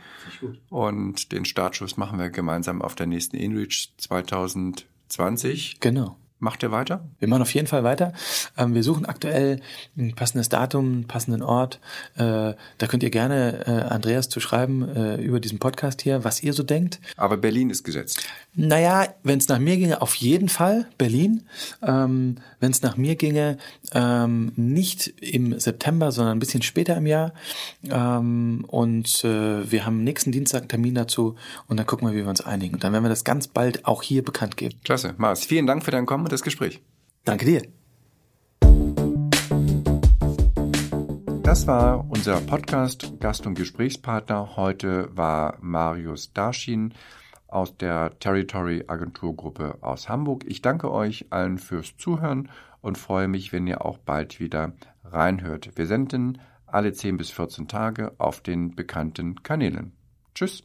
und 0.70 1.32
den 1.32 1.46
Startschuss 1.46 1.98
machen 1.98 2.18
wir 2.18 2.30
gemeinsam 2.30 2.82
auf 2.82 2.96
der 2.96 3.06
nächsten 3.06 3.36
InReach 3.38 3.92
2020. 3.98 5.80
Genau. 5.80 6.18
Macht 6.40 6.62
ihr 6.62 6.72
weiter? 6.72 7.04
Wir 7.18 7.28
machen 7.28 7.42
auf 7.42 7.54
jeden 7.56 7.66
Fall 7.66 7.84
weiter. 7.84 8.14
Ähm, 8.58 8.76
wir 8.76 8.84
suchen 8.84 9.08
aktuell 9.08 9.60
ein 9.98 10.14
passendes 10.14 10.50
Datum, 10.50 10.86
einen 10.86 11.08
passenden 11.08 11.42
Ort. 11.42 11.80
Äh, 12.16 12.54
da 12.78 12.88
könnt 12.88 13.02
ihr 13.02 13.10
gerne 13.10 13.66
äh, 13.66 13.92
Andreas 13.92 14.30
zu 14.30 14.40
schreiben 14.40 14.88
äh, 14.88 15.16
über 15.16 15.40
diesen 15.40 15.58
Podcast 15.58 16.04
hier, 16.04 16.24
was 16.24 16.44
ihr 16.44 16.54
so 16.54 16.62
denkt. 16.62 17.00
Aber 17.16 17.38
Berlin 17.38 17.72
ist 17.72 17.84
gesetzt. 17.84 18.28
Naja, 18.54 19.08
wenn 19.24 19.40
es 19.40 19.48
nach 19.48 19.58
mir 19.58 19.78
ginge, 19.78 20.00
auf 20.02 20.14
jeden 20.16 20.48
Fall 20.48 20.88
Berlin. 21.00 21.44
Ähm, 21.82 22.36
wenn 22.60 22.72
es 22.72 22.84
nach 22.84 22.98
mir 22.98 23.16
ginge, 23.16 23.58
ähm, 23.94 24.52
nicht 24.56 25.08
im 25.20 25.60
September, 25.60 26.12
sondern 26.12 26.38
ein 26.38 26.40
bisschen 26.40 26.62
später 26.62 26.98
im 26.98 27.08
Jahr. 27.08 27.34
Und 27.84 29.24
wir 29.24 29.86
haben 29.86 30.04
nächsten 30.04 30.32
Dienstag 30.32 30.62
einen 30.62 30.70
Termin 30.70 30.96
dazu 30.96 31.36
und 31.68 31.78
dann 31.78 31.86
gucken 31.86 32.08
wir, 32.08 32.16
wie 32.16 32.24
wir 32.24 32.30
uns 32.30 32.42
einigen. 32.42 32.76
Und 32.76 32.84
dann 32.84 32.94
werden 32.94 33.04
wir 33.04 33.10
das 33.10 33.24
ganz 33.24 33.48
bald 33.48 33.86
auch 33.86 34.02
hier 34.02 34.24
bekannt 34.24 34.58
geben. 34.58 34.80
Klasse. 34.84 35.14
Mars, 35.18 35.46
vielen 35.46 35.68
Dank 35.68 35.84
für 35.84 35.92
dein 35.92 36.06
Kommen 36.06 36.27
und 36.28 36.34
das 36.34 36.44
Gespräch. 36.44 36.82
Danke 37.24 37.46
dir. 37.46 37.62
Das 41.44 41.66
war 41.66 42.06
unser 42.10 42.42
Podcast 42.42 43.14
Gast- 43.22 43.48
und 43.48 43.56
Gesprächspartner. 43.56 44.58
Heute 44.58 45.08
war 45.16 45.58
Marius 45.62 46.34
Darschin 46.34 46.94
aus 47.48 47.78
der 47.78 48.20
Territory 48.20 48.84
Agenturgruppe 48.88 49.78
aus 49.80 50.10
Hamburg. 50.10 50.44
Ich 50.46 50.62
danke 50.62 50.92
euch 50.92 51.28
allen 51.30 51.58
fürs 51.58 51.96
Zuhören 51.98 52.50
und 52.82 52.98
freue 52.98 53.30
mich, 53.30 53.54
wenn 53.54 53.66
ihr 53.66 53.86
auch 53.86 53.98
bald 53.98 54.42
wieder 54.42 54.74
reinhört. 55.06 55.78
Wir 55.78 55.88
senden 55.88 56.42
alle 56.66 56.92
10 56.92 57.16
bis 57.16 57.32
14 57.32 57.70
Tage 57.70 58.12
auf 58.18 58.42
den 58.42 58.76
bekannten 58.76 59.44
Kanälen. 59.44 59.94
Tschüss. 60.36 60.64